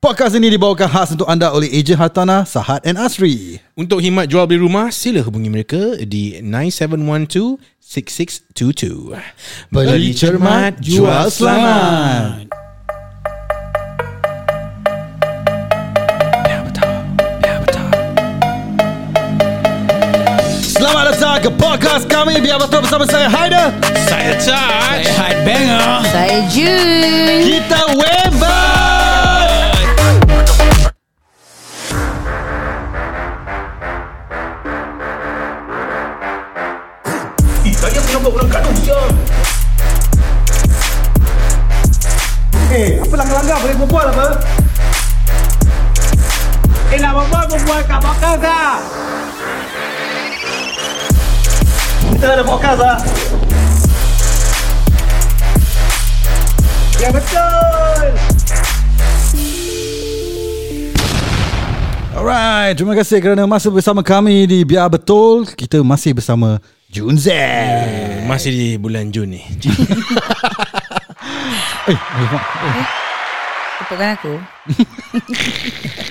Podcast 0.00 0.32
ini 0.32 0.48
dibawakan 0.56 0.88
khas 0.88 1.12
untuk 1.12 1.28
anda 1.28 1.52
oleh 1.52 1.68
ejen 1.76 2.00
hartanah 2.00 2.48
Sahat 2.48 2.88
and 2.88 2.96
Asri. 2.96 3.60
Untuk 3.76 4.00
khidmat 4.00 4.32
jual 4.32 4.48
beli 4.48 4.64
rumah, 4.64 4.88
sila 4.88 5.20
hubungi 5.20 5.52
mereka 5.52 5.76
di 6.08 6.40
9712-6622. 7.84 9.12
Beli 9.68 10.16
cermat, 10.16 10.80
jual 10.80 11.28
selamat. 11.28 12.48
Ya. 16.48 16.64
Ya. 17.44 17.60
Selamat 20.64 21.12
datang 21.12 21.44
ke 21.44 21.52
podcast 21.60 22.08
kami 22.08 22.40
Biar 22.40 22.56
Betul 22.56 22.88
bersama 22.88 23.04
saya 23.04 23.28
Haider. 23.28 23.68
Saya 24.08 24.32
Taj. 24.40 25.04
Hot 25.20 25.36
banger 25.44 26.08
Saya 26.08 26.40
Jun 26.48 26.88
Kita 27.44 27.80
Eh, 42.70 43.02
apa 43.02 43.14
langgar-langgar 43.18 43.58
boleh 43.66 43.76
berbual 43.82 44.06
apa? 44.14 44.26
Eh, 46.94 46.98
nak 47.02 47.12
berbual, 47.18 47.44
berbual 47.50 47.80
kat 47.82 47.98
podcast 47.98 48.40
lah. 48.46 48.72
Kita 52.14 52.26
ada 52.30 52.44
podcast 52.46 52.78
lah. 52.78 52.98
Ya, 57.00 57.08
betul. 57.10 58.04
Alright, 62.12 62.76
terima 62.76 62.92
kasih 62.92 63.18
kerana 63.24 63.48
masuk 63.48 63.80
bersama 63.80 64.04
kami 64.04 64.44
di 64.44 64.60
Biar 64.68 64.92
Betul. 64.92 65.48
Kita 65.48 65.80
masih 65.80 66.12
bersama 66.12 66.60
Jun 66.92 67.16
Z. 67.16 67.32
Masih 68.30 68.50
di 68.54 68.68
bulan 68.78 69.10
Jun 69.10 69.34
ni. 69.34 69.42
Eh, 71.90 71.96
eh, 71.96 72.28
mak. 72.30 72.44
Tepukkan 73.80 74.08
aku 74.20 74.34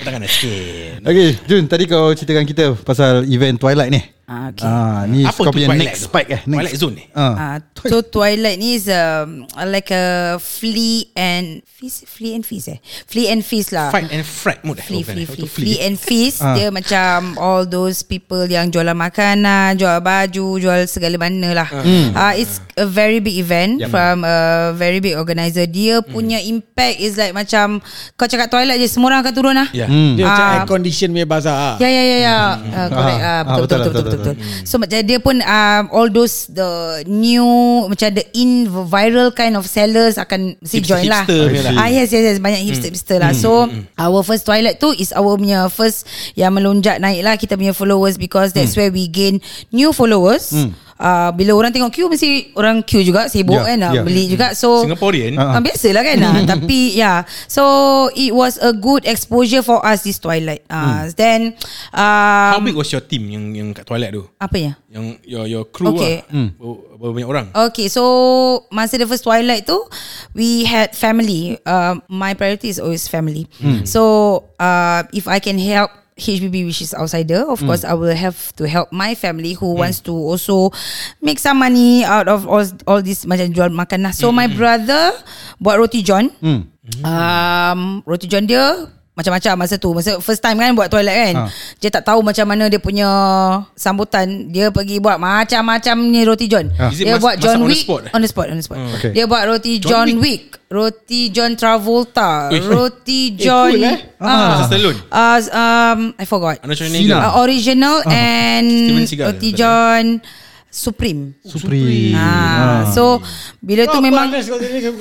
Tangan 0.04 0.26
sikit. 0.26 1.00
Okay, 1.06 1.28
Jun, 1.46 1.64
tadi 1.70 1.86
kau 1.86 2.10
ceritakan 2.12 2.44
kita 2.44 2.74
pasal 2.82 3.24
event 3.30 3.56
Twilight 3.56 3.88
ni. 3.88 4.02
Ah, 4.30 4.46
okay. 4.48 4.62
Ah, 4.62 5.02
ni 5.04 5.26
Apa 5.26 5.34
kau 5.36 5.50
tu 5.50 5.58
punya 5.58 5.66
Twilight 5.66 5.90
next 5.90 6.00
tu? 6.00 6.06
spike 6.06 6.30
eh. 6.30 6.40
Next. 6.40 6.54
Twilight 6.54 6.76
Zone 6.78 6.94
ni? 6.94 7.04
Ah. 7.10 7.34
Ah, 7.34 7.56
so 7.82 7.96
Twilight 8.00 8.56
ni 8.56 8.68
is 8.72 8.86
um, 8.86 9.26
like 9.66 9.90
a 9.90 10.04
flea 10.38 11.10
and 11.12 11.46
feast, 11.66 12.06
flea 12.06 12.32
and 12.32 12.44
feast 12.44 12.68
eh, 12.68 12.78
flea 13.04 13.26
and 13.28 13.42
feast 13.42 13.70
lah. 13.70 13.90
Fight 13.90 14.06
and 14.08 14.22
fright 14.22 14.62
mood. 14.62 14.78
eh? 14.78 14.86
Flea, 14.86 15.00
Oh, 15.00 15.04
flea, 15.04 15.24
flea, 15.24 15.34
Itu 15.34 15.46
flea 15.46 15.76
and 15.82 15.96
feast 15.96 16.38
Ah. 16.40 16.54
Dia 16.54 16.70
macam 16.70 17.34
All 17.36 17.64
those 17.64 18.00
people 18.00 18.44
Yang 18.44 18.70
jualan 18.72 18.94
makanan 18.94 19.74
Jual 19.74 19.98
baju 19.98 20.46
Jual 20.56 20.86
segala 20.86 21.16
mana 21.16 21.50
lah 21.52 21.68
uh, 22.12 22.32
It's 22.32 22.62
a 22.74 22.84
very 22.84 23.18
big 23.18 23.34
event 23.34 23.82
From 23.88 24.22
a 24.22 24.38
very 24.72 25.00
big 25.00 25.16
organizer 25.16 25.64
Dia 25.64 26.00
punya 26.00 26.38
impact 26.38 26.96
Is 26.96 27.16
like 27.16 27.32
macam 27.32 27.82
Kau 28.14 28.24
cakap 28.24 28.46
Twilight 28.46 28.76
je 28.76 28.86
Semua 28.86 29.10
orang 29.10 29.20
akan 29.22 29.34
turun 29.34 29.54
lah 29.54 29.68
Ya. 29.72 29.88
Dia 29.88 30.22
macam 30.22 30.38
Ah. 30.42 30.54
air 30.54 30.64
condition 30.64 31.08
punya 31.10 31.24
bazar 31.24 31.76
Ya 31.76 31.88
ya 31.88 32.02
ya 32.02 32.18
ya. 32.20 32.38
Uh, 32.60 32.88
correct. 32.88 33.18
Ah, 33.18 33.28
Ah, 33.30 33.40
ah, 33.40 33.56
betul, 33.56 33.78
betul, 33.78 33.80
betul, 33.80 33.90
betul, 33.90 34.04
betul, 34.04 34.19
betul, 34.20 34.34
betul, 34.36 34.66
So 34.68 34.76
macam 34.76 34.98
dia 35.00 35.18
pun 35.18 35.36
um, 35.40 35.82
all 35.90 36.08
those 36.12 36.46
the 36.52 36.68
new 37.08 37.48
macam 37.88 38.12
the 38.12 38.24
in 38.36 38.68
viral 38.68 39.32
kind 39.32 39.56
of 39.56 39.64
sellers 39.64 40.20
akan 40.20 40.60
Hipster- 40.60 40.84
join 40.84 41.08
lah. 41.08 41.24
lah. 41.24 41.80
Ah 41.80 41.88
yes 41.88 42.12
yes 42.12 42.22
yes. 42.22 42.38
Banyak 42.38 42.60
hipster 42.62 42.92
hipster 42.92 43.18
lah. 43.18 43.32
So 43.32 43.66
our 43.96 44.20
first 44.20 44.44
Twilight 44.44 44.78
tu 44.78 44.92
is 44.92 45.10
our 45.16 45.34
punya 45.34 45.66
first 45.72 46.04
yang 46.36 46.52
melonjak 46.52 47.00
naik 47.00 47.24
lah. 47.24 47.34
Kita 47.40 47.56
punya 47.56 47.72
followers 47.72 48.20
because 48.20 48.52
that's 48.52 48.76
where 48.76 48.92
we 48.92 49.08
gain 49.08 49.40
new 49.72 49.90
followers. 49.90 50.52
Uh, 51.00 51.32
bila 51.32 51.56
orang 51.56 51.72
tengok 51.72 51.88
queue 51.88 52.12
mesti 52.12 52.52
orang 52.52 52.84
queue 52.84 53.00
juga 53.00 53.24
sibuk 53.24 53.56
Yeah, 53.56 53.72
kan 53.72 53.76
nak 53.80 53.92
yeah. 53.96 54.04
beli 54.04 54.28
juga 54.28 54.52
so 54.52 54.84
Singaporean. 54.84 55.32
Ah. 55.40 55.56
Ah, 55.56 55.60
biasalah 55.64 56.04
kan 56.04 56.18
ah, 56.20 56.34
Tapi 56.52 56.92
yeah 56.92 57.24
So 57.48 57.64
it 58.12 58.36
was 58.36 58.60
a 58.60 58.76
good 58.76 59.08
exposure 59.08 59.64
for 59.64 59.80
us 59.80 60.04
This 60.04 60.20
Twilight 60.20 60.60
uh, 60.68 61.08
Then 61.16 61.56
um, 61.96 62.50
How 62.52 62.60
big 62.60 62.76
was 62.76 62.92
your 62.92 63.00
team 63.00 63.32
yang 63.32 63.56
yang 63.56 63.68
kat 63.72 63.88
toilet 63.88 64.12
tu? 64.12 64.28
Apa 64.36 64.56
ya 64.60 64.72
Yang 64.92 65.04
your 65.24 65.44
your 65.48 65.64
crew 65.64 65.96
Okay. 65.96 66.20
lah. 66.28 66.52
Berapa, 66.60 66.76
berapa 67.00 67.12
banyak 67.16 67.30
orang? 67.32 67.46
Okay 67.72 67.88
so 67.88 68.02
Masa 68.68 69.00
the 69.00 69.08
first 69.08 69.24
Twilight 69.24 69.64
tu 69.64 69.80
We 70.36 70.68
had 70.68 70.92
family 70.92 71.56
uh, 71.64 71.96
My 72.12 72.36
priority 72.36 72.68
is 72.68 72.76
always 72.76 73.08
family 73.08 73.48
So 73.88 74.02
uh, 74.60 75.08
If 75.16 75.24
I 75.24 75.40
can 75.40 75.56
help 75.56 75.96
HBB 76.20 76.68
which 76.68 76.84
is 76.84 76.92
outsider 76.92 77.48
Of 77.48 77.64
course 77.64 77.82
I 77.82 77.96
will 77.96 78.12
have 78.14 78.52
to 78.60 78.68
help 78.68 78.92
my 78.92 79.16
family 79.16 79.56
Who 79.56 79.72
wants 79.80 80.04
to 80.04 80.12
also 80.12 80.70
Make 81.24 81.40
some 81.40 81.58
money 81.58 82.04
Out 82.04 82.28
of 82.28 82.44
all, 82.44 82.62
all 82.86 83.00
this 83.00 83.24
Macam 83.24 83.56
jual 83.56 83.72
makan 83.72 84.04
lah. 84.04 84.12
So 84.12 84.28
my 84.30 84.46
brother 84.46 85.16
Buat 85.58 85.80
roti 85.80 86.04
john. 86.04 86.28
Um, 87.00 88.04
Roti 88.04 88.26
john 88.28 88.44
dia 88.44 88.88
macam-macam 89.10 89.52
masa 89.58 89.74
tu 89.74 89.90
Masa 89.90 90.16
first 90.18 90.38
time 90.38 90.56
kan 90.56 90.72
Buat 90.72 90.88
toilet 90.88 91.12
kan 91.12 91.34
Ha. 91.34 91.44
Dia 91.76 91.90
tak 91.90 92.04
tahu 92.04 92.22
macam 92.22 92.46
mana 92.46 92.66
Dia 92.66 92.78
punya 92.78 93.08
Sambutan 93.74 94.48
Dia 94.48 94.70
pergi 94.70 94.96
buat 94.96 95.18
Macam-macam 95.18 95.96
ni 96.04 96.22
roti 96.22 96.46
john 96.46 96.70
Ha. 96.72 96.88
Dia 96.88 97.14
mas- 97.14 97.20
buat 97.20 97.34
John 97.36 97.58
on 97.58 97.60
the 97.60 97.68
Wick 97.68 97.82
spot? 97.82 98.02
On 98.10 98.20
the 98.20 98.28
spot 98.28 98.46
On 98.48 98.56
the 98.56 98.64
spot 98.64 98.78
Okay. 98.96 99.10
Dia 99.12 99.24
buat 99.26 99.44
roti 99.44 99.76
John 99.76 100.06
John, 100.06 100.22
Wick. 100.22 100.56
Roti 100.70 101.20
John 101.28 101.58
Travolta 101.58 102.48
Ui. 102.48 102.62
Roti 102.62 103.34
John 103.34 103.74
cool, 103.74 103.90
eh? 103.90 103.98
Masa 104.16 104.64
Stallone? 104.70 104.98
uh, 105.10 105.38
um, 105.50 106.00
I 106.14 106.24
forgot 106.24 106.56
uh, 106.62 107.30
Original 107.42 107.96
And 108.06 108.66
Steven 108.70 109.04
Seagal. 109.04 109.26
Roti 109.34 109.50
John 109.50 110.04
Supreme 110.70 111.34
Supreme. 111.42 112.14
Ah, 112.14 112.86
So 112.88 113.18
Bila 113.58 113.90
tu 113.90 113.98
memang 113.98 114.30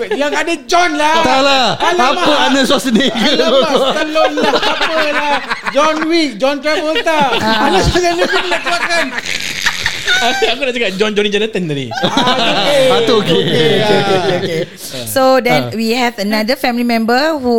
Yang 0.09 0.33
ada 0.33 0.53
John 0.65 0.97
lah 0.97 1.21
Tak 1.21 1.39
lah. 1.39 1.65
Alamak. 1.77 2.25
Apa 2.25 2.33
Arnold 2.43 2.65
Schwarzenegger? 2.65 3.33
Alamak 3.37 3.71
Stallone 3.93 4.35
lah 4.35 4.53
Apa 4.57 4.93
lah 5.13 5.35
John 5.69 5.95
Wick 6.05 6.29
John 6.35 6.57
Travolta 6.57 7.37
Ah. 7.37 7.69
Anak 7.69 7.85
saya 7.85 8.17
lebih 8.17 8.49
nak 8.49 8.61
keluarkan 8.61 9.05
Aku 10.19 10.61
nak 10.65 10.73
cakap 10.73 10.91
John 10.97 11.11
Johnny 11.13 11.29
Jonathan 11.29 11.63
tadi. 11.63 11.87
Ah, 11.95 12.99
tu 13.07 13.23
okay. 13.23 14.67
So 15.05 15.39
then 15.39 15.71
we 15.71 15.95
have 15.95 16.19
another 16.19 16.57
family 16.57 16.83
member 16.83 17.39
who 17.39 17.55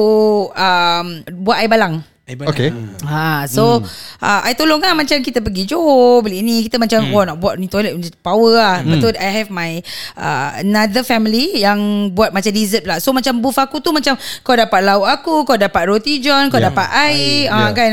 um, 0.53 1.07
buat 1.41 1.57
air 1.57 1.71
balang. 1.71 2.05
Okay. 2.39 2.71
Ha, 3.07 3.49
so 3.51 3.81
hmm. 3.81 3.87
uh, 4.23 4.41
I 4.47 4.55
tolong 4.55 4.79
kan 4.79 4.95
macam 4.95 5.19
kita 5.19 5.43
pergi 5.43 5.67
Johor 5.67 6.23
beli 6.23 6.45
ni 6.45 6.63
kita 6.67 6.79
macam 6.79 7.03
hmm. 7.03 7.13
wah 7.13 7.25
nak 7.27 7.37
buat 7.43 7.55
ni 7.59 7.67
toilet 7.67 7.97
power 8.23 8.55
lah. 8.55 8.77
Hmm. 8.81 8.95
Betul 8.95 9.19
I 9.19 9.31
have 9.43 9.51
my 9.51 9.83
uh, 10.15 10.63
another 10.63 11.03
family 11.03 11.59
yang 11.59 12.11
buat 12.15 12.31
macam 12.31 12.51
dessert 12.55 12.87
pula. 12.87 13.03
So 13.03 13.11
macam 13.11 13.43
booth 13.43 13.59
aku 13.59 13.83
tu 13.83 13.91
macam 13.91 14.15
kau 14.47 14.55
dapat 14.55 14.81
lauk 14.87 15.07
aku, 15.09 15.35
kau 15.43 15.59
dapat 15.59 15.83
roti 15.91 16.23
john, 16.23 16.47
kau 16.49 16.61
Yeah. 16.61 16.77
dapat 16.77 16.89
air, 16.93 17.49
ah 17.49 17.73
Yeah. 17.73 17.73
kan. 17.73 17.91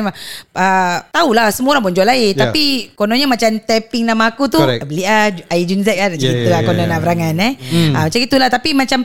Uh, 0.52 0.98
tahulah 1.16 1.48
semua 1.56 1.80
orang 1.80 1.88
pun 1.88 1.94
jual 1.96 2.10
air 2.12 2.36
Yeah. 2.36 2.52
tapi 2.52 2.92
kononnya 3.00 3.32
macam 3.32 3.48
tapping 3.64 4.04
nama 4.04 4.28
aku 4.36 4.52
tu 4.52 4.60
Correct. 4.60 4.84
beli 4.84 5.08
ah 5.08 5.32
air 5.32 5.64
Junzek 5.64 5.96
kan 5.96 6.12
macam 6.12 6.20
Yeah, 6.20 6.28
yeah, 6.28 6.36
yeah, 6.36 6.44
gitu 6.44 6.50
lah 6.52 6.60
yeah, 6.60 6.68
konon 6.68 6.84
yeah. 6.84 6.92
nak 6.92 7.00
berangan 7.00 7.36
eh. 7.40 7.54
Hmm. 7.56 7.92
Ah, 7.96 8.04
macam 8.12 8.20
itulah 8.20 8.50
tapi 8.52 8.70
macam 8.76 9.00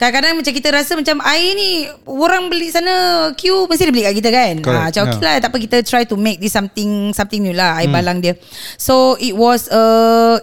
kadang-kadang 0.00 0.32
macam 0.40 0.52
kita 0.56 0.68
rasa 0.72 0.92
macam 0.96 1.16
air 1.28 1.52
ni 1.52 1.70
orang 2.08 2.48
beli 2.48 2.72
sana 2.72 2.94
queue 3.36 3.68
mesti 3.68 3.84
dia 3.84 3.92
beli 3.92 4.04
kat 4.08 4.14
kita 4.16 4.30
kan. 4.32 4.54
Correct. 4.64 4.69
Ah, 4.72 4.84
macam 4.86 5.02
okay 5.04 5.16
Yeah. 5.16 5.26
lah 5.26 5.34
tak 5.38 5.50
apa 5.50 5.58
kita 5.58 5.76
try 5.82 6.02
to 6.02 6.14
make 6.14 6.38
this 6.38 6.50
something 6.50 6.90
something 7.10 7.40
new 7.40 7.52
lah 7.52 7.78
air 7.78 7.88
balang 7.88 8.18
dia. 8.18 8.38
So 8.74 9.14
it 9.16 9.32
was 9.32 9.66
a 9.66 9.84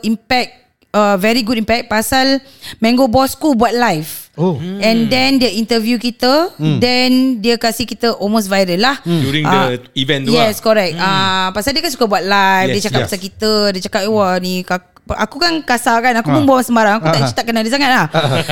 impact 0.01 0.51
uh, 0.89 1.15
very 1.15 1.41
good 1.41 1.57
impact 1.57 1.87
pasal 1.87 2.39
Mango 2.77 3.05
Bosku 3.05 3.53
buat 3.53 3.71
live. 3.71 4.29
Oh. 4.37 4.53
And 4.61 5.09
then 5.09 5.41
dia 5.41 5.49
interview 5.49 5.97
kita 5.97 6.53
Then 6.77 7.41
dia 7.41 7.57
kasih 7.57 7.89
kita 7.89 8.21
almost 8.21 8.45
viral 8.45 8.77
lah 8.77 9.01
During 9.01 9.41
Ah, 9.41 9.73
the 9.73 9.89
event 9.97 10.29
tu 10.29 10.37
Yes 10.37 10.61
lah. 10.61 10.61
correct 10.61 10.93
Ah, 10.93 11.49
Pasal 11.49 11.73
dia 11.73 11.81
kan 11.81 11.89
suka 11.89 12.05
buat 12.05 12.21
live 12.21 12.69
Yes, 12.69 12.73
Dia 12.77 12.83
cakap 12.85 12.99
yes. 13.01 13.05
pasal 13.09 13.21
kita 13.25 13.51
Dia 13.73 13.81
cakap 13.89 14.01
wah 14.05 14.37
ni 14.37 14.61
kak, 14.61 14.96
Aku 15.09 15.37
kan 15.37 15.61
kasar 15.61 15.99
kan 15.99 16.11
Aku 16.15 16.27
pun 16.27 16.41
Ah. 16.41 16.47
bawa 16.47 16.59
sembarang. 16.59 16.97
Aku 16.97 17.07
tak, 17.07 17.21
Ah. 17.21 17.31
tak 17.31 17.45
kenal 17.45 17.61
dia 17.61 17.69
sangat 17.69 17.89
lah. 17.89 18.05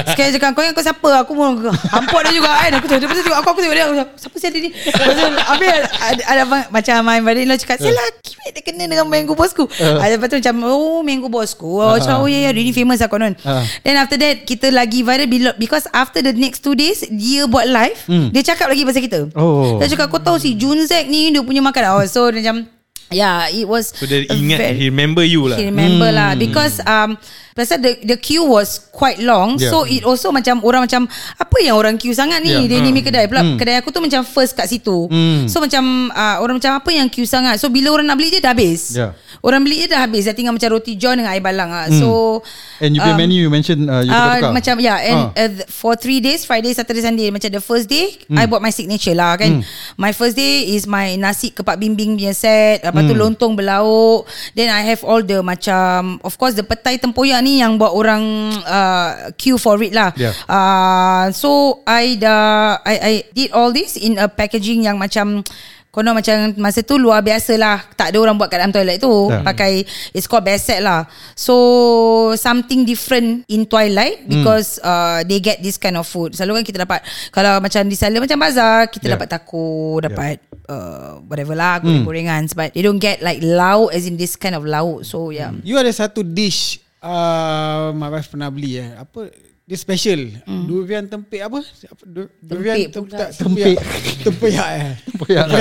Sekali 0.06 0.28
dia 0.30 0.36
cakap 0.36 0.52
Kau 0.52 0.62
yang 0.62 0.72
kau 0.72 0.82
siapa? 0.82 1.10
Aku 1.20 1.34
pun 1.34 1.52
Hampuk 1.90 2.20
dia 2.22 2.34
juga 2.34 2.52
kan. 2.54 2.72
Aku 2.74 2.86
tengok 2.86 3.02
tengok 3.04 3.36
aku 3.36 3.50
Aku 3.50 3.60
tengok 3.60 3.74
dia. 3.74 3.84
Aku 3.84 3.96
cakap, 3.96 4.10
Siapa 4.16 4.36
sih 4.38 4.50
dia 4.50 4.62
ni? 4.62 4.70
Habis 4.72 5.68
ada, 5.96 6.22
ada 6.26 6.42
abang- 6.44 6.70
Macam 6.70 6.96
my 7.02 7.20
brother-in-law 7.20 7.58
cakap 7.58 7.78
Saya 7.78 7.92
lelaki 7.92 8.32
weh, 8.36 8.50
Dia 8.52 8.62
kena 8.62 8.84
dengan 8.86 9.06
mango 9.06 9.34
bosku. 9.34 9.66
Ah, 9.76 10.08
Lepas 10.08 10.28
tu 10.28 10.38
macam 10.38 10.56
Oh 10.70 11.02
mango 11.02 11.28
bosku. 11.28 11.68
Oh 11.76 11.96
cakap 11.96 12.18
oh 12.18 12.28
ya 12.28 12.40
ya 12.40 12.52
Dia 12.52 12.62
ni 12.62 12.72
famous 12.72 12.98
lah 12.98 13.08
konon. 13.08 13.34
Ah. 13.42 13.64
Then 13.82 13.96
after 13.96 14.16
that 14.16 14.44
Kita 14.44 14.70
lagi 14.70 15.02
viral 15.02 15.28
Because 15.56 15.90
after 15.90 16.20
the 16.20 16.32
next 16.32 16.62
two 16.62 16.74
days 16.74 17.04
Dia 17.06 17.46
buat 17.46 17.66
live. 17.66 17.98
Dia 18.30 18.42
cakap 18.46 18.68
lagi 18.68 18.84
pasal 18.84 19.02
kita. 19.02 19.20
Oh. 19.34 19.78
Dia 19.78 19.88
cakap 19.88 20.08
kau 20.08 20.20
tahu 20.20 20.38
si 20.38 20.54
Junzek 20.54 21.06
ni 21.06 21.30
Dia 21.30 21.42
punya 21.42 21.60
makan 21.60 21.82
oh, 21.94 22.06
So 22.06 22.28
dia 22.28 22.42
macam 22.42 22.75
Yeah, 23.12 23.48
it 23.54 23.70
was 23.70 23.94
So 23.94 24.10
dia 24.10 24.26
a 24.26 24.34
ingat 24.34 24.58
very- 24.58 24.78
He 24.82 24.86
remember 24.90 25.22
you 25.22 25.46
lah. 25.46 25.62
He 25.62 25.70
remember 25.70 26.10
lah. 26.10 26.34
Because 26.34 26.82
um 26.84 27.18
Pasal 27.56 27.80
the 27.80 27.96
the 28.04 28.18
queue 28.20 28.44
was 28.44 28.84
quite 28.92 29.16
long 29.16 29.56
Yeah. 29.56 29.72
So 29.72 29.88
it 29.88 30.04
also 30.04 30.28
macam 30.28 30.60
Orang 30.60 30.92
macam 30.92 31.08
Apa 31.40 31.64
yang 31.64 31.80
orang 31.80 31.96
queue 31.96 32.12
sangat 32.12 32.44
ni? 32.44 32.52
Yeah. 32.52 32.68
Dia 32.68 32.84
ni 32.84 32.92
mi 32.92 33.00
kedai. 33.00 33.32
Pula 33.32 33.56
kedai 33.56 33.80
aku 33.80 33.96
tu 33.96 34.04
macam 34.04 34.28
First 34.28 34.60
kat 34.60 34.68
situ. 34.68 35.08
So 35.48 35.64
macam 35.64 36.12
uh, 36.12 36.44
Orang 36.44 36.60
macam 36.60 36.76
apa 36.76 36.92
yang 36.92 37.08
queue 37.08 37.24
sangat? 37.24 37.64
So 37.64 37.72
bila 37.72 37.96
orang 37.96 38.12
nak 38.12 38.20
beli 38.20 38.28
je 38.28 38.44
dah 38.44 38.52
habis. 38.52 38.92
Yeah. 38.92 39.16
Orang 39.40 39.64
beli 39.64 39.88
je 39.88 39.96
dah 39.96 40.04
habis. 40.04 40.28
Dah 40.28 40.36
tinggal 40.36 40.52
macam 40.52 40.68
roti 40.68 41.00
john 41.00 41.16
Dengan 41.16 41.32
air 41.32 41.40
balang 41.40 41.72
ah. 41.72 41.88
So 41.88 42.44
And 42.84 42.92
you 42.92 43.00
um, 43.00 43.16
menu 43.16 43.40
you 43.40 43.48
mentioned 43.48 43.88
uh, 43.88 44.04
you 44.04 44.12
Uh, 44.12 44.20
tukar-tukar. 44.20 44.52
macam 44.52 44.76
yeah 44.84 44.98
and 45.00 45.20
Ah. 45.32 45.40
uh, 45.40 45.52
for 45.72 45.96
three 45.96 46.20
days 46.20 46.44
Friday 46.44 46.76
Saturday 46.76 47.00
Sunday 47.00 47.32
macam 47.32 47.48
the 47.48 47.64
first 47.64 47.88
day 47.88 48.20
I 48.36 48.52
buat 48.52 48.60
my 48.60 48.76
signature 48.76 49.16
lah 49.16 49.40
kan. 49.40 49.64
My 49.96 50.12
first 50.12 50.36
day 50.36 50.76
is 50.76 50.84
my 50.84 51.16
nasi 51.16 51.56
kepak 51.56 51.80
bimbing 51.80 52.20
punya 52.20 52.36
set 52.36 52.84
lepas 52.84 53.00
tu 53.00 53.16
lontong 53.16 53.56
berlauk 53.56 54.28
then 54.52 54.68
I 54.68 54.84
have 54.84 55.08
all 55.08 55.24
the 55.24 55.40
macam 55.40 56.20
of 56.20 56.36
course 56.36 56.60
the 56.60 56.68
petai 56.68 57.00
tempoyak 57.00 57.40
ni 57.46 57.62
yang 57.62 57.78
buat 57.78 57.94
orang 57.94 58.26
uh, 58.66 59.30
queue 59.38 59.62
for 59.62 59.78
it 59.86 59.94
lah. 59.94 60.10
Yeah. 60.18 60.34
uh, 60.50 61.30
so 61.30 61.80
I 61.86 62.18
dah 62.18 62.82
I, 62.82 62.96
I 62.98 63.14
did 63.30 63.54
all 63.54 63.70
this 63.70 63.94
in 63.96 64.18
a 64.18 64.26
packaging 64.26 64.90
yang 64.90 64.98
macam 64.98 65.46
Konon 65.96 66.12
macam 66.12 66.52
masa 66.60 66.84
tu 66.84 67.00
luar 67.00 67.24
biasa 67.24 67.56
lah. 67.56 67.80
Tak 67.96 68.12
ada 68.12 68.20
orang 68.20 68.36
buat 68.36 68.52
kat 68.52 68.60
dalam 68.60 68.76
toilet 68.76 69.00
tu. 69.00 69.32
Yeah. 69.32 69.48
Pakai 69.48 69.88
It's 70.12 70.28
called 70.28 70.44
beset 70.44 70.84
lah. 70.84 71.08
So 71.40 71.56
Something 72.36 72.84
different 72.84 73.48
In 73.48 73.64
Twilight 73.64 74.28
Because 74.28 74.76
uh, 74.84 75.24
They 75.24 75.40
get 75.40 75.64
this 75.64 75.80
kind 75.80 75.96
of 75.96 76.04
food. 76.04 76.36
Selalu 76.36 76.60
kan 76.60 76.64
kita 76.68 76.78
dapat 76.84 77.00
Kalau 77.32 77.64
macam 77.64 77.88
di 77.88 77.96
sana 77.96 78.20
Macam 78.20 78.36
bazar 78.36 78.92
Kita 78.92 79.08
Yeah. 79.08 79.16
dapat 79.16 79.28
taco 79.32 80.04
Dapat 80.04 80.36
uh, 80.68 81.24
Whatever 81.32 81.56
lah 81.56 81.80
Goreng-gorengan. 81.80 82.52
But 82.52 82.76
they 82.76 82.84
don't 82.84 83.00
get 83.00 83.24
like 83.24 83.40
Lauk 83.40 83.96
as 83.96 84.04
in 84.04 84.20
this 84.20 84.36
kind 84.36 84.60
of 84.60 84.68
lauk. 84.68 85.08
So 85.08 85.32
yeah. 85.32 85.56
You 85.64 85.80
ada 85.80 85.96
satu 85.96 86.28
dish 86.28 86.84
uh, 87.06 87.94
My 87.94 88.10
wife 88.10 88.28
pernah 88.28 88.50
beli 88.50 88.78
eh. 88.78 88.90
Apa 88.96 89.30
Dia 89.64 89.74
special. 89.76 90.30
Durian 90.46 91.06
tempik 91.06 91.42
apa? 91.42 91.58
Apa? 91.64 92.04
Du- 92.04 92.30
Durian 92.38 92.78
Hmm. 92.78 92.92
Tempik. 92.92 93.10
pula. 93.10 93.28
Tempoyak. 93.32 93.78
Tempoyak 94.22 94.68
eh. 94.72 94.92
Tempoyak 95.08 95.46
lah. 95.48 95.60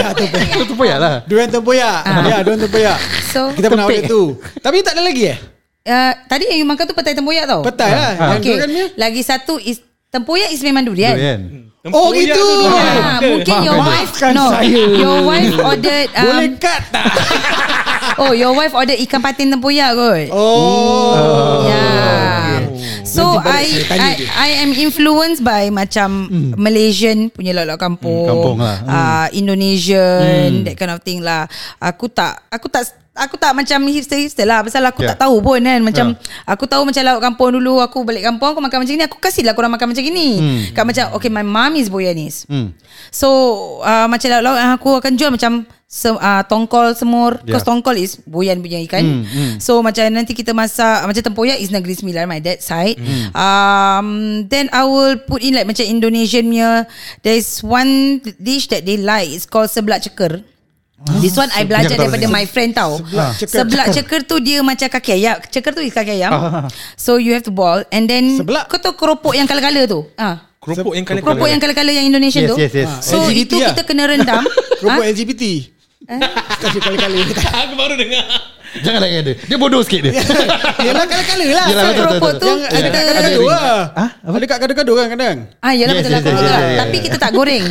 Itu 0.51 0.65
tempoyak 0.67 0.99
lah. 0.99 1.15
Durian 1.25 1.49
tempoyak. 1.51 1.99
Ya 2.05 2.37
durian 2.41 2.61
tempoyak. 2.61 2.99
So 3.27 3.49
Kita 3.51 3.67
pernah 3.67 3.85
Tempik. 3.87 4.05
order 4.05 4.13
tu. 4.13 4.23
Tapi 4.59 4.77
tak 4.81 4.93
ada 4.93 5.03
lagi 5.03 5.25
eh? 5.27 5.39
Uh, 5.85 6.13
Tadi 6.27 6.45
yang 6.47 6.59
you 6.59 6.67
makan 6.67 6.85
tu 6.85 6.93
Petai 6.93 7.13
tempoyak 7.13 7.45
tau. 7.45 7.61
Petai 7.61 7.93
lah. 7.93 8.13
Yang 8.37 8.41
Okay. 8.41 8.57
Lagi 8.97 9.21
satu 9.21 9.57
is 9.57 9.81
Tempoyak 10.07 10.47
is 10.49 10.61
memang 10.61 10.85
durian, 10.85 11.11
Durian. 11.11 11.41
Oh 11.87 12.15
gitu. 12.15 12.39
Ah, 12.71 13.19
mungkin 13.19 13.57
your 13.63 13.77
wife 13.77 14.09
Maafkan 14.09 14.33
no, 14.33 14.47
saya. 14.49 14.85
your 14.95 15.21
wife 15.21 15.53
ordered 15.59 16.09
um, 16.13 16.25
Boleh 16.25 16.49
cut 16.57 16.81
tak 16.89 17.05
Oh 18.17 18.31
your 18.31 18.53
wife 18.53 18.73
ordered 18.73 18.99
ikan 19.01 19.19
patin 19.19 19.51
tempoyak 19.51 19.91
kot 19.93 20.29
Oh 20.31 21.67
Yeah. 21.67 22.71
So 23.05 23.39
balik 23.39 23.47
I 23.47 23.65
saya 23.65 23.85
tanya 23.87 24.03
I, 24.03 24.13
dia. 24.17 24.29
I 24.35 24.51
am 24.61 24.71
influenced 24.73 25.41
by 25.41 25.71
macam 25.71 26.27
Malaysian 26.57 27.31
punya 27.31 27.55
lok-lok 27.55 27.79
kampung, 27.79 28.27
Hmm, 28.27 28.31
kampung 28.33 28.57
lah. 28.59 28.77
Uh, 28.83 29.27
Indonesian 29.33 30.65
that 30.65 30.75
kind 30.75 30.91
of 30.91 30.99
thing 31.01 31.23
lah. 31.23 31.47
Aku 31.79 32.11
tak 32.11 32.43
aku 32.51 32.67
tak 32.67 32.91
aku 33.15 33.39
tak 33.39 33.55
macam 33.55 33.87
hipster-hipster 33.87 34.43
lah 34.43 34.67
pasal 34.67 34.83
aku 34.83 35.07
Yeah. 35.07 35.15
tak 35.15 35.23
tahu 35.23 35.39
pun 35.39 35.63
kan 35.63 35.79
macam 35.79 36.19
Yeah. 36.19 36.51
aku 36.51 36.67
tahu 36.67 36.83
macam 36.83 37.03
lauk 37.07 37.23
kampung 37.23 37.55
dulu 37.55 37.79
aku 37.79 38.03
balik 38.03 38.27
kampung 38.27 38.51
aku 38.51 38.59
makan 38.59 38.83
macam 38.83 38.95
ni 38.99 39.05
aku 39.07 39.19
kasihlah 39.23 39.55
korang 39.55 39.71
makan 39.71 39.95
macam 39.95 40.03
gini. 40.03 40.29
Kan 40.75 40.83
macam 40.83 41.15
okay 41.15 41.31
my 41.31 41.47
mom 41.47 41.79
is 41.79 41.87
Boyanese. 41.87 42.51
Hmm. 42.51 42.75
So 43.15 43.29
uh, 43.87 44.11
macam 44.11 44.27
lauk-lauk 44.27 44.59
yang 44.59 44.73
aku 44.75 44.91
akan 44.99 45.13
jual 45.15 45.31
macam 45.31 45.63
se, 45.95 46.11
uh, 46.11 46.19
tongkol 46.45 46.91
semur 46.93 47.33
Yeah. 47.37 47.47
Because 47.47 47.63
tongkol 47.63 47.95
is 47.95 48.19
Boyan 48.21 48.59
punya 48.59 48.83
ikan 48.83 49.05
Hmm, 49.05 49.23
hmm. 49.23 49.53
So 49.59 49.79
macam 49.79 50.03
nanti 50.09 50.33
kita 50.33 50.51
masak 50.51 51.05
Macam 51.05 51.23
tempoyak 51.23 51.55
is 51.57 51.71
Negeri 51.71 51.95
Sembilan 51.95 52.27
My 52.27 52.39
dad 52.39 52.59
side 52.59 52.99
Hmm. 52.99 53.31
um, 53.31 54.09
Then 54.45 54.67
I 54.71 54.83
will 54.83 55.21
put 55.21 55.39
in 55.41 55.53
like 55.53 55.65
Macam 55.65 55.85
Indonesian 55.85 56.47
punya 56.47 56.91
There's 57.21 57.61
one 57.61 58.19
dish 58.37 58.67
that 58.69 58.83
they 58.83 58.97
like 58.97 59.29
It's 59.29 59.45
called 59.45 59.69
seblak 59.69 60.03
ceker 60.03 60.43
This 61.15 61.37
one 61.37 61.53
I 61.53 61.63
belajar 61.63 61.95
daripada 61.95 62.25
my 62.27 62.43
friend 62.45 62.73
tau 62.73 62.97
Seblak 62.99 63.31
ceker. 63.37 63.55
Seblak 63.61 63.87
ceker 63.93 64.21
tu 64.25 64.41
dia 64.41 64.59
macam 64.61 64.89
kaki 64.89 65.11
ayam 65.15 65.37
Ceker 65.45 65.71
tu 65.71 65.81
is 65.81 65.93
kaki 65.93 66.17
ayam 66.17 66.33
Ah. 66.33 66.67
So 66.97 67.17
you 67.17 67.31
have 67.31 67.45
to 67.45 67.53
boil 67.53 67.85
And 67.89 68.05
then 68.05 68.35
Seblak? 68.35 68.67
Kau 68.67 68.81
tahu 68.81 68.97
keropok 68.97 69.33
yang 69.33 69.45
kala-kala 69.45 69.85
tu 69.85 70.03
ah. 70.17 70.49
Keropok 70.59 70.97
yang 70.97 71.05
kali 71.05 71.21
Keropok 71.21 71.45
yang 71.45 71.61
kala-kala 71.61 71.93
yang 71.93 72.09
Indonesian 72.09 72.47
Yes, 72.47 72.51
tu 72.51 72.57
yes, 72.57 72.73
yes. 72.75 72.89
So 73.05 73.21
LGBT 73.23 73.37
itu 73.39 73.55
lah. 73.55 73.69
kita 73.71 73.83
kena 73.85 74.09
rendam 74.09 74.43
Keropok 74.81 75.05
Ah? 75.05 75.07
LGBT 75.07 75.74
Kasih 76.05 76.81
kali-kali 76.85 77.21
Aku 77.65 77.75
baru 77.81 77.95
dengar. 77.97 78.25
Jangan 78.75 79.07
nak 79.07 79.11
dia. 79.23 79.35
Dia 79.39 79.57
bodoh 79.57 79.81
sikit 79.87 80.11
dia. 80.11 80.13
Yelah 80.87 81.07
kali-kali 81.07 81.55
lah 81.55 81.67
Yelah, 81.71 81.85
betul, 81.87 81.95
Keropok 81.95 82.33
betul, 82.35 82.43
tu 82.43 82.51
Yang 82.59 82.75
ada 82.75 82.89
kat 82.91 83.05
gaduh 83.07 83.47
lah 83.47 83.63
Ah, 83.95 84.11
apa? 84.19 84.35
Ada 84.35 84.47
kat 84.51 84.59
gaduh-gaduh 84.67 84.95
kan 84.99 85.07
kadang 85.15 85.37
Ah, 85.63 85.73
yalah 85.73 85.95
Yes, 85.95 86.03
betul 86.03 86.11
yes, 86.11 86.19
lah 86.19 86.21
yes, 86.21 86.35
yes, 86.35 86.43
yes, 86.43 86.59
yes, 86.67 86.79
Tapi 86.83 86.97
kita 86.99 87.17
tak 87.23 87.31
goreng. 87.31 87.65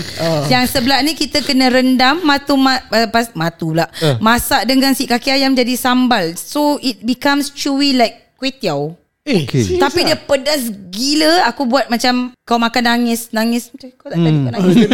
Yang 0.48 0.64
sebelah 0.72 1.00
ni 1.04 1.12
kita 1.14 1.38
kena 1.44 1.68
rendam 1.68 2.16
matu 2.24 2.56
ma, 2.56 2.80
uh, 2.80 3.08
pas 3.12 3.28
matu 3.36 3.76
pula. 3.76 3.86
Eh. 4.00 4.16
Masak 4.24 4.64
dengan 4.64 4.96
si 4.96 5.04
kaki 5.04 5.30
ayam 5.30 5.52
jadi 5.52 5.76
sambal. 5.76 6.34
So 6.40 6.80
it 6.80 7.04
becomes 7.04 7.52
chewy 7.52 7.94
like 7.94 8.34
kuih 8.40 8.56
tiaw. 8.56 8.96
Eh 9.24 9.48
Okay. 9.48 9.80
Tapi 9.80 10.04
ah? 10.04 10.06
dia 10.12 10.18
pedas 10.20 10.68
gila. 10.92 11.48
Aku 11.48 11.64
buat 11.64 11.88
macam 11.88 12.36
Kau 12.44 12.60
makan 12.60 12.84
nangis 12.84 13.32
Nangis. 13.32 13.72
Kau 13.96 14.12
tak 14.12 14.20
tadi 14.20 14.36
kau 14.38 14.52
nangis. 14.52 14.76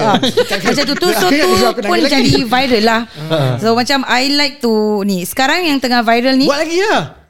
Ah, 0.00 0.16
Macam 0.16 0.84
tu 0.86 0.94
tu 0.96 1.08
So 1.12 1.26
tu 1.28 1.48
pun 1.82 1.98
jadi 2.00 2.44
viral 2.44 2.84
lah. 2.84 3.00
So 3.60 3.76
macam 3.76 4.00
I 4.08 4.32
like 4.32 4.56
to 4.60 5.04
Ni 5.04 5.28
Sekarang 5.28 5.60
yang 5.60 5.76
tengah 5.76 6.00
viral 6.00 6.36
ni 6.36 6.48
Buat 6.48 6.64
lagi 6.64 6.80
lah. 6.80 7.20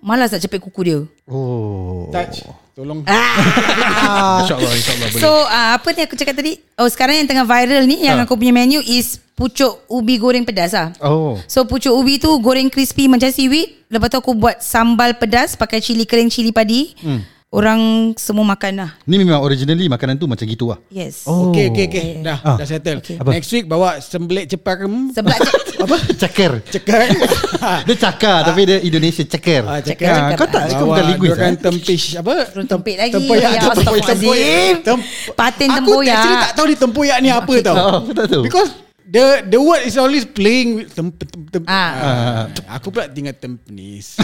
Malas 0.00 0.30
nak 0.30 0.40
cepit 0.40 0.62
kuku 0.62 0.80
dia. 0.80 0.98
Oh. 1.28 2.08
Touch. 2.08 2.40
Tolong. 2.72 3.04
InsyaAllah, 3.04 4.72
insyaAllah 4.72 5.08
boleh. 5.12 5.20
So 5.20 5.28
uh, 5.44 5.76
apa 5.76 5.88
ni 5.92 6.00
aku 6.00 6.16
cakap 6.16 6.32
tadi? 6.32 6.56
Oh 6.80 6.88
sekarang 6.88 7.20
yang 7.20 7.28
tengah 7.28 7.44
viral 7.44 7.84
ni 7.84 8.00
Yang 8.00 8.16
Ah. 8.16 8.24
aku 8.24 8.32
punya 8.32 8.54
menu 8.54 8.80
is 8.80 9.20
Pucuk 9.40 9.88
ubi 9.88 10.14
goreng 10.16 10.44
pedas 10.44 10.70
lah 10.70 10.92
Oh. 11.00 11.40
So 11.46 11.64
pucuk 11.64 11.90
ubi 11.90 12.16
tu 12.16 12.28
goreng 12.38 12.68
crispy 12.68 13.08
macam 13.08 13.26
seaweed 13.26 13.88
Lepas 13.88 14.08
tu 14.08 14.18
aku 14.18 14.32
buat 14.32 14.60
sambal 14.60 15.16
pedas 15.16 15.56
Pakai 15.56 15.80
cili 15.80 16.04
kering 16.04 16.28
cili 16.28 16.52
padi 16.52 16.92
Hmm. 16.96 17.24
Orang 17.50 17.80
semua 18.14 18.46
makan 18.46 18.72
lah 18.76 18.90
Ni 19.02 19.18
memang 19.18 19.40
originally 19.40 19.82
makanan 19.84 20.14
tu 20.14 20.30
macam 20.30 20.44
gitu 20.44 20.70
lah. 20.70 20.78
Yes 20.86 21.24
Oh. 21.24 21.50
Okay 21.50 21.66
okay 21.66 21.84
okay 21.88 22.04
Dah 22.20 22.38
Ah. 22.38 22.54
dah 22.54 22.62
settle 22.64 23.00
Okay. 23.00 23.16
Apa? 23.16 23.30
Next 23.32 23.50
week 23.50 23.64
bawa 23.64 23.98
sembelit 23.98 24.46
cepak 24.46 24.86
Sebelah 25.10 25.34
Apa? 25.82 25.96
Ceker. 26.14 26.52
Cekar 26.62 27.08
Dia 27.88 27.96
cakar 27.98 28.44
tapi 28.44 28.60
dia 28.62 28.78
Indonesia 28.78 29.24
ceker. 29.24 29.64
Ah, 29.64 29.80
Ceker, 29.80 30.06
ceker. 30.06 30.36
Kau 30.36 30.46
tak 30.46 30.62
kau 30.70 30.86
bukan 30.86 31.04
linguist 31.08 31.34
Kan 31.34 31.50
eh? 31.50 31.58
tempis 31.58 32.02
Apa 32.14 32.34
Tempik 32.54 32.96
lagi. 32.96 33.12
Tempoyak 33.16 33.40
Ya, 33.42 33.48
Tempoyak 33.58 33.72
Astaghfirullahaladzim. 33.74 34.74
Tem- 34.84 35.04
Patin 35.32 35.68
Aku 35.68 35.76
tempoyak. 35.80 36.12
actually 36.14 36.38
tak 36.38 36.52
tahu 36.52 36.66
ni 36.66 36.76
tempoyak 36.76 37.16
ni 37.18 37.30
apa 37.32 37.54
tau 37.60 37.74
Oh, 37.74 37.94
aku 37.98 38.10
tak 38.12 38.26
tahu. 38.28 38.42
Because 38.44 38.70
The 39.10 39.42
the 39.44 39.58
word 39.58 39.82
is 39.82 39.98
always 39.98 40.22
playing 40.22 40.78
with 40.78 40.94
tem, 40.94 41.10
tem, 41.10 41.26
tem, 41.50 41.62
Ah. 41.66 41.74
ah. 41.74 42.42
Aku 42.78 42.88
pula 42.88 43.10
tinggal 43.10 43.34
tempenis 43.34 44.14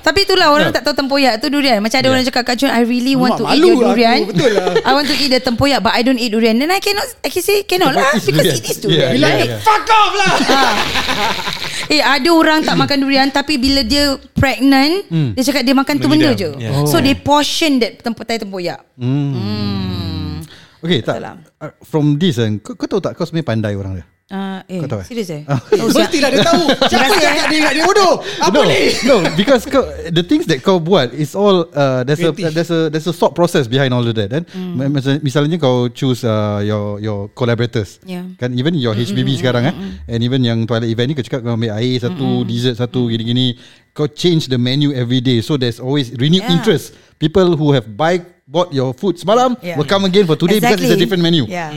Tapi 0.00 0.24
itulah 0.24 0.48
orang 0.48 0.72
tak 0.72 0.80
tahu 0.80 0.96
tempoyak 0.96 1.36
tu 1.36 1.52
durian. 1.52 1.76
Macam 1.78 1.92
ada 1.94 2.08
orang 2.08 2.24
cakap 2.24 2.40
Kak 2.42 2.56
Jun, 2.56 2.72
I 2.72 2.82
really 2.82 3.12
want 3.12 3.36
to 3.36 3.44
Alamak, 3.44 3.52
eat 3.52 3.60
your 3.60 3.76
aku, 3.76 3.84
durian. 3.86 4.18
betul 4.24 4.50
lah. 4.50 4.72
I 4.88 4.92
want 4.92 5.04
to 5.04 5.14
eat 5.14 5.28
the 5.28 5.40
tempoyak 5.42 5.78
but 5.78 5.92
I 5.92 6.00
don't 6.00 6.16
eat 6.16 6.32
durian. 6.32 6.56
Then 6.56 6.72
I 6.72 6.80
cannot, 6.80 7.04
I 7.20 7.28
can 7.28 7.44
say 7.44 7.60
cannot 7.62 7.92
lah 7.92 8.16
because 8.16 8.32
durian. 8.48 8.56
it 8.56 8.64
is 8.64 8.78
Yeah, 8.78 8.82
durian. 8.82 9.10
Bila 9.12 9.26
yeah, 9.26 9.36
ni 9.36 9.44
yeah. 9.44 9.60
Fuck 9.60 9.86
off 9.86 10.12
lah 10.14 10.32
Eh 11.88 12.00
ada 12.00 12.28
orang 12.30 12.60
tak 12.62 12.76
makan 12.76 13.00
durian 13.00 13.28
Tapi 13.28 13.56
bila 13.56 13.80
dia 13.80 14.04
pregnant 14.32 15.04
Hmm. 15.08 15.32
Dia 15.32 15.42
cakap 15.42 15.62
dia 15.62 15.72
makan 15.72 15.94
tu 15.96 16.08
benda 16.08 16.32
je 16.32 16.48
yeah. 16.56 16.84
So 16.84 16.96
they 16.98 17.12
portion 17.12 17.76
that 17.78 18.00
tempat 18.00 18.40
tempoyak 18.40 18.80
Hmm. 18.96 19.97
Okay 20.78 21.00
tak 21.02 21.18
lah. 21.18 21.34
uh, 21.58 21.72
From 21.82 22.16
this 22.16 22.38
kan 22.38 22.58
kau, 22.58 22.74
kau 22.74 22.86
tahu 22.86 23.00
tak 23.00 23.12
Kau 23.12 23.26
sebenarnya 23.26 23.48
pandai 23.48 23.74
orang 23.74 23.98
dia 23.98 24.06
uh, 24.30 24.60
Eh 24.70 24.78
Kau 24.78 24.88
tahu 24.88 25.00
eh? 25.02 25.06
serius 25.08 25.28
eh 25.28 25.42
Ah. 25.42 25.58
oh, 25.58 25.90
siap. 25.90 26.06
Mestilah 26.06 26.28
dia 26.30 26.42
tahu 26.44 26.62
Siapa 26.90 27.02
kasih, 27.02 27.18
cakap 27.18 27.34
eh. 27.34 27.48
dia 27.48 27.58
ingat 27.58 27.72
dia 27.74 27.82
bodoh 27.82 28.14
Apa 28.38 28.54
no, 28.54 28.62
ni 28.62 28.80
No 29.02 29.16
because 29.34 29.62
kau, 29.66 29.82
The 30.06 30.22
things 30.22 30.46
that 30.46 30.62
kau 30.62 30.78
buat 30.78 31.10
Is 31.12 31.34
all 31.34 31.66
uh, 31.72 32.06
There's 32.06 32.22
a. 32.22 32.30
There's 32.30 32.70
a 32.70 32.80
There's 32.88 33.08
a 33.08 33.14
thought 33.16 33.34
process 33.34 33.66
Behind 33.66 33.90
all 33.90 34.06
of 34.06 34.14
that 34.14 34.30
kan 34.30 34.46
mm. 34.46 34.78
Misalnya, 35.18 35.58
kau 35.58 35.90
choose 35.90 36.22
uh, 36.22 36.62
Your 36.62 37.02
your 37.02 37.26
collaborators 37.34 37.98
Yeah. 38.06 38.22
Kan 38.38 38.54
even 38.54 38.78
your 38.78 38.94
HBB 38.94 39.42
sekarang 39.42 39.66
kan 39.66 39.74
And 40.06 40.20
even 40.22 40.46
yang 40.46 40.62
Twilight 40.62 40.94
event 40.94 41.10
ni 41.10 41.14
Kau 41.18 41.26
cakap 41.26 41.42
kau 41.42 41.58
ambil 41.58 41.74
air 41.74 41.98
satu 41.98 42.46
Dessert 42.46 42.78
satu 42.78 43.10
Gini-gini 43.10 43.58
Kau 43.90 44.06
change 44.06 44.46
the 44.46 44.60
menu 44.60 44.94
every 44.94 45.18
day 45.18 45.42
So 45.42 45.58
there's 45.58 45.82
always 45.82 46.14
Renewed 46.14 46.46
Yeah. 46.46 46.54
interest 46.54 46.94
People 47.18 47.58
who 47.58 47.74
have 47.74 47.98
bike 47.98 48.37
bought 48.48 48.72
your 48.72 48.96
food 48.96 49.20
semalam 49.20 49.52
Yeah. 49.60 49.76
will 49.76 49.84
come 49.84 50.08
again 50.08 50.24
for 50.24 50.32
today 50.32 50.56
because 50.56 50.80
it's 50.80 50.88
a 50.88 50.96
different 50.96 51.20
menu. 51.20 51.44
Yeah. 51.44 51.68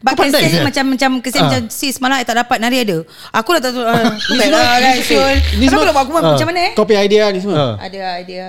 But 0.00 0.16
Kau 0.16 0.24
pandai 0.24 0.48
kesian 0.48 0.64
ke? 0.64 0.68
macam 0.70 0.84
macam 0.96 1.10
kesian 1.20 1.42
Ah. 1.44 1.48
macam 1.50 1.62
sis 1.68 1.96
malam 2.00 2.16
I 2.16 2.24
tak 2.24 2.38
dapat 2.38 2.56
nari 2.56 2.80
ada. 2.80 3.04
Aku 3.34 3.52
dah 3.52 3.60
tak 3.60 3.72
tahu. 3.74 3.84
Uh, 3.84 4.16
Baiklah 4.32 4.64
guys. 4.80 5.04
Syul. 5.10 5.36
Ni 5.58 5.66
Aku 5.66 5.76
semua- 5.76 5.84
nak 5.84 5.92
buat 5.92 6.04
aku 6.06 6.12
buat 6.14 6.24
macam 6.24 6.46
mana 6.48 6.60
eh? 6.62 6.72
Punya 6.72 7.00
idea 7.02 7.24
ni 7.28 7.38
semua. 7.42 7.56
Ah. 7.58 7.72
Ada 7.82 8.00
idea. 8.16 8.46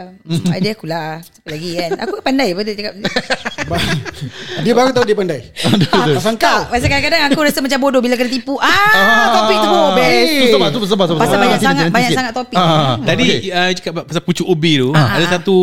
idea 0.56 0.72
aku 0.72 0.86
lah. 0.88 1.20
Siapa 1.20 1.50
lagi 1.52 1.70
kan? 1.76 1.90
Aku 2.08 2.12
pandai 2.22 2.50
pada 2.56 2.72
cakap. 2.72 2.94
Dia 4.66 4.74
baru 4.74 4.90
tahu 4.94 5.06
dia 5.06 5.18
pandai. 5.18 5.42
Pasal 5.90 6.38
kau. 6.38 6.60
pasal 6.70 6.88
kadang-kadang 6.88 7.22
aku 7.28 7.40
rasa 7.42 7.60
macam 7.60 7.80
bodoh 7.82 8.00
bila 8.00 8.16
kena 8.16 8.30
tipu. 8.30 8.56
Ah, 8.62 9.42
topik 9.42 9.58
tu 9.58 9.70
oh, 9.70 9.90
best. 9.94 10.32
Tu 10.32 10.46
sebab 10.54 10.68
tu 10.70 10.80
sebab 10.86 11.06
sebab. 11.10 11.20
Pasal 11.20 11.38
banyak 11.38 11.60
sangat 11.60 11.86
banyak 11.90 12.12
sangat 12.14 12.34
topik. 12.34 12.58
Tadi 13.04 13.26
uh, 13.50 13.70
cakap 13.74 13.92
pasal 14.06 14.22
pucuk 14.24 14.46
ubi 14.46 14.80
tu 14.80 14.90
Ada 14.94 15.40
satu 15.40 15.58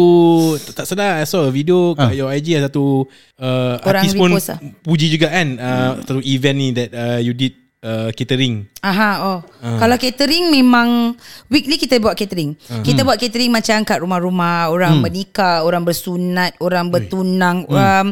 Tak, 0.58 0.72
tak 0.82 0.84
sedar 0.84 1.10
I 1.18 1.24
saw 1.24 1.48
a 1.48 1.52
video 1.52 1.91
Kat 1.94 2.08
Ah. 2.08 2.14
your 2.14 2.28
IG 2.28 2.56
Ada 2.56 2.68
satu 2.68 3.06
uh, 3.38 3.74
Orang 3.82 4.02
Artis 4.02 4.14
pun 4.14 4.30
lah. 4.30 4.58
Puji 4.80 5.06
juga 5.08 5.28
kan 5.28 5.46
uh, 5.54 5.90
Satu 6.00 6.20
event 6.20 6.56
ni 6.56 6.68
That 6.70 6.90
uh, 6.90 7.18
you 7.18 7.32
did 7.32 7.52
uh, 7.80 8.08
Catering 8.12 8.66
Aha, 8.82 9.10
oh. 9.22 9.38
Kalau 9.78 9.94
catering 9.94 10.50
memang 10.50 11.14
weekly 11.46 11.78
kita 11.78 12.02
buat 12.02 12.18
catering. 12.18 12.58
Kita 12.82 13.06
buat 13.06 13.14
catering 13.14 13.46
macam 13.46 13.78
kat 13.86 14.02
rumah-rumah 14.02 14.66
orang 14.68 14.98
menikah, 14.98 15.62
orang 15.62 15.86
bersunat, 15.86 16.58
orang 16.58 16.90
bertunang, 16.90 17.62
um, 17.70 18.10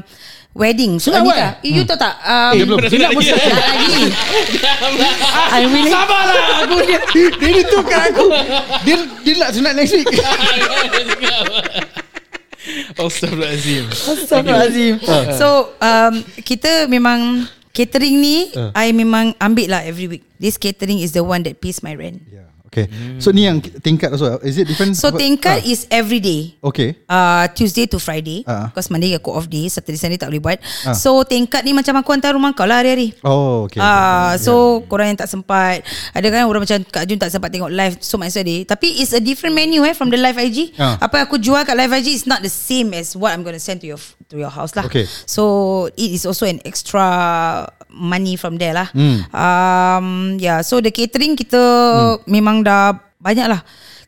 wedding. 0.54 1.02
Sunat 1.02 1.26
nikah. 1.26 1.58
Eh, 1.62 1.74
you 1.74 1.82
tahu 1.82 1.98
tak? 1.98 2.22
Um, 2.22 2.54
Eh, 2.54 2.62
belum. 2.62 2.78
Sunat 2.86 3.10
lagi 3.10 3.34
Tak 3.34 3.66
lagi. 3.66 4.02
I 5.58 5.66
really 5.66 5.90
Sabarlah 5.90 6.38
aku 6.62 6.76
dia, 6.86 7.00
dia 7.34 7.50
ni 7.50 7.62
tukar 7.66 8.00
aku. 8.06 8.26
Dia 8.86 8.94
dia 9.26 9.34
nak 9.36 9.50
sunat 9.50 9.72
next 9.74 9.98
week. 9.98 10.06
Astaghfirullahaladzim 12.98 13.84
Astagfirullahalazim. 13.88 14.94
So 15.38 15.72
um, 15.78 16.20
kita 16.42 16.90
memang 16.90 17.46
catering 17.70 18.18
ni 18.18 18.50
Uh. 18.50 18.74
I 18.74 18.90
memang 18.90 19.32
ambil 19.38 19.78
lah 19.78 19.82
every 19.86 20.10
week. 20.10 20.24
This 20.36 20.58
catering 20.58 20.98
is 20.98 21.14
the 21.14 21.22
one 21.22 21.46
that 21.46 21.62
pays 21.62 21.80
my 21.86 21.94
rent. 21.94 22.20
Yeah. 22.26 22.49
Okay. 22.70 22.86
So 23.18 23.34
ni 23.34 23.44
yang 23.44 23.58
tingkat 23.58 24.14
also 24.14 24.38
is 24.40 24.54
it 24.54 24.62
different? 24.64 24.94
So 24.94 25.10
tingkat 25.10 25.58
Ah. 25.58 25.66
is 25.66 25.90
every 25.90 26.22
day. 26.22 26.54
Okay. 26.62 26.94
uh, 27.04 27.50
Tuesday 27.50 27.84
to 27.84 27.98
Friday 27.98 28.46
Ah. 28.46 28.70
Because 28.70 28.86
Monday 28.86 29.10
aku 29.12 29.28
off 29.28 29.44
day 29.44 29.66
Saturday 29.66 29.98
Sunday 29.98 30.14
tak 30.16 30.30
boleh 30.30 30.38
buat 30.38 30.58
Ah. 30.86 30.94
So 30.94 31.26
tingkat 31.26 31.66
ni 31.66 31.74
macam 31.74 31.98
aku 31.98 32.14
hantar 32.14 32.30
rumah 32.30 32.54
kau 32.54 32.62
lah 32.64 32.78
hari-hari 32.78 33.10
Oh, 33.20 33.66
okay. 33.66 33.82
Ah, 33.82 34.38
so 34.38 34.52
korang 34.86 35.10
yang 35.10 35.18
tak 35.18 35.26
sempat 35.26 35.82
Ada 36.10 36.30
kan 36.30 36.46
orang 36.46 36.62
macam 36.62 36.78
Kak 36.80 37.04
Jun 37.04 37.18
tak 37.18 37.28
sempat 37.28 37.50
tengok 37.50 37.68
live 37.68 37.98
So 37.98 38.14
might 38.14 38.30
as 38.30 38.38
well 38.38 38.46
day 38.46 38.62
Tapi 38.62 39.02
it's 39.02 39.10
a 39.10 39.20
different 39.20 39.52
menu 39.52 39.82
eh 39.82 39.90
From 39.90 40.06
the 40.06 40.16
live 40.16 40.38
IG 40.38 40.78
Ah. 40.78 40.94
Apa 41.00 41.18
yang 41.18 41.26
aku 41.26 41.36
jual 41.36 41.58
kat 41.60 41.74
live 41.74 41.90
IG 41.90 42.14
Is 42.14 42.24
not 42.24 42.38
the 42.38 42.48
same 42.48 42.94
as 42.94 43.18
What 43.18 43.34
I'm 43.34 43.42
going 43.42 43.58
to 43.58 43.60
send 43.60 43.82
to 43.82 43.90
your 43.90 43.98
To 44.30 44.38
your 44.38 44.48
house 44.48 44.78
lah 44.78 44.86
Okay. 44.86 45.10
So 45.26 45.42
it 45.90 46.10
is 46.12 46.22
also 46.22 46.46
an 46.46 46.62
extra 46.62 47.02
Money 47.90 48.38
from 48.38 48.54
there 48.54 48.70
lah 48.72 48.86
Hmm. 48.94 49.26
um, 49.34 50.06
Yeah 50.38 50.62
So 50.62 50.78
the 50.78 50.94
catering 50.94 51.34
kita 51.34 51.58
Memang 52.24 52.59
dah 52.60 52.96
Banyak 53.20 53.52
lah. 53.52 53.60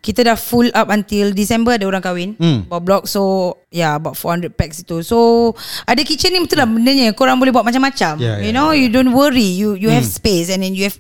Kita 0.03 0.25
dah 0.25 0.35
full 0.35 0.73
up 0.73 0.89
until 0.89 1.37
December 1.37 1.77
ada 1.77 1.85
orang 1.85 2.01
kahwin 2.01 2.33
Hmm. 2.41 2.65
Bawa 2.65 2.81
blok 2.81 3.03
So 3.05 3.55
Yeah 3.69 4.01
about 4.01 4.17
400 4.17 4.57
packs 4.57 4.81
itu. 4.81 5.05
So 5.05 5.53
Ada 5.85 6.01
kitchen 6.01 6.33
ni 6.33 6.41
betul 6.41 6.59
lah 6.59 6.67
bendanya 6.67 7.13
Korang 7.13 7.37
boleh 7.37 7.53
buat 7.53 7.63
macam-macam. 7.63 8.17
Yeah, 8.19 8.41
You 8.41 8.51
yeah, 8.51 8.57
know 8.57 8.73
You 8.73 8.89
don't 8.89 9.13
worry. 9.13 9.45
You 9.45 9.77
you 9.77 9.93
have 9.93 10.09
Hmm. 10.09 10.17
space 10.17 10.49
And 10.49 10.65
then 10.65 10.73
you 10.73 10.89
have 10.89 10.97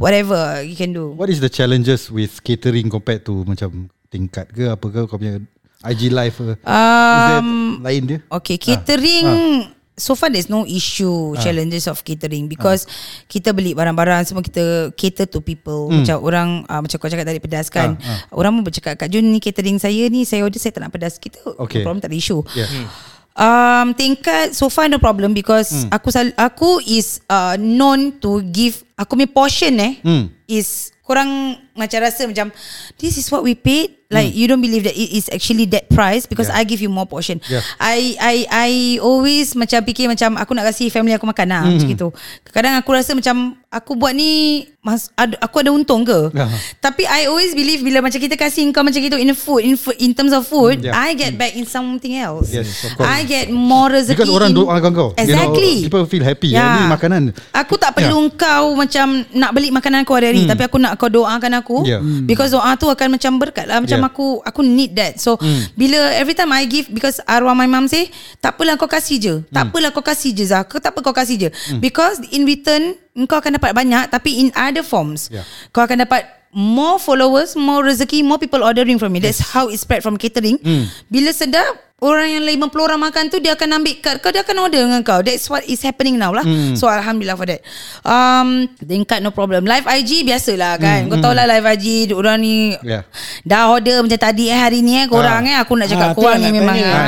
Whatever 0.00 0.64
You 0.64 0.72
can 0.74 0.96
do. 0.96 1.12
What 1.12 1.28
is 1.28 1.44
the 1.44 1.52
challenges 1.52 2.08
with 2.08 2.40
catering 2.40 2.88
compared 2.88 3.28
to 3.28 3.44
macam 3.44 3.92
tingkat 4.08 4.50
ke 4.50 4.66
apa 4.66 4.86
ke? 4.88 5.00
Kau 5.04 5.20
punya 5.20 5.38
IG 5.84 6.08
live 6.08 6.34
ke? 6.36 6.54
is 6.60 6.64
Um, 6.64 7.80
lain 7.84 8.02
dia? 8.08 8.18
Okay 8.28 8.56
catering 8.56 9.68
So 10.00 10.16
far 10.16 10.28
there's 10.28 10.48
no 10.48 10.64
issue 10.64 11.36
Challenges 11.38 11.84
of 11.84 12.00
catering 12.00 12.48
Because 12.48 12.88
Kita 13.26 13.52
beli 13.52 13.70
barang-barang 13.70 14.24
Semua 14.24 14.40
kita 14.40 14.90
Cater 14.92 15.28
to 15.28 15.38
people. 15.38 15.92
Macam 15.92 16.16
orang 16.18 16.48
uh, 16.64 16.80
Macam 16.80 16.96
kau 16.96 17.06
cakap 17.06 17.22
tadi 17.22 17.38
pedas 17.38 17.68
kan? 17.68 18.00
Orang 18.30 18.56
pun 18.56 18.64
bercakap 18.64 18.96
Kak 18.96 19.06
Jun 19.06 19.28
ni 19.28 19.38
catering 19.38 19.76
saya 19.76 20.08
ni 20.08 20.24
Saya 20.24 20.42
order 20.42 20.56
saya 20.56 20.72
tak 20.72 20.82
nak 20.82 20.90
pedas. 20.90 21.16
Kita 21.16 21.36
Okay. 21.60 21.80
no 21.80 21.86
problem 21.86 22.00
tak 22.00 22.08
ada 22.08 22.16
issue. 22.16 22.40
Yeah. 22.52 22.88
Um, 23.32 23.94
tingkat 23.94 24.52
so 24.52 24.66
far 24.66 24.86
no 24.86 24.98
problem 24.98 25.32
because 25.32 25.86
aku 25.88 26.10
sal- 26.10 26.34
aku 26.34 26.82
is 26.82 27.22
uh, 27.26 27.54
known 27.54 28.18
to 28.18 28.42
give 28.44 28.82
aku 28.94 29.14
punya 29.14 29.30
portion 29.30 29.72
eh 29.76 29.92
Hmm. 29.98 30.24
is 30.44 30.90
korang 31.10 31.58
macam 31.74 31.98
rasa 31.98 32.22
macam 32.30 32.54
this 32.94 33.18
is 33.18 33.26
what 33.28 33.42
we 33.42 33.58
paid 33.58 33.98
like 34.10 34.34
you 34.34 34.46
don't 34.46 34.58
believe 34.60 34.82
that 34.82 34.94
it 34.94 35.10
is 35.10 35.30
actually 35.30 35.66
that 35.66 35.86
price 35.88 36.26
because 36.26 36.46
Hmm. 36.46 36.58
Yeah. 36.58 36.66
I 36.66 36.70
give 36.70 36.82
you 36.82 36.90
more 36.90 37.06
portion. 37.06 37.38
Yeah. 37.46 37.62
I 37.78 38.18
I 38.18 38.36
I 38.46 38.70
always 38.98 39.54
macam 39.54 39.82
fikir 39.82 40.06
macam 40.06 40.34
aku 40.34 40.50
nak 40.50 40.66
kasi 40.66 40.90
family 40.90 41.14
aku 41.14 41.26
makan 41.26 41.46
lah 41.46 41.62
Hmm. 41.62 41.78
macam 41.78 41.88
gitu. 41.88 42.08
Kadang 42.50 42.74
aku 42.74 42.90
rasa 42.90 43.14
macam 43.14 43.54
aku 43.70 43.94
buat 43.94 44.10
ni 44.10 44.66
mas, 44.80 45.12
ad, 45.14 45.36
aku 45.38 45.60
ada 45.60 45.70
untung 45.70 46.02
ke? 46.02 46.32
Yeah. 46.34 46.48
Tapi 46.80 47.04
I 47.04 47.28
always 47.30 47.52
believe 47.52 47.84
bila 47.84 48.02
macam 48.02 48.16
kita 48.16 48.34
kasi 48.34 48.64
kau 48.72 48.82
macam 48.82 48.98
gitu 48.98 49.14
in 49.14 49.30
food 49.36 49.62
in 49.62 49.76
food, 49.78 49.94
in 50.02 50.10
terms 50.10 50.34
of 50.34 50.42
food, 50.42 50.82
Yeah. 50.82 50.96
I 50.96 51.14
get 51.14 51.38
back 51.38 51.54
in 51.54 51.68
something 51.68 52.18
else. 52.18 52.50
Yes. 52.50 52.82
I 52.98 53.22
get 53.22 53.52
more 53.52 53.94
rezeki. 53.94 54.18
Because 54.18 54.32
orang 54.32 54.50
in- 54.50 54.58
doakan 54.58 54.90
kau. 54.90 55.08
You 55.14 55.30
know, 55.30 55.54
Exactly. 55.54 55.72
people 55.86 56.04
feel 56.10 56.24
happy. 56.26 56.50
Yeah. 56.50 56.82
Ni 56.82 56.90
makanan. 56.90 57.22
Aku 57.54 57.78
tak 57.78 57.94
perlu 57.94 58.26
yeah. 58.26 58.34
kau 58.34 58.74
macam 58.74 59.06
nak 59.38 59.54
beli 59.54 59.70
makanan 59.70 60.02
aku 60.02 60.18
hari-hari 60.18 60.48
hmm. 60.48 60.50
tapi 60.50 60.62
aku 60.66 60.82
nak 60.82 60.98
kau 61.00 61.08
doakan 61.08 61.64
aku 61.64 61.88
Yeah. 61.88 62.04
Hmm. 62.04 62.28
because 62.28 62.52
doa 62.52 62.76
tu 62.76 62.84
akan 62.84 63.16
macam 63.16 63.40
berkat 63.40 63.64
lah 63.64 63.80
macam 63.80 63.96
Yeah. 63.96 64.10
aku 64.12 64.44
aku 64.44 64.60
need 64.60 64.92
that. 64.92 65.16
So 65.16 65.40
hmm. 65.40 65.72
bila 65.72 65.96
every 66.12 66.36
time 66.36 66.52
I 66.52 66.68
give 66.68 66.92
because 66.92 67.24
arwah 67.24 67.56
my 67.56 67.64
mom 67.64 67.88
say 67.88 68.12
tak 68.38 68.60
apalah 68.60 68.76
kau 68.76 68.84
kasih 68.84 69.16
je. 69.16 69.34
Tak 69.48 69.64
Hmm. 69.64 69.70
apalah 69.72 69.90
kau 69.90 70.04
kasih 70.04 70.36
je 70.36 70.44
Zah. 70.44 70.68
Kau 70.68 70.76
tak 70.76 70.92
apa 70.92 71.00
kau 71.00 71.16
kasih 71.16 71.36
je. 71.40 71.48
Because 71.80 72.20
in 72.28 72.44
return 72.44 73.00
kau 73.24 73.40
akan 73.40 73.56
dapat 73.56 73.72
banyak 73.72 74.12
tapi 74.12 74.36
in 74.36 74.52
other 74.52 74.84
forms. 74.84 75.32
Yeah. 75.32 75.48
Kau 75.72 75.80
akan 75.80 76.04
dapat 76.04 76.28
more 76.50 76.98
followers, 76.98 77.54
more 77.54 77.86
rezeki, 77.86 78.26
more 78.26 78.36
people 78.36 78.60
ordering 78.60 78.98
from 78.98 79.14
me. 79.14 79.22
That's 79.22 79.38
how 79.40 79.70
it 79.70 79.78
spread 79.78 80.02
from 80.02 80.18
catering. 80.18 80.58
Hmm. 80.60 80.90
Bila 81.06 81.30
sedap 81.30 81.89
Orang 82.00 82.26
yang 82.26 82.40
50 82.42 82.72
orang 82.80 83.00
makan 83.02 83.28
tu 83.28 83.38
Dia 83.38 83.52
akan 83.52 83.76
ambil 83.76 83.94
kad 83.98 84.16
kau 84.18 84.28
Dia 84.28 84.40
akan 84.40 84.56
order 84.58 84.80
dengan 84.80 85.00
kau. 85.00 85.20
That's 85.20 85.44
what 85.46 85.62
is 85.64 85.80
happening 85.80 86.16
now 86.16 86.32
lah. 86.32 86.40
Hmm. 86.40 86.72
So 86.72 86.86
Alhamdulillah 86.86 87.34
for 87.34 87.44
that. 87.44 87.60
Um, 88.00 88.66
Tingkat 88.74 89.20
no 89.20 89.30
problem. 89.30 89.62
Live 89.62 89.84
IG 89.84 90.24
biasalah 90.24 90.76
kan. 90.76 91.06
Kau 91.06 91.18
tahu 91.18 91.30
lah 91.30 91.44
live 91.46 91.66
IG 91.70 91.86
Orang 92.10 92.38
ni 92.38 92.72
Hmm. 92.72 92.82
Yeah. 92.82 93.02
Dah 93.42 93.68
order 93.68 94.00
macam 94.00 94.16
tadi 94.16 94.46
eh 94.46 94.56
Hari 94.56 94.80
ni 94.80 94.96
eh 94.96 95.06
Korang 95.06 95.44
eh. 95.44 95.56
Aku 95.56 95.74
nak 95.74 95.86
Ah, 95.86 95.90
cakap 95.90 96.08
tu 96.10 96.20
korang 96.20 96.36
lah 96.36 96.40
ni 96.40 96.48
nak 96.48 96.54
memang 96.56 96.76
tanya. 96.76 96.88
ah, 96.88 97.04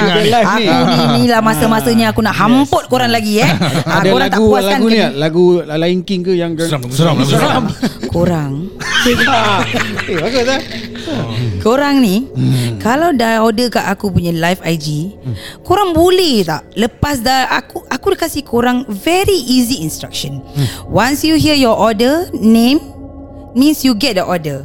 Ah. 0.00 0.16
Live 0.16 0.48
ni. 0.56 0.64
Aku 0.64 0.84
ni 0.86 1.04
ni 1.14 1.28
lah 1.28 1.40
masa-masanya 1.40 2.06
Aku 2.10 2.20
nak 2.20 2.34
hamput 2.34 2.84
korang 2.86 3.08
lagi 3.08 3.38
eh. 3.38 3.48
Ah, 3.84 4.00
Ada 4.00 4.08
Korang 4.08 4.26
tak 4.26 4.32
lagu 4.34 4.46
puas 4.46 4.62
kan 4.62 4.70
lagu 4.72 4.86
ni 4.86 4.96
tak? 4.96 5.12
Lagu 5.14 5.44
Lion 5.60 6.00
King 6.02 6.20
ke 6.22 6.32
yang 6.32 6.52
Seram 6.56 6.88
Seram 6.88 7.14
lah 7.20 7.26
Seram. 7.26 7.64
Korang. 8.08 8.52
Eh 10.10 10.16
bagus 10.16 10.44
lah 10.44 10.60
Korang 11.60 12.00
ni 12.00 12.28
Kalau 12.80 13.12
dah 13.12 13.44
order 13.44 13.68
kat 13.68 13.84
aku 13.84 14.08
punya 14.12 14.32
live 14.32 14.60
IG 14.64 15.16
Korang 15.62 15.92
boleh 15.92 16.44
tak 16.44 16.64
Lepas 16.76 17.20
dah 17.20 17.48
Aku 17.60 17.84
aku 17.86 18.16
dah 18.16 18.18
kasih 18.26 18.42
korang 18.44 18.88
Very 18.88 19.36
easy 19.36 19.84
instruction. 19.84 20.40
Once 20.88 21.24
you 21.26 21.36
hear 21.36 21.56
your 21.56 21.76
order 21.76 22.28
Name 22.32 22.80
Means 23.50 23.82
you 23.82 23.98
get 23.98 24.14
the 24.14 24.22
order. 24.22 24.62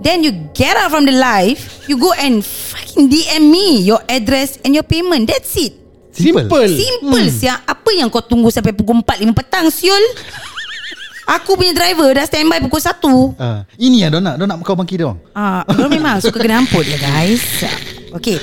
Then 0.00 0.24
you 0.24 0.32
get 0.56 0.74
out 0.74 0.90
from 0.90 1.04
the 1.04 1.14
live 1.14 1.60
You 1.86 2.00
go 2.00 2.10
and 2.16 2.42
Fucking 2.42 3.06
DM 3.12 3.52
me 3.52 3.86
Your 3.86 4.00
address 4.08 4.58
And 4.66 4.74
your 4.74 4.86
payment. 4.86 5.30
That's 5.30 5.54
it. 5.60 5.78
Simple. 6.12 6.68
Simple 6.68 7.24
hmm. 7.24 7.32
siap 7.32 7.64
Apa 7.64 7.90
yang 7.96 8.12
kau 8.12 8.20
tunggu 8.20 8.52
Sampai 8.52 8.76
pukul 8.76 9.00
4 9.00 9.24
5 9.24 9.32
petang 9.32 9.66
Siul 9.72 10.02
Aku 11.22 11.54
punya 11.54 11.70
driver 11.70 12.10
Dah 12.14 12.26
standby 12.26 12.58
pukul 12.58 12.82
1 12.82 13.38
Ah, 13.38 13.62
ini 13.78 14.02
yang 14.02 14.10
dia 14.10 14.20
nak, 14.20 14.34
dia 14.38 14.44
nak 14.46 14.56
kau 14.66 14.74
bangkit 14.74 14.98
dia 14.98 15.06
orang. 15.06 15.18
Ah, 15.32 15.62
uh, 15.64 15.88
memang 15.88 16.18
suka 16.18 16.42
kena 16.42 16.62
hamput 16.62 16.82
ya 16.82 16.98
guys. 16.98 17.42
Okay 18.12 18.36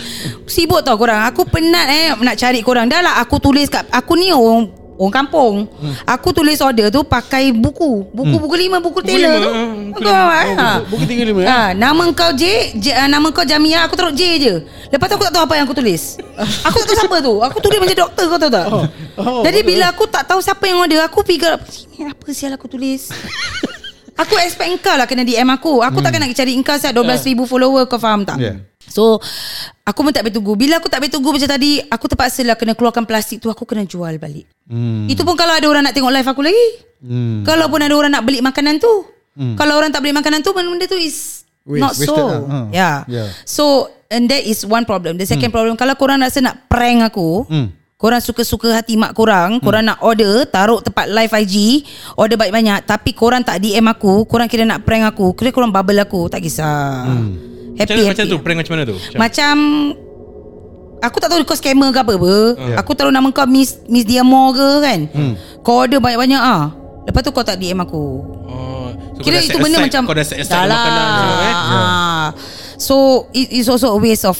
Sibuk 0.49 0.81
tau 0.81 0.97
korang. 0.97 1.21
Aku 1.29 1.45
penat 1.45 1.87
eh 1.91 2.09
Nak 2.17 2.35
cari 2.39 2.59
korang. 2.65 2.89
Dah 2.89 3.05
lah 3.05 3.21
aku 3.21 3.37
tulis 3.37 3.69
kat 3.69 3.85
Aku 3.93 4.17
ni 4.17 4.33
orang 4.33 4.78
Orang 4.99 5.15
kampung. 5.15 5.55
Hmm. 5.79 5.95
Aku 6.03 6.35
tulis 6.35 6.59
order 6.59 6.91
tu 6.91 7.07
Pakai 7.07 7.55
buku. 7.55 8.03
Buku-buku 8.11 8.55
lima 8.59 8.83
Buku 8.83 8.99
Taylor 8.99 9.39
lima, 9.39 9.47
tu. 9.47 9.51
ah, 9.55 9.71
Buku 9.95 10.09
apa 10.11 10.35
ha. 10.59 10.69
Buku 10.83 11.03
35 11.07 11.39
eh 11.39 11.47
Ha, 11.47 11.59
nama 11.71 12.03
kau 12.11 12.31
J, 12.35 12.75
J 12.75 12.85
uh, 12.91 13.07
Nama 13.07 13.27
kau 13.31 13.47
Jamia 13.47 13.87
Aku 13.87 13.95
taruh 13.95 14.11
J 14.11 14.21
je. 14.35 14.53
Lepas 14.91 15.07
tu 15.07 15.15
aku 15.15 15.23
tak 15.23 15.33
tahu 15.39 15.43
apa 15.47 15.55
yang 15.55 15.65
aku 15.69 15.77
tulis. 15.79 16.19
Aku 16.67 16.75
tak 16.83 16.85
tahu 16.91 16.97
siapa 16.99 17.17
tu. 17.23 17.33
Aku 17.39 17.57
tulis 17.63 17.79
macam 17.79 17.95
doktor 17.95 18.23
kau 18.27 18.39
tahu 18.43 18.51
tak? 18.51 18.65
Oh, 19.15 19.41
Jadi 19.47 19.59
bila 19.63 19.85
aku 19.87 20.03
tak 20.03 20.27
tahu 20.27 20.43
siapa 20.43 20.67
yang 20.67 20.83
order 20.83 20.99
Aku 21.07 21.23
Ini 21.23 22.11
apa 22.11 22.27
sial 22.35 22.51
aku 22.59 22.67
tulis? 22.67 23.07
Aku 24.21 24.35
expect 24.35 24.83
kau 24.83 24.99
lah 24.99 25.07
Kena 25.07 25.23
DM 25.23 25.47
aku. 25.47 25.79
Aku 25.79 26.03
takkan 26.03 26.19
nak 26.19 26.35
cari 26.35 26.59
kau 26.59 26.75
Siap 26.75 26.91
12,000 26.91 27.39
follower 27.47 27.87
Kau 27.87 27.95
faham 27.95 28.27
tak? 28.27 28.35
Yeah. 28.35 28.68
So 28.89 29.21
Aku 29.85 30.01
pun 30.01 30.11
tak 30.11 30.25
boleh 30.25 30.33
tunggu 30.33 30.53
Bila 30.53 30.77
aku 30.77 30.89
tak 30.89 31.01
boleh 31.01 31.13
tunggu 31.13 31.29
macam 31.33 31.49
tadi 31.49 31.81
Aku 31.81 32.05
terpaksa 32.05 32.41
lah 32.43 32.57
Kena 32.57 32.73
keluarkan 32.73 33.05
plastik 33.05 33.39
tu 33.39 33.47
Aku 33.47 33.63
kena 33.63 33.85
jual 33.85 34.17
balik 34.17 34.45
Hmm. 34.69 35.09
Itu 35.09 35.25
pun 35.25 35.33
kalau 35.33 35.57
ada 35.57 35.65
orang 35.65 35.81
nak 35.81 35.97
tengok 35.97 36.13
live 36.13 36.29
aku 36.29 36.41
lagi 36.45 36.67
Hmm. 36.99 37.41
Kalau 37.41 37.71
pun 37.71 37.81
ada 37.81 37.95
orang 37.95 38.11
nak 38.11 38.21
beli 38.21 38.37
makanan 38.37 38.77
tu 38.77 39.07
Kalau 39.55 39.73
orang 39.77 39.89
tak 39.89 40.03
beli 40.03 40.13
makanan 40.13 40.43
tu 40.43 40.51
Benda-benda 40.51 40.85
tu 40.85 40.99
is 40.99 41.39
Waste. 41.69 41.81
Not 41.81 41.93
so 41.93 42.15
lah. 42.17 42.41
Ha. 42.41 42.59
Yeah. 42.73 42.95
Yeah. 43.05 43.27
So 43.45 43.93
and 44.09 44.25
that 44.25 44.41
is 44.41 44.65
one 44.65 44.89
problem. 44.89 45.21
The 45.21 45.29
second 45.29 45.53
problem 45.53 45.77
kalau 45.77 45.93
korang 45.93 46.17
rasa 46.17 46.41
nak 46.41 46.65
prank 46.65 47.05
aku, 47.05 47.45
Hmm. 47.45 47.69
Korang 47.99 48.23
suka-suka 48.23 48.71
hati 48.71 48.95
mak 48.95 49.11
korang, 49.11 49.59
korang 49.59 49.83
nak 49.83 49.99
order, 49.99 50.47
taruh 50.47 50.79
tempat 50.79 51.11
live 51.11 51.35
IG, 51.35 51.83
order 52.15 52.39
banyak-banyak 52.39 52.87
tapi 52.87 53.11
korang 53.11 53.43
tak 53.43 53.59
DM 53.59 53.83
aku, 53.85 54.23
korang 54.23 54.47
kira 54.47 54.63
nak 54.63 54.87
prank 54.87 55.03
aku, 55.03 55.35
kira 55.35 55.51
korang 55.51 55.67
bubble 55.67 55.99
aku, 55.99 56.31
tak 56.31 56.39
kisah. 56.39 57.03
Macam, 57.03 57.35
Happy, 57.75 57.99
macam 58.01 58.23
happy. 58.23 58.31
tu 58.31 58.37
Prank 58.39 58.57
macam 58.57 58.71
mana 58.71 58.83
tu 58.83 58.95
Macam, 58.95 59.19
Macam 59.19 59.55
Aku 60.99 61.15
tak 61.15 61.31
tahu 61.31 61.43
kau 61.43 61.55
scammer 61.55 61.91
ke 61.91 61.99
apa 61.99 62.11
apa. 62.13 62.35
Yeah. 62.59 62.75
Aku 62.75 62.91
taruh 62.91 63.07
nama 63.07 63.23
kau 63.31 63.47
Miss 63.47 63.79
Miss 63.87 64.03
Diamore 64.03 64.51
ke 64.51 64.67
kan. 64.83 64.99
Kau 65.59 65.79
order 65.79 65.95
banyak-banyak 65.97 66.35
ah. 66.37 66.75
Lepas 67.03 67.23
tu 67.23 67.31
kau 67.31 67.39
tak 67.39 67.55
DM 67.55 67.79
aku. 67.79 68.03
oh, 68.43 68.91
so 69.15 69.23
Kira 69.23 69.39
itu 69.39 69.55
benda 69.55 69.75
aside- 69.77 69.87
macam 69.87 70.01
Kau 70.03 70.11
dah 70.13 70.23
set 70.23 70.39
aside 70.39 70.59
lah. 70.61 70.75
makanan 70.77 71.03
semua 71.09 71.35
eh 71.37 71.55
Ah. 71.55 72.25
So 72.75 72.95
it 73.31 73.47
is 73.49 73.67
also 73.67 73.91
a 73.91 73.97
waste 73.97 74.23
of 74.23 74.35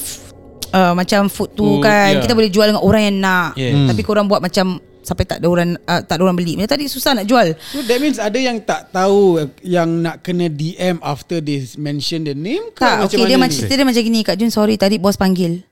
uh, 0.74 0.94
macam 0.94 1.28
food 1.28 1.54
tu 1.54 1.66
Food, 1.66 1.86
kan. 1.86 2.18
yeah. 2.18 2.22
Kita 2.24 2.34
boleh 2.34 2.50
jual 2.50 2.68
dengan 2.70 2.84
orang 2.84 3.02
yang 3.10 3.18
nak. 3.20 3.50
Yeah. 3.56 3.88
Tapi 3.90 4.02
korang 4.02 4.26
buat 4.26 4.42
macam 4.42 4.82
sampai 5.00 5.26
tak 5.26 5.42
ada 5.42 5.48
orang 5.50 5.74
uh, 5.90 6.02
tak 6.06 6.20
ada 6.20 6.22
orang 6.30 6.38
beli. 6.38 6.54
Macam 6.54 6.78
tadi 6.78 6.86
susah 6.86 7.18
nak 7.18 7.26
jual. 7.26 7.58
So 7.74 7.82
that 7.82 7.98
means 7.98 8.22
ada 8.22 8.38
yang 8.38 8.62
tak 8.62 8.94
tahu 8.94 9.42
yang 9.66 9.90
nak 10.06 10.22
kena 10.22 10.52
DM 10.52 11.02
after 11.02 11.42
they 11.42 11.66
mention 11.82 12.28
the 12.28 12.38
name 12.38 12.70
ke 12.76 12.84
Tak, 12.84 13.10
macam 13.10 13.18
okay, 13.18 13.26
dia 13.26 13.38
mana 13.38 13.44
macam 13.48 13.56
ni? 13.56 13.60
cerita 13.66 13.74
dia 13.74 13.88
macam 13.88 14.04
gini. 14.06 14.20
Kak 14.22 14.36
Jun 14.38 14.52
sorry 14.54 14.76
tadi 14.78 14.96
bos 15.02 15.18
panggil. 15.18 15.66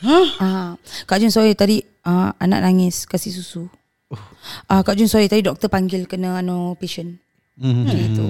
Hah? 0.00 0.26
Ah, 0.40 0.68
Kak 1.04 1.20
Jun 1.20 1.28
sorry 1.28 1.52
tadi 1.52 1.84
uh, 2.08 2.32
anak 2.40 2.64
nangis 2.64 3.04
kasih 3.04 3.36
susu. 3.36 3.68
Ah, 4.66 4.80
Kak 4.80 4.96
Jun 4.96 5.12
sorry 5.12 5.28
tadi 5.28 5.44
doktor 5.44 5.68
panggil 5.68 6.08
kena 6.08 6.40
anu 6.40 6.72
patient. 6.80 7.20
Hmm. 7.60 7.84
Gitu. 7.84 8.24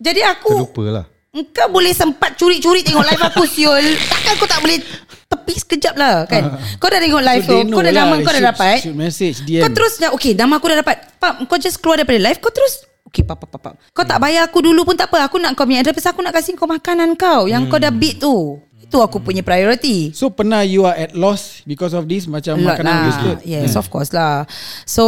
Jadi 0.00 0.20
aku 0.24 0.64
Terlupa 0.64 0.84
lah. 0.88 1.06
Engkau 1.36 1.68
boleh 1.68 1.92
sempat 1.92 2.32
curi-curi 2.40 2.80
tengok 2.80 3.04
live 3.04 3.24
aku 3.28 3.44
siul. 3.44 3.84
Takkan 4.08 4.40
kau 4.40 4.48
tak 4.48 4.64
boleh 4.64 4.80
tepi 5.26 5.54
sekejap 5.54 5.94
lah 5.94 6.24
kan. 6.24 6.54
Kau 6.80 6.86
dah 6.86 6.98
tengok 6.98 7.22
live 7.22 7.44
So 7.44 7.50
tu. 7.52 7.58
know 7.64 7.76
Kau 7.76 7.82
dah 7.82 7.92
lah, 7.92 8.04
nama 8.04 8.14
kau 8.16 8.26
dah 8.26 8.32
shoot- 8.34 8.50
dapat. 8.50 8.76
shoot 8.80 8.96
message, 8.96 9.36
DM. 9.42 9.62
Kau 9.62 9.70
terus 9.70 9.92
dah 9.98 10.10
okay 10.10 10.32
nama 10.32 10.52
aku 10.56 10.66
dah 10.70 10.78
dapat. 10.80 10.96
Pak 11.16 11.32
kau 11.44 11.58
just 11.58 11.78
keluar 11.78 11.98
daripada 11.98 12.20
live 12.20 12.38
kau 12.38 12.50
terus 12.50 12.86
Okay 13.06 13.22
pap 13.22 13.38
pap 13.38 13.48
pap, 13.48 13.60
pap. 13.62 13.74
Kau 13.90 14.02
tak 14.02 14.18
bayar 14.18 14.44
aku 14.44 14.60
dulu 14.60 14.82
pun 14.82 14.92
tak 14.92 15.08
apa. 15.08 15.24
Aku 15.24 15.38
nak 15.38 15.54
kau 15.54 15.64
punya 15.64 15.80
address 15.80 16.04
aku 16.04 16.20
nak 16.20 16.34
kasih 16.34 16.52
kau 16.52 16.66
makanan 16.66 17.14
kau 17.14 17.46
yang 17.46 17.64
kau 17.64 17.78
dah 17.78 17.88
beat 17.88 18.18
tu. 18.18 18.60
Itu 18.86 19.02
aku 19.02 19.18
punya 19.18 19.42
priority. 19.42 20.14
So 20.14 20.30
pernah 20.30 20.62
you 20.62 20.86
are 20.86 20.94
at 20.94 21.12
loss 21.12 21.60
because 21.62 21.90
of 21.90 22.06
this 22.06 22.24
macam 22.24 22.62
Lot 22.62 22.78
makanan 22.78 22.86
lah. 22.86 23.02
wasted. 23.04 23.38
Yes, 23.42 23.74
of 23.74 23.90
course 23.90 24.10
lah. 24.10 24.46
So 24.86 25.04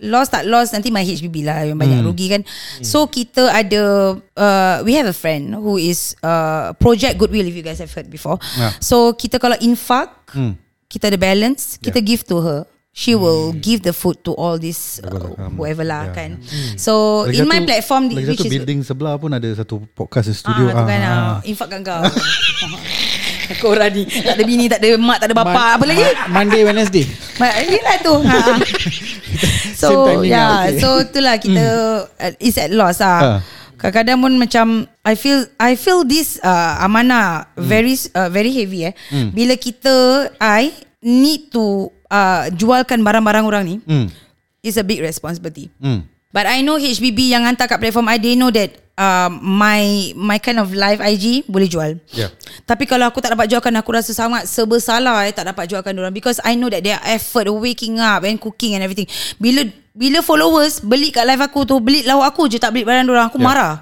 loss 0.00 0.28
tak 0.28 0.44
loss 0.44 0.72
nanti 0.72 0.88
my 0.88 1.00
HBB 1.00 1.44
lah 1.44 1.60
yang 1.62 1.76
banyak 1.76 2.00
rugi 2.00 2.32
kan. 2.32 2.42
So 2.80 3.04
kita 3.04 3.48
ada 3.48 3.82
uh, 4.16 4.76
we 4.80 4.96
have 4.96 5.04
a 5.04 5.12
friend 5.12 5.52
who 5.52 5.76
is 5.76 6.16
uh, 6.20 6.72
Project 6.76 7.16
Goodwill 7.16 7.44
if 7.44 7.52
you 7.52 7.60
guys 7.60 7.78
have 7.78 7.92
heard 7.92 8.08
before. 8.08 8.40
Yeah. 8.56 8.72
So 8.80 9.12
kita 9.12 9.36
kalau 9.36 9.56
infak 9.58 10.08
Hmm. 10.26 10.58
kita 10.86 11.06
ada 11.06 11.18
balance, 11.18 11.78
kita 11.78 12.02
give 12.02 12.26
to 12.26 12.40
her. 12.40 12.60
She 12.96 13.12
will 13.12 13.52
give 13.52 13.84
the 13.84 13.92
food 13.92 14.24
to 14.24 14.32
all 14.32 14.56
this 14.56 15.04
uh, 15.04 15.12
whoever 15.52 15.84
lah 15.84 16.08
yeah. 16.08 16.16
kan. 16.16 16.30
So 16.80 17.24
Lagi 17.28 17.36
in 17.36 17.44
my 17.44 17.60
satu- 17.60 17.68
platform 17.68 18.02
Lagi 18.08 18.24
which 18.24 18.40
satu 18.40 18.48
is 18.48 18.52
building 18.56 18.78
sebelah 18.80 19.20
pun 19.20 19.30
ada 19.30 19.48
satu 19.52 19.84
podcast 19.92 20.32
studio. 20.32 20.72
Ah, 20.72 20.80
tu 20.80 20.82
kan 20.82 21.00
ah. 21.04 21.36
Infakkan 21.44 21.84
kau. 21.84 22.00
Korang 23.62 23.92
ni 23.92 24.02
Tak 24.10 24.34
ada 24.34 24.42
bini 24.42 24.66
Tak 24.66 24.82
ada 24.82 24.98
mak 24.98 25.22
Tak 25.22 25.28
ada 25.30 25.36
bapa 25.36 25.54
Mon- 25.54 25.74
Apa 25.78 25.84
lagi 25.86 26.02
Mon- 26.02 26.30
Monday 26.34 26.60
Wednesday. 26.66 27.04
Ma- 27.36 27.54
Inilah 27.54 27.96
tu 28.00 28.14
ha. 28.18 28.38
So 29.80 29.88
yeah 30.24 30.48
lah, 30.48 30.60
okay. 30.66 30.80
So 30.80 30.88
itulah 31.04 31.36
kita 31.36 31.66
uh, 32.10 32.32
Is 32.42 32.56
at 32.56 32.72
loss 32.72 32.98
Ah. 32.98 33.06
lah 33.06 33.20
Kadang-kadang 33.76 34.18
pun 34.18 34.32
macam 34.34 34.66
I 35.04 35.14
feel 35.14 35.44
I 35.60 35.76
feel 35.76 36.02
this 36.02 36.40
uh, 36.40 36.80
Amanah 36.80 37.52
Very 37.54 37.94
uh, 38.10 38.32
very 38.32 38.50
heavy 38.50 38.88
eh 38.88 38.94
Bila 39.30 39.54
kita 39.54 39.94
I 40.40 40.72
Need 40.98 41.54
to 41.54 41.92
uh, 42.08 42.50
Jualkan 42.52 43.02
barang-barang 43.02 43.44
orang 43.44 43.62
ni 43.64 43.76
Hmm. 43.82 44.06
It's 44.60 44.76
a 44.76 44.86
big 44.86 44.98
responsibility 44.98 45.70
Hmm. 45.78 46.06
But 46.34 46.44
I 46.44 46.60
know 46.60 46.76
HBB 46.76 47.32
yang 47.32 47.48
hantar 47.48 47.64
kat 47.64 47.80
platform 47.80 48.12
I 48.12 48.20
They 48.20 48.36
know 48.36 48.52
that 48.52 48.76
uh, 48.98 49.32
My 49.32 50.12
My 50.12 50.36
kind 50.36 50.60
of 50.60 50.68
live 50.68 51.00
IG 51.00 51.48
Boleh 51.48 51.64
jual 51.64 51.96
Yeah. 52.12 52.28
Tapi 52.68 52.84
kalau 52.84 53.08
aku 53.08 53.24
tak 53.24 53.32
dapat 53.32 53.48
jualkan 53.48 53.72
Aku 53.80 53.94
rasa 53.94 54.12
sangat 54.12 54.44
Sebersalah 54.44 55.24
eh 55.24 55.32
Tak 55.32 55.48
dapat 55.48 55.64
jualkan 55.64 55.96
orang 55.96 56.12
Because 56.12 56.36
I 56.44 56.52
know 56.52 56.68
that 56.68 56.84
Their 56.84 57.00
effort 57.08 57.48
Waking 57.48 58.02
up 58.02 58.26
And 58.26 58.36
cooking 58.36 58.76
and 58.76 58.84
everything 58.84 59.08
Bila 59.40 59.64
Bila 59.96 60.20
followers 60.20 60.84
Beli 60.84 61.08
kat 61.08 61.24
live 61.24 61.40
aku 61.40 61.64
tu 61.64 61.80
Beli 61.80 62.04
lauk 62.04 62.20
aku 62.20 62.52
je 62.52 62.60
Tak 62.60 62.68
beli 62.68 62.84
barang 62.84 63.08
orang 63.08 63.32
Aku 63.32 63.40
Yeah. 63.40 63.48
marah 63.48 63.74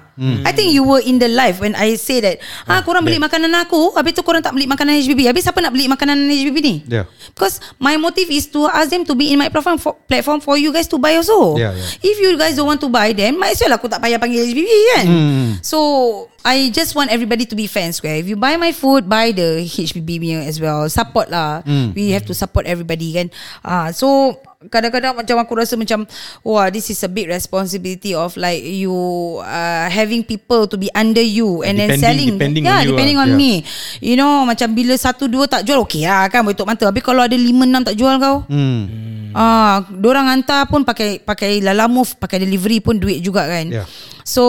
I 0.47 0.55
think 0.55 0.71
you 0.71 0.87
were 0.87 1.03
in 1.03 1.19
the 1.19 1.27
live 1.27 1.59
When 1.59 1.75
I 1.75 1.99
say 1.99 2.23
that 2.23 2.39
Ah, 2.63 2.79
korang 2.87 3.03
beli 3.03 3.19
makanan 3.19 3.51
aku 3.59 3.91
Habis 3.99 4.15
tu 4.15 4.23
korang 4.23 4.39
tak 4.39 4.55
beli 4.55 4.63
makanan 4.63 4.95
HBB 5.03 5.27
Habis 5.27 5.43
siapa 5.43 5.59
nak 5.59 5.75
beli 5.75 5.91
makanan 5.91 6.15
HBB 6.31 6.57
ni 6.63 6.75
Yeah. 6.87 7.03
Because 7.35 7.59
my 7.83 7.99
motive 7.99 8.31
is 8.31 8.47
to 8.47 8.63
ask 8.71 8.87
them 8.87 9.03
to 9.03 9.11
be 9.11 9.35
in 9.35 9.37
my 9.43 9.51
platform 9.51 9.75
for, 9.75 9.99
platform 10.07 10.39
for 10.39 10.55
you 10.55 10.71
guys 10.71 10.87
to 10.87 10.95
buy 10.95 11.19
also. 11.19 11.59
Yeah, 11.59 11.75
yeah. 11.75 11.83
If 11.99 12.15
you 12.23 12.31
guys 12.39 12.55
don't 12.55 12.63
want 12.63 12.79
to 12.79 12.87
buy 12.87 13.11
them, 13.11 13.35
might 13.43 13.59
as 13.59 13.59
well 13.59 13.75
aku 13.75 13.91
tak 13.91 13.99
payah 13.99 14.15
panggil 14.15 14.39
HBB 14.39 14.71
kan. 14.95 15.03
Hmm. 15.03 15.47
So 15.59 15.79
I 16.47 16.71
just 16.71 16.95
want 16.95 17.11
everybody 17.11 17.43
to 17.43 17.55
be 17.59 17.67
fair 17.67 17.91
and 17.91 17.95
square. 17.95 18.15
If 18.15 18.31
you 18.31 18.39
buy 18.39 18.55
my 18.55 18.71
food, 18.71 19.11
buy 19.11 19.35
the 19.35 19.67
HBB 19.67 20.47
as 20.47 20.63
well. 20.63 20.87
Support 20.87 21.27
lah. 21.27 21.59
Hmm. 21.67 21.91
We 21.91 22.15
have 22.15 22.23
to 22.31 22.35
support 22.37 22.71
everybody 22.71 23.19
kan. 23.19 23.27
Ah, 23.67 23.91
so 23.91 24.39
kadang-kadang 24.67 25.13
macam 25.13 25.35
aku 25.37 25.53
rasa 25.55 25.73
macam 25.73 26.03
wah 26.41 26.67
this 26.67 26.87
is 26.87 26.99
a 26.99 27.07
big 27.07 27.25
responsibility 27.25 28.11
of 28.11 28.33
like 28.35 28.59
you 28.59 28.91
uh, 29.39 29.87
having 29.87 30.21
people 30.21 30.65
to 30.65 30.75
be 30.75 30.89
under 30.91 31.19
you 31.19 31.61
and 31.61 31.75
then 31.75 31.91
Depending- 31.91 32.01
selling 32.01 32.31
depending 32.35 32.63
yeah 32.63 32.77
on 32.77 32.83
you 32.83 32.91
depending 32.91 33.17
lah. 33.17 33.23
on 33.23 33.31
Yeah. 33.31 33.37
me 33.37 33.51
you 33.99 34.15
know 34.15 34.43
macam 34.43 34.71
bila 34.71 34.93
satu 34.93 35.25
dua 35.25 35.45
tak 35.45 35.63
jual 35.63 35.81
okey 35.81 36.03
lah 36.03 36.27
kan 36.27 36.41
boleh 36.41 36.53
tutup 36.53 36.67
mata 36.67 36.85
tapi 36.85 36.99
kalau 36.99 37.21
ada 37.21 37.33
lima 37.33 37.63
enam 37.63 37.81
tak 37.81 37.93
jual 37.93 38.15
kau 38.15 38.43
Hmm. 38.45 38.83
Ah, 39.31 39.83
dorang 39.89 40.25
hantar 40.25 40.63
pun 40.63 40.81
pakai 40.81 41.19
pakai 41.19 41.59
Lalamove, 41.59 42.15
pakai 42.15 42.39
delivery 42.39 42.79
pun 42.79 42.95
duit 42.95 43.19
juga 43.19 43.43
kan. 43.43 43.67
Yeah. 43.67 43.83
So 44.23 44.43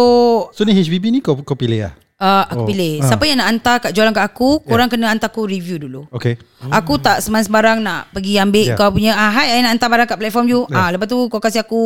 So 0.55 0.62
ni 0.62 0.72
HBB 0.72 1.11
ni 1.11 1.18
kau 1.18 1.35
kau 1.37 1.59
pilih 1.59 1.83
lah? 1.83 1.92
Uh, 2.18 2.44
aku 2.46 2.62
Oh, 2.62 2.66
pilih. 2.66 2.98
ah. 2.98 3.09
Siapa 3.09 3.24
yang 3.24 3.38
nak 3.38 3.48
hantar 3.48 3.76
kat 3.79 3.90
jualan 3.90 4.11
kat 4.11 4.24
aku, 4.26 4.61
korang 4.62 4.88
kena 4.88 5.09
hantar 5.09 5.29
aku 5.29 5.44
review 5.44 5.76
dulu. 5.79 6.09
Okay. 6.11 6.37
Aku 6.66 6.96
tak 6.96 7.20
sembarang 7.20 7.79
nak 7.79 8.11
pergi 8.11 8.37
ambil 8.37 8.64
Yeah. 8.66 8.74
kau 8.74 8.88
punya 8.88 9.12
ah 9.12 9.31
hai 9.31 9.55
I 9.55 9.62
nak 9.62 9.72
hantar 9.72 9.88
barang 9.88 10.07
kat 10.07 10.18
platform 10.18 10.46
you. 10.46 10.61
Ah 10.68 10.88
lepas 10.88 11.07
tu 11.07 11.29
kau 11.29 11.38
kasih 11.38 11.61
aku 11.61 11.81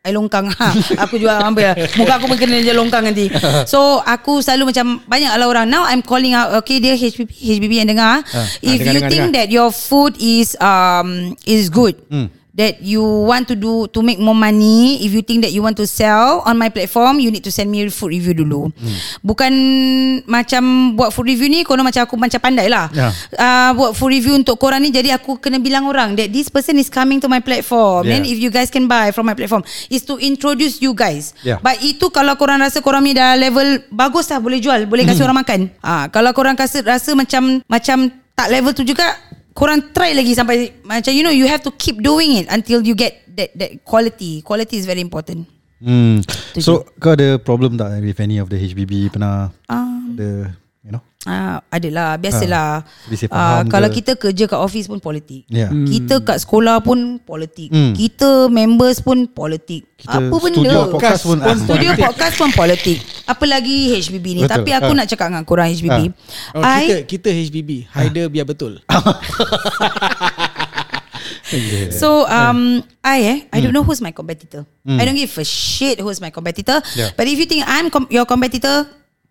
air 0.00 0.14
longkang. 0.14 0.48
Ha, 0.48 0.66
aku 1.04 1.18
jual 1.18 1.34
ambil. 1.34 1.74
Muka 1.94 2.12
aku 2.16 2.26
pun 2.26 2.36
kena 2.36 2.58
je 2.58 2.72
longkang 2.72 3.04
nanti. 3.04 3.28
So 3.72 4.00
aku 4.00 4.40
selalu 4.40 4.72
macam 4.72 5.02
banyak 5.04 5.30
lah 5.30 5.46
orang 5.46 5.66
now 5.66 5.84
I'm 5.84 6.00
calling 6.00 6.32
out 6.32 6.56
okay 6.56 6.78
dia 6.78 6.94
HBB 6.94 7.28
HBB 7.28 7.72
yang 7.76 7.88
dengar. 7.88 8.24
If 8.58 8.78
dengar, 8.78 8.84
you 8.88 8.98
dengar, 8.98 9.10
think 9.10 9.24
dengar. 9.26 9.36
that 9.36 9.48
your 9.48 9.68
food 9.68 10.16
is 10.16 10.56
um 10.58 11.36
is 11.44 11.68
good. 11.68 11.98
That 12.58 12.82
you 12.82 13.00
want 13.00 13.46
to 13.48 13.54
do 13.54 13.86
to 13.94 14.02
make 14.02 14.18
more 14.18 14.34
money 14.34 14.98
If 15.06 15.14
you 15.14 15.22
think 15.22 15.46
that 15.46 15.54
you 15.54 15.62
want 15.62 15.78
to 15.78 15.86
sell 15.86 16.42
On 16.42 16.58
my 16.58 16.68
platform 16.68 17.22
You 17.22 17.30
need 17.30 17.46
to 17.46 17.54
send 17.54 17.70
me 17.70 17.86
food 17.88 18.10
review 18.10 18.34
dulu. 18.34 18.74
Bukan 19.22 19.52
Macam 20.26 20.92
Buat 20.98 21.14
food 21.14 21.30
review 21.30 21.46
ni 21.46 21.62
Kono 21.62 21.86
macam 21.86 22.02
aku 22.02 22.18
Macam 22.18 22.42
pandai 22.42 22.66
lah. 22.66 22.90
Ya. 22.90 23.14
uh, 23.38 23.70
buat 23.78 23.94
full 23.94 24.10
review 24.10 24.34
untuk 24.34 24.58
korang 24.58 24.82
ni 24.82 24.90
jadi 24.90 25.14
aku 25.14 25.38
kena 25.38 25.62
bilang 25.62 25.86
orang 25.86 26.18
that 26.18 26.28
this 26.34 26.50
person 26.50 26.74
is 26.80 26.90
coming 26.90 27.22
to 27.22 27.30
my 27.30 27.38
platform. 27.38 28.02
Yeah. 28.04 28.18
then 28.18 28.22
if 28.26 28.42
you 28.42 28.50
guys 28.50 28.72
can 28.72 28.90
buy 28.90 29.14
from 29.14 29.30
my 29.30 29.36
platform 29.38 29.62
is 29.86 30.02
to 30.02 30.18
introduce 30.18 30.82
you 30.82 30.92
guys. 30.92 31.32
Yeah. 31.46 31.62
but 31.62 31.78
itu 31.78 32.10
kalau 32.10 32.34
korang 32.34 32.58
rasa 32.58 32.82
korang 32.82 33.06
ni 33.06 33.14
dah 33.14 33.38
level 33.38 33.86
bagus 33.92 34.26
lah 34.32 34.42
boleh 34.42 34.58
jual 34.58 34.90
boleh 34.90 35.06
kasih 35.06 35.22
orang 35.22 35.46
makan. 35.46 35.60
Ah 35.78 36.10
kalau 36.10 36.34
korang 36.34 36.58
rasa 36.58 36.82
rasa 36.82 37.14
macam 37.14 37.62
macam 37.70 38.10
tak 38.34 38.48
level 38.54 38.70
tu 38.70 38.86
juga 38.86 39.18
korang 39.58 39.90
try 39.90 40.14
lagi 40.14 40.38
sampai 40.38 40.70
macam 40.86 41.10
you 41.10 41.26
know 41.26 41.34
you 41.34 41.50
have 41.50 41.58
to 41.58 41.74
keep 41.74 41.98
doing 41.98 42.38
it 42.38 42.46
until 42.46 42.78
you 42.78 42.94
get 42.94 43.26
that 43.26 43.50
that 43.58 43.74
quality 43.82 44.38
quality 44.46 44.78
is 44.78 44.86
very 44.86 45.02
important 45.02 45.42
Hmm. 45.78 46.26
So 46.58 46.90
kau 46.98 47.14
ada 47.14 47.38
problem 47.38 47.78
tak 47.78 48.02
with 48.02 48.18
any 48.18 48.42
of 48.42 48.50
the 48.50 48.58
HBB 48.58 49.14
pernah 49.14 49.54
Ah. 49.70 49.86
ada 50.10 50.50
you 50.88 50.96
know? 50.96 51.04
Ah, 51.28 51.60
adalah 51.68 52.16
biasalah. 52.16 52.88
Ah, 53.28 53.60
faham 53.60 53.68
kalau 53.68 53.92
ke? 53.92 54.00
kita 54.00 54.16
kerja 54.16 54.48
kat 54.48 54.56
office 54.56 54.88
pun 54.88 54.96
politik. 54.96 55.44
Ya. 55.52 55.68
Hmm. 55.68 55.84
Kita 55.84 56.24
kat 56.24 56.40
sekolah 56.40 56.80
pun 56.80 57.20
politik. 57.20 57.68
Hmm. 57.68 57.92
Kita 57.92 58.48
members 58.48 59.04
pun 59.04 59.28
politik. 59.28 59.84
Kita 60.00 60.24
Apa 60.24 60.32
benda? 60.40 60.56
studio 60.56 60.78
podcast 60.88 61.20
pun 61.28 61.36
ah. 61.44 61.52
Studio 61.52 61.90
podcast 61.92 62.34
pun 62.40 62.48
politik. 62.56 62.98
Apa 63.28 63.44
lagi 63.44 63.92
HBB 64.00 64.26
ni? 64.32 64.42
Betul. 64.48 64.64
Tapi 64.64 64.70
aku 64.72 64.90
Ah. 64.94 64.96
nak 64.96 65.06
cakap 65.06 65.26
dengan 65.28 65.44
korang 65.44 65.68
HBB. 65.68 66.00
Oh, 66.56 66.64
kita 66.64 66.96
I 66.96 67.04
kita 67.04 67.28
HBB, 67.28 67.70
Haider 67.92 68.32
biar 68.32 68.48
betul. 68.48 68.80
So 71.88 72.28
um 72.28 72.84
I 73.00 73.18
eh 73.24 73.38
I 73.48 73.58
don't 73.64 73.72
know 73.72 73.80
who's 73.80 74.04
my 74.04 74.12
competitor. 74.12 74.68
I 74.84 75.04
don't 75.04 75.16
give 75.16 75.32
a 75.32 75.44
shit 75.44 75.96
who's 75.96 76.20
my 76.20 76.28
competitor. 76.28 76.80
Yeah. 76.92 77.12
But 77.16 77.24
if 77.24 77.40
you 77.40 77.48
think 77.48 77.64
I'm 77.64 77.88
com- 77.88 78.08
your 78.08 78.28
competitor, 78.28 78.84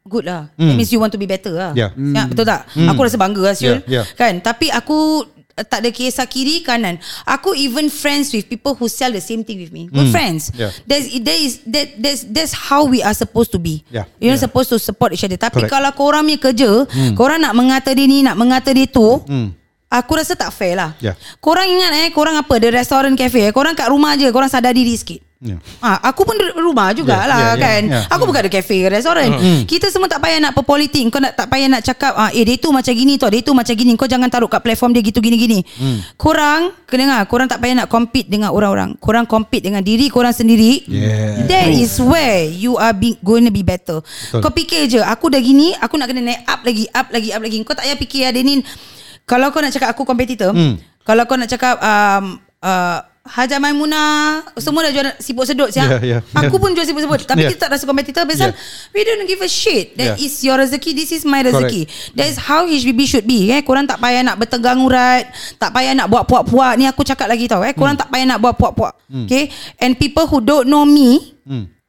good 0.08 0.26
lah. 0.26 0.50
That 0.56 0.74
means 0.74 0.90
you 0.90 1.00
want 1.04 1.12
to 1.14 1.22
be 1.22 1.28
better 1.28 1.52
lah. 1.54 1.72
Yeah. 1.76 1.92
Ya, 1.94 2.26
betul 2.26 2.48
tak? 2.48 2.66
Aku 2.74 3.00
rasa 3.04 3.20
bangga 3.20 3.44
lah 3.44 3.56
Syul. 3.56 3.84
Yeah, 3.86 4.02
yeah. 4.02 4.06
Kan? 4.16 4.40
Tapi 4.40 4.72
aku 4.72 5.28
tak 5.58 5.82
ada 5.82 5.90
kisah 5.90 6.30
kiri 6.30 6.62
kanan. 6.62 7.02
Aku 7.26 7.58
even 7.58 7.90
friends 7.90 8.30
with 8.30 8.46
people 8.46 8.78
who 8.78 8.86
sell 8.86 9.10
the 9.10 9.22
same 9.22 9.42
thing 9.42 9.58
with 9.58 9.74
me. 9.74 9.90
Good 9.90 10.14
friends. 10.14 10.54
Yeah. 10.54 10.70
There's 10.86 11.10
there 11.18 11.38
is 11.38 11.66
that 11.66 11.98
that's 11.98 12.22
that's 12.30 12.54
how 12.54 12.86
we 12.86 13.02
are 13.02 13.14
supposed 13.18 13.50
to 13.54 13.60
be. 13.60 13.82
Yeah. 13.90 14.06
You 14.22 14.30
know 14.30 14.38
supposed 14.38 14.70
to 14.70 14.78
support 14.78 15.18
each 15.18 15.26
other. 15.26 15.38
Tapi 15.38 15.66
Correct. 15.66 15.74
kalau 15.74 15.92
korang 15.98 16.30
punya 16.30 16.38
kerja, 16.38 16.70
korang 17.18 17.42
nak 17.42 17.58
mengata 17.58 17.90
dia 17.94 18.06
ni, 18.06 18.22
nak 18.22 18.38
mengata 18.38 18.70
dia 18.70 18.86
tu, 18.86 19.26
Aku 19.88 20.20
rasa 20.20 20.36
tak 20.36 20.52
fair 20.52 20.76
lah 20.76 21.00
Yeah. 21.00 21.16
Korang 21.40 21.64
ingat 21.64 21.92
eh 22.04 22.08
Korang 22.12 22.36
apa 22.36 22.60
The 22.60 22.76
restaurant 22.76 23.16
cafe 23.16 23.48
eh 23.48 23.52
Korang 23.56 23.72
kat 23.72 23.88
rumah 23.88 24.20
je 24.20 24.28
Korang 24.36 24.52
sadar 24.52 24.76
diri 24.76 24.92
sikit 25.00 25.24
Yeah. 25.38 25.62
Ha, 25.86 26.02
aku 26.10 26.26
pun 26.26 26.34
duduk 26.34 26.58
rumah 26.58 26.90
Yeah, 26.90 26.98
jugalah 26.98 27.30
yeah, 27.30 27.54
yeah, 27.54 27.62
kan. 27.62 27.82
yeah. 27.86 28.04
Aku 28.10 28.26
bukan 28.26 28.42
ada 28.42 28.50
kafe 28.50 28.82
ke 28.82 28.90
restoran. 28.90 29.30
Kita 29.70 29.94
semua 29.94 30.10
tak 30.10 30.26
payah 30.26 30.42
nak 30.42 30.58
berpolitik. 30.58 31.14
Kau 31.14 31.22
nak 31.22 31.38
tak 31.38 31.46
payah 31.54 31.70
nak 31.70 31.86
cakap 31.86 32.18
ah 32.18 32.34
eh 32.34 32.42
dia 32.42 32.58
tu 32.58 32.74
macam 32.74 32.90
gini 32.90 33.22
tau, 33.22 33.30
dia 33.30 33.46
tu 33.46 33.54
macam 33.54 33.70
gini. 33.78 33.94
Kau 33.94 34.10
jangan 34.10 34.34
taruh 34.34 34.50
kat 34.50 34.66
platform 34.66 34.98
dia 34.98 35.06
gitu 35.06 35.22
gini 35.22 35.38
gini. 35.38 35.60
Korang 36.18 36.74
kena 36.90 37.06
dengar, 37.06 37.22
korang 37.30 37.46
tak 37.46 37.62
payah 37.62 37.86
nak 37.86 37.88
compete 37.88 38.26
dengan 38.26 38.50
orang-orang. 38.50 38.98
Korang 38.98 39.30
compete 39.30 39.70
dengan 39.70 39.86
diri 39.86 40.10
korang 40.10 40.34
sendiri. 40.34 40.82
Yeah. 40.90 41.46
That 41.46 41.70
is 41.70 41.94
where 42.02 42.50
you 42.50 42.74
are 42.82 42.98
be, 42.98 43.22
going 43.22 43.46
to 43.46 43.54
be 43.54 43.62
better. 43.62 44.02
Betul. 44.02 44.42
Kau 44.42 44.50
fikir 44.50 44.90
je, 44.90 45.06
aku 45.06 45.30
dah 45.30 45.38
gini, 45.38 45.78
aku 45.78 46.02
nak 46.02 46.10
kena 46.10 46.34
naik 46.34 46.42
up 46.50 46.66
lagi, 46.66 46.84
up 46.90 47.08
lagi, 47.14 47.30
up 47.30 47.42
lagi. 47.46 47.56
Kau 47.62 47.78
tak 47.78 47.86
payah 47.86 47.98
fikir 48.00 48.22
ada 48.26 48.40
ni 48.42 48.66
kalau 49.28 49.54
kau 49.54 49.62
nak 49.62 49.70
cakap 49.70 49.92
aku 49.94 50.02
kompetitor, 50.02 50.56
Hmm. 50.56 50.80
kalau 51.04 51.28
kau 51.28 51.36
nak 51.36 51.52
cakap 51.52 51.78
um, 51.78 52.40
uh, 52.64 53.00
Hajar 53.28 53.60
Maimunah 53.60 54.42
Semua 54.58 54.88
dah 54.88 54.92
jual 54.92 55.08
siput 55.20 55.44
sedut 55.44 55.68
siap. 55.68 56.00
Yeah, 56.00 56.20
yeah, 56.20 56.22
Aku 56.34 56.56
yeah. 56.56 56.62
pun 56.64 56.70
jual 56.72 56.84
siput 56.84 57.04
sedut 57.04 57.22
Tapi 57.22 57.44
Yeah. 57.44 57.52
kita 57.52 57.68
tak 57.68 57.76
rasa 57.76 57.84
kompetitor 57.84 58.24
Pasal 58.24 58.56
we 58.92 59.04
don't 59.04 59.24
give 59.24 59.40
a 59.40 59.48
shit 59.48 59.94
That 59.94 60.16
Yeah. 60.16 60.26
is 60.26 60.40
your 60.42 60.58
rezeki 60.58 60.92
This 60.92 61.12
is 61.12 61.24
my 61.24 61.44
rezeki 61.44 61.86
That 62.16 62.28
is 62.28 62.40
how 62.40 62.64
HBB 62.64 63.00
should 63.04 63.24
be 63.24 63.52
eh. 63.52 63.62
Korang 63.62 63.86
tak 63.86 64.00
payah 64.00 64.24
nak 64.24 64.40
bertegang 64.40 64.80
urat 64.80 65.28
Tak 65.56 65.70
payah 65.70 65.94
nak 65.94 66.08
buat 66.08 66.24
puak-puak 66.24 66.74
Ni 66.76 66.88
aku 66.88 67.04
cakap 67.04 67.28
lagi 67.28 67.46
tau 67.46 67.62
eh. 67.62 67.72
Korang 67.72 67.94
tak 67.94 68.08
payah 68.08 68.26
nak 68.26 68.40
buat 68.40 68.56
puak-puak 68.56 68.96
Okay 69.28 69.52
And 69.78 69.94
people 69.94 70.26
who 70.26 70.40
don't 70.40 70.66
know 70.66 70.88
me 70.88 71.36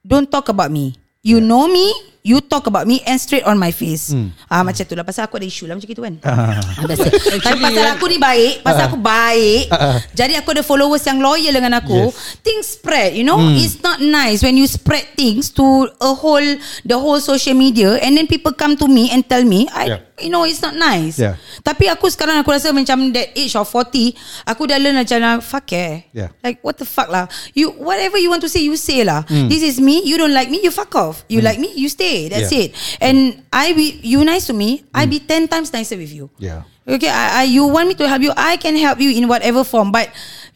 Don't 0.03 0.27
talk 0.27 0.51
about 0.51 0.69
me 0.69 0.99
You 1.23 1.39
know 1.39 1.67
me 1.67 1.87
You 2.27 2.43
talk 2.43 2.67
about 2.67 2.85
me 2.85 3.01
And 3.07 3.17
straight 3.17 3.47
on 3.47 3.57
my 3.57 3.71
face. 3.71 4.11
Ah, 4.51 4.61
Macam 4.61 4.83
tu 4.85 4.93
lah. 4.93 5.07
Pasal 5.07 5.25
aku 5.25 5.39
ada 5.39 5.47
isu 5.47 5.65
lah 5.65 5.79
Macam 5.79 5.89
itu 5.89 6.03
kan. 6.03 6.15
Ah. 6.27 6.59
Ah. 6.59 6.85
Tapi 7.47 7.59
pasal 7.63 7.87
aku 7.95 8.05
ni 8.11 8.19
baik 8.19 8.61
Pasal 8.61 8.91
aku 8.91 8.99
baik 8.99 9.71
Jadi 10.13 10.35
aku 10.37 10.53
ada 10.53 10.61
followers 10.67 11.07
yang 11.07 11.23
loyal 11.23 11.55
dengan 11.55 11.79
aku 11.79 12.11
Yes. 12.11 12.43
Things 12.45 12.67
spread 12.77 13.15
You 13.17 13.25
know? 13.25 13.39
It's 13.57 13.81
not 13.81 14.03
nice 14.03 14.43
When 14.43 14.59
you 14.59 14.67
spread 14.69 15.15
things 15.15 15.49
To 15.57 15.89
a 15.99 16.13
whole 16.13 16.49
The 16.85 16.99
whole 16.99 17.23
social 17.23 17.55
media 17.55 17.97
And 18.03 18.19
then 18.19 18.27
people 18.27 18.53
come 18.53 18.75
to 18.77 18.87
me 18.91 19.09
And 19.09 19.23
tell 19.25 19.47
me 19.47 19.71
I, 19.71 19.87
Yeah. 19.89 20.01
You 20.19 20.35
know 20.35 20.43
it's 20.43 20.59
not 20.59 20.75
nice. 20.75 21.15
Yeah. 21.23 21.39
Tapi 21.63 21.87
aku 21.87 22.11
sekarang 22.11 22.43
Aku 22.43 22.51
rasa 22.51 22.75
macam 22.75 23.15
That 23.15 23.39
age 23.39 23.55
of 23.55 23.71
40 23.71 24.19
Aku 24.51 24.67
dah 24.67 24.75
learn 24.77 24.99
macam 24.99 25.17
ah, 25.23 25.39
Fuck 25.39 25.71
eh. 25.79 26.11
Yeah. 26.11 26.35
Like 26.43 26.59
what 26.67 26.75
the 26.75 26.85
fuck 26.85 27.07
lah. 27.07 27.31
You 27.55 27.71
Whatever 27.79 28.19
you 28.19 28.27
want 28.27 28.43
to 28.43 28.51
say 28.51 28.67
You 28.67 28.75
say 28.75 29.07
lah. 29.07 29.23
This 29.47 29.63
is 29.63 29.79
me 29.79 30.03
You 30.03 30.19
don't 30.19 30.35
like 30.35 30.51
me 30.51 30.59
You 30.59 30.75
fuck 30.75 30.91
off. 30.99 31.23
You 31.31 31.39
like 31.39 31.63
me 31.63 31.71
You 31.79 31.87
stay 31.87 32.18
That's 32.27 32.51
Yeah. 32.51 32.67
it 32.67 32.75
And 32.99 33.47
I 33.55 33.71
be 33.79 34.01
You 34.03 34.25
nice 34.27 34.51
to 34.51 34.53
me 34.53 34.83
I 34.91 35.07
be 35.07 35.23
10 35.23 35.47
times 35.47 35.71
nicer 35.71 35.95
with 35.97 36.11
you 36.11 36.27
Yeah. 36.43 36.67
Okay, 36.89 37.13
I, 37.13 37.41
I, 37.41 37.43
you 37.45 37.69
want 37.69 37.87
me 37.87 37.95
to 38.01 38.09
help 38.09 38.23
you, 38.25 38.33
I 38.35 38.57
can 38.57 38.75
help 38.75 38.97
you 38.99 39.13
in 39.13 39.29
whatever 39.29 39.63
form, 39.63 39.93
but 39.93 40.09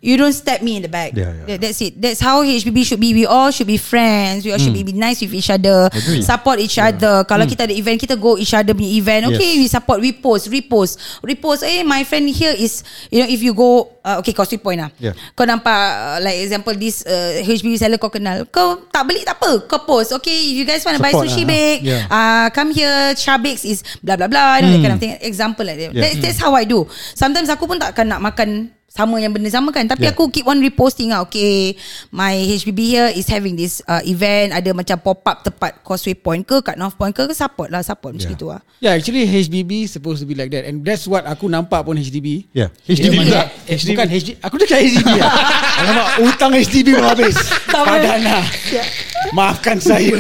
you 0.03 0.19
don't 0.19 0.35
stab 0.35 0.61
me 0.61 0.77
in 0.77 0.83
the 0.83 0.91
back. 0.91 1.15
Yeah, 1.15 1.31
yeah. 1.31 1.47
That, 1.47 1.59
that's 1.62 1.79
it. 1.79 1.95
That's 1.95 2.19
how 2.19 2.43
HBB 2.43 2.83
should 2.83 2.99
be. 2.99 3.15
We 3.15 3.23
all 3.25 3.55
should 3.55 3.71
be 3.71 3.79
friends. 3.79 4.43
We 4.43 4.51
all 4.51 4.59
should 4.59 4.75
be, 4.75 4.83
be 4.83 4.93
nice 4.93 5.23
with 5.23 5.31
each 5.33 5.47
other, 5.49 5.87
Agree. 5.87 6.21
support 6.27 6.59
each 6.59 6.75
other. 6.77 7.23
Kalau 7.23 7.47
kita 7.47 7.71
ada 7.71 7.73
event, 7.73 8.03
kita 8.03 8.19
go 8.19 8.35
each 8.35 8.51
other 8.51 8.75
punya 8.75 8.91
event. 8.91 9.31
Okay, 9.31 9.57
Yes. 9.57 9.62
we 9.62 9.67
support, 9.71 10.03
we 10.03 10.11
post, 10.11 10.51
repost, 10.51 10.99
repost. 11.23 11.62
Eh, 11.62 11.87
my 11.87 12.03
friend 12.03 12.27
here 12.27 12.51
is, 12.51 12.83
you 13.15 13.23
know, 13.23 13.31
if 13.31 13.38
you 13.38 13.55
go, 13.55 13.95
uh, 14.03 14.19
okay, 14.19 14.35
kau 14.35 14.43
sweet 14.43 14.59
point 14.59 14.83
lah. 14.83 14.91
Yeah. 14.99 15.15
Kau 15.38 15.47
nampak, 15.47 15.71
uh, 15.71 16.19
like 16.19 16.43
example, 16.43 16.75
this 16.75 17.07
uh, 17.07 17.38
HBB 17.38 17.79
seller 17.79 18.03
kau 18.03 18.11
kenal. 18.11 18.43
Kau 18.51 18.83
tak 18.91 19.07
beli 19.07 19.23
tak 19.23 19.38
apa. 19.38 19.71
Kau 19.71 19.87
post. 19.87 20.11
Okay, 20.19 20.51
if 20.51 20.59
you 20.59 20.67
guys 20.67 20.83
want 20.83 20.99
to 20.99 21.03
buy 21.03 21.15
sushi 21.15 21.47
lah. 21.47 21.55
bake, 21.55 21.81
Yeah. 21.87 22.11
uh, 22.11 22.47
come 22.51 22.75
here, 22.75 23.15
Chabix 23.15 23.62
is 23.62 23.87
blah 24.03 24.19
blah 24.19 24.27
blah. 24.27 24.59
You 24.59 24.67
know, 24.67 24.71
that 24.75 24.83
kind 24.83 24.95
of 24.99 25.01
thing. 25.01 25.15
Example 25.23 25.62
like 25.62 25.79
that. 25.79 25.95
Yeah. 25.95 26.03
That's, 26.03 26.19
that's 26.19 26.41
how 26.43 26.59
I 26.59 26.67
do. 26.67 26.91
Sometimes 27.15 27.47
aku 27.47 27.71
pun 27.71 27.79
takkan 27.79 28.11
nak 28.11 28.19
makan 28.19 28.75
sama 28.92 29.16
yang 29.16 29.33
benda 29.33 29.48
sama 29.48 29.72
kan 29.72 29.88
tapi 29.88 30.05
Yeah. 30.05 30.12
aku 30.12 30.28
keep 30.28 30.44
on 30.44 30.61
reposting 30.61 31.11
ah 31.11 31.24
okay 31.24 31.72
my 32.11 32.37
HBB 32.37 32.81
here 32.85 33.09
is 33.09 33.24
having 33.24 33.57
this 33.57 33.81
uh, 33.83 34.05
event 34.05 34.52
ada 34.52 34.68
macam 34.70 35.00
pop 35.00 35.24
up 35.24 35.40
tepat 35.40 35.81
Causeway 35.81 36.12
Point 36.12 36.44
ke 36.44 36.61
kat 36.61 36.76
North 36.76 36.92
Point 36.94 37.11
ke, 37.11 37.24
ke 37.24 37.33
support 37.33 37.66
lah 37.66 37.81
support 37.81 38.12
macam 38.12 38.20
Yeah. 38.22 38.35
gitu 38.35 38.46
lah 38.46 38.61
Yeah, 38.78 38.92
actually 38.92 39.24
HDB 39.24 39.87
supposed 39.87 40.18
to 40.18 40.26
be 40.26 40.35
like 40.35 40.50
that, 40.50 40.66
and 40.66 40.83
that's 40.83 41.07
what 41.07 41.22
aku 41.22 41.46
nampak 41.46 41.81
pun 41.81 41.94
HDB. 41.94 42.50
Yeah. 42.50 42.66
HDB 42.83 43.14
macam- 43.14 43.31
juga. 43.31 43.42
eh, 43.64 43.78
Bukan 43.78 44.07
HDB. 44.11 44.35
Aku 44.42 44.55
cakap 44.59 44.78
HDB 44.83 45.09
lah. 45.14 45.33
Alamak, 45.81 46.07
utang 46.20 46.50
HDB 46.50 46.87
belum 46.90 47.07
habis. 47.07 47.37
Padahlah. 47.64 48.42
Maafkan 49.38 49.78
saya. 49.78 50.18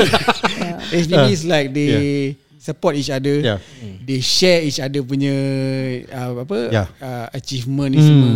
HDB 0.88 1.24
is 1.28 1.42
like 1.42 1.74
they 1.74 2.38
support 2.56 2.94
each 2.94 3.10
other. 3.10 3.42
Yeah. 3.42 3.58
They 4.00 4.22
share 4.22 4.62
each 4.62 4.78
other 4.78 5.02
punya 5.02 5.34
uh, 6.06 6.46
apa 6.46 6.58
Yeah. 6.70 6.86
uh, 6.98 7.26
achievement 7.34 7.90
ni 7.90 7.98
semua. 7.98 8.32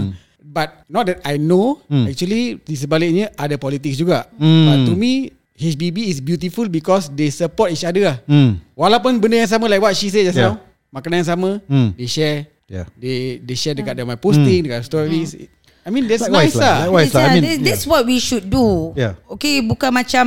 But 0.57 0.89
not 0.89 1.05
that 1.05 1.21
I 1.21 1.37
know, 1.37 1.85
Hmm. 1.85 2.09
actually 2.09 2.57
di 2.65 2.73
sebaliknya 2.73 3.29
ada 3.37 3.61
politics 3.61 4.01
juga. 4.01 4.25
Hmm. 4.41 4.65
But 4.65 4.79
to 4.89 4.93
me 4.97 5.37
HBB 5.53 6.09
is 6.09 6.21
beautiful 6.21 6.65
because 6.73 7.13
they 7.13 7.29
support 7.29 7.77
each 7.77 7.85
other 7.85 8.09
lah. 8.09 8.17
Hmm. 8.25 8.57
Walaupun 8.73 9.21
benda 9.21 9.45
yang 9.45 9.49
sama 9.53 9.69
like 9.69 9.81
what 9.81 9.93
she 9.93 10.09
said 10.09 10.25
just 10.25 10.41
Yeah. 10.41 10.57
now, 10.57 10.65
makanan 10.89 11.21
yang 11.21 11.29
sama, 11.29 11.51
Hmm. 11.69 11.93
they 11.93 12.09
share. 12.09 12.49
Yeah. 12.67 12.89
They 12.97 13.45
they 13.45 13.53
share 13.53 13.77
dekat 13.77 14.01
my 14.01 14.17
posting, 14.17 14.65
dekat 14.65 14.89
stories. 14.89 15.37
I 15.85 15.93
mean 15.93 16.09
that's 16.09 16.25
Likewise 16.27 16.51
nice 16.51 16.57
lah, 16.59 16.65
lah. 16.67 16.79
likewise. 16.91 17.05
Yes, 17.07 17.15
lah, 17.15 17.21
I 17.21 17.27
yeah, 17.29 17.35
mean, 17.37 17.45
that's, 17.47 17.63
that's 17.63 17.85
what 17.87 18.03
we 18.03 18.17
should 18.19 18.49
do 18.51 18.91
Yeah. 18.99 19.15
okay 19.31 19.63
bukan 19.63 19.95
macam 19.95 20.27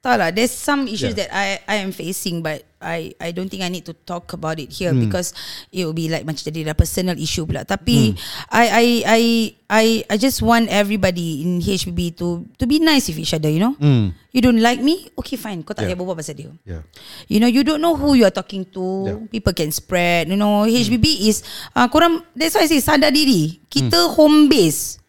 tak 0.00 0.14
lah 0.16 0.28
there's 0.32 0.54
some 0.54 0.88
issues 0.88 1.12
Yeah. 1.12 1.26
that 1.26 1.30
I 1.36 1.46
I 1.68 1.76
am 1.84 1.92
facing 1.92 2.40
but 2.40 2.64
I 2.86 2.98
I 3.18 3.34
don't 3.34 3.50
think 3.50 3.60
I 3.60 3.68
need 3.68 3.82
to 3.82 3.94
talk 3.98 4.30
about 4.30 4.62
it 4.62 4.70
here 4.70 4.94
Hmm. 4.94 5.02
because 5.02 5.34
it 5.68 5.82
will 5.82 5.90
be 5.92 6.06
like 6.06 6.22
macam 6.22 6.38
jadi 6.40 6.70
dah 6.70 6.78
personal 6.78 7.18
issue 7.18 7.42
pula 7.42 7.66
tapi 7.66 8.14
Hmm. 8.14 8.54
I 8.54 8.64
I 8.70 8.86
I 9.02 9.22
I 9.66 9.84
I 10.06 10.16
just 10.16 10.38
want 10.38 10.70
everybody 10.70 11.42
in 11.42 11.58
HBB 11.58 12.14
to 12.22 12.46
to 12.54 12.64
be 12.64 12.78
nice 12.78 13.10
with 13.10 13.18
each 13.18 13.34
other 13.34 13.50
you 13.50 13.58
know 13.58 13.74
Hmm. 13.74 14.14
you 14.30 14.38
don't 14.38 14.62
like 14.62 14.78
me 14.78 15.10
okay 15.18 15.34
fine 15.34 15.66
kau 15.66 15.74
tak 15.74 15.82
Yeah. 15.82 15.92
payah 15.92 15.98
berbual 15.98 16.14
pasal 16.14 16.38
dia 16.38 16.54
Yeah. 16.62 16.86
You 17.26 17.42
know, 17.42 17.50
you 17.50 17.66
don't 17.66 17.82
know 17.82 17.98
who 17.98 18.14
you 18.14 18.22
are 18.22 18.30
talking 18.30 18.62
to. 18.70 18.84
Yeah. 19.02 19.18
People 19.28 19.50
can 19.50 19.74
spread. 19.74 20.30
You 20.30 20.38
know, 20.38 20.62
HBB 20.62 21.26
is 21.26 21.42
uh, 21.74 21.90
korang. 21.90 22.22
That's 22.32 22.54
why 22.54 22.62
I 22.62 22.70
say 22.70 22.78
sadar 22.78 23.10
diri. 23.10 23.58
Kita 23.66 24.14
home 24.14 24.46
base. 24.46 25.02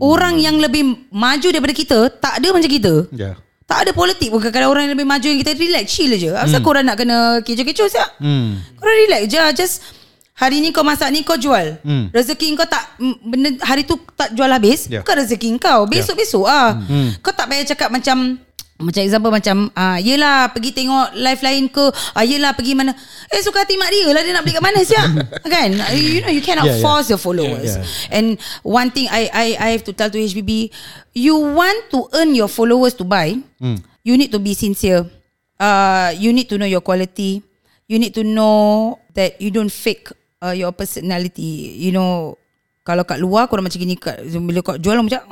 Orang 0.00 0.40
yang 0.40 0.56
lebih 0.56 1.12
maju 1.12 1.48
daripada 1.52 1.74
kita 1.76 1.98
tak 2.16 2.40
ada 2.40 2.48
macam 2.48 2.70
kita. 2.70 2.94
Yeah. 3.12 3.36
Tak 3.70 3.86
ada 3.86 3.94
politik 3.94 4.34
pun 4.34 4.42
kadang 4.42 4.66
orang 4.66 4.90
yang 4.90 4.98
lebih 4.98 5.06
maju 5.06 5.22
yang 5.22 5.38
kita 5.38 5.54
relax 5.54 5.86
chill 5.86 6.10
je. 6.10 6.34
Asal 6.34 6.58
korang 6.58 6.82
nak 6.82 6.98
kena 6.98 7.38
kecoh-kecoh 7.38 7.86
siap? 7.86 8.18
Hmm. 8.18 8.58
Korang 8.74 8.96
relax 9.06 9.22
je 9.30 9.42
just 9.54 9.76
Hari 10.34 10.56
ni 10.58 10.72
kau 10.72 10.80
masak 10.80 11.12
ni 11.12 11.20
kau 11.20 11.36
jual 11.36 11.78
Hmm. 11.84 12.08
Rezeki 12.10 12.56
kau 12.56 12.64
tak 12.64 12.96
benda 13.22 13.54
Hari 13.60 13.84
tu 13.84 13.94
tak 14.16 14.32
jual 14.32 14.48
habis 14.48 14.88
Yeah. 14.88 15.04
Bukan 15.06 15.22
rezeki 15.22 15.48
kau 15.60 15.84
Besok-besok 15.86 16.44
ah. 16.48 16.80
Kau 17.20 17.30
tak 17.30 17.46
payah 17.46 17.62
cakap 17.62 17.92
macam 17.92 18.40
macam 18.80 19.00
example 19.04 19.28
macam 19.28 19.68
ah 19.76 20.00
yelah 20.00 20.48
pergi 20.50 20.72
tengok 20.72 21.12
live 21.14 21.42
lain 21.44 21.68
ke 21.68 21.84
ah 22.16 22.24
yelah 22.24 22.56
pergi 22.56 22.72
mana. 22.72 22.96
Eh 23.28 23.44
suka 23.44 23.62
hati 23.62 23.76
mak 23.76 23.92
dia 23.92 24.08
lah 24.08 24.24
dia 24.24 24.32
nak 24.32 24.42
beli 24.42 24.56
kat 24.56 24.64
mana 24.64 24.80
siap? 24.80 25.08
Kan? 25.52 25.76
You 25.92 26.24
know 26.24 26.32
you 26.32 26.40
cannot 26.40 26.64
Yeah, 26.64 26.80
yeah. 26.80 26.82
force 26.82 27.12
your 27.12 27.20
followers 27.20 27.76
Yeah, 27.76 27.84
and 28.10 28.40
one 28.64 28.88
thing 28.88 29.06
I 29.06 29.28
I 29.28 29.46
I 29.54 29.68
have 29.76 29.84
to 29.84 29.92
tell 29.92 30.08
to 30.08 30.16
HBB 30.16 30.72
you 31.12 31.36
want 31.36 31.92
to 31.92 32.08
earn 32.16 32.32
your 32.32 32.48
followers 32.48 32.96
to 32.96 33.04
buy 33.04 33.36
you 34.00 34.16
need 34.16 34.32
to 34.32 34.40
be 34.40 34.56
sincere. 34.56 35.04
Uh 35.60 36.16
you 36.16 36.32
need 36.32 36.48
to 36.48 36.56
know 36.56 36.64
your 36.64 36.80
quality. 36.80 37.44
You 37.84 38.00
need 38.00 38.16
to 38.16 38.24
know 38.24 38.96
that 39.12 39.36
you 39.44 39.52
don't 39.52 39.68
fake 39.68 40.08
uh, 40.40 40.56
your 40.56 40.72
personality. 40.72 41.76
You 41.76 41.92
know 41.92 42.39
kalau 42.90 43.06
kat 43.06 43.22
luar 43.22 43.46
korang 43.46 43.62
macam 43.62 43.78
gini 43.78 43.94
kat, 43.94 44.18
bila 44.26 44.58
kau 44.66 44.74
jual 44.74 44.98
macam 44.98 45.22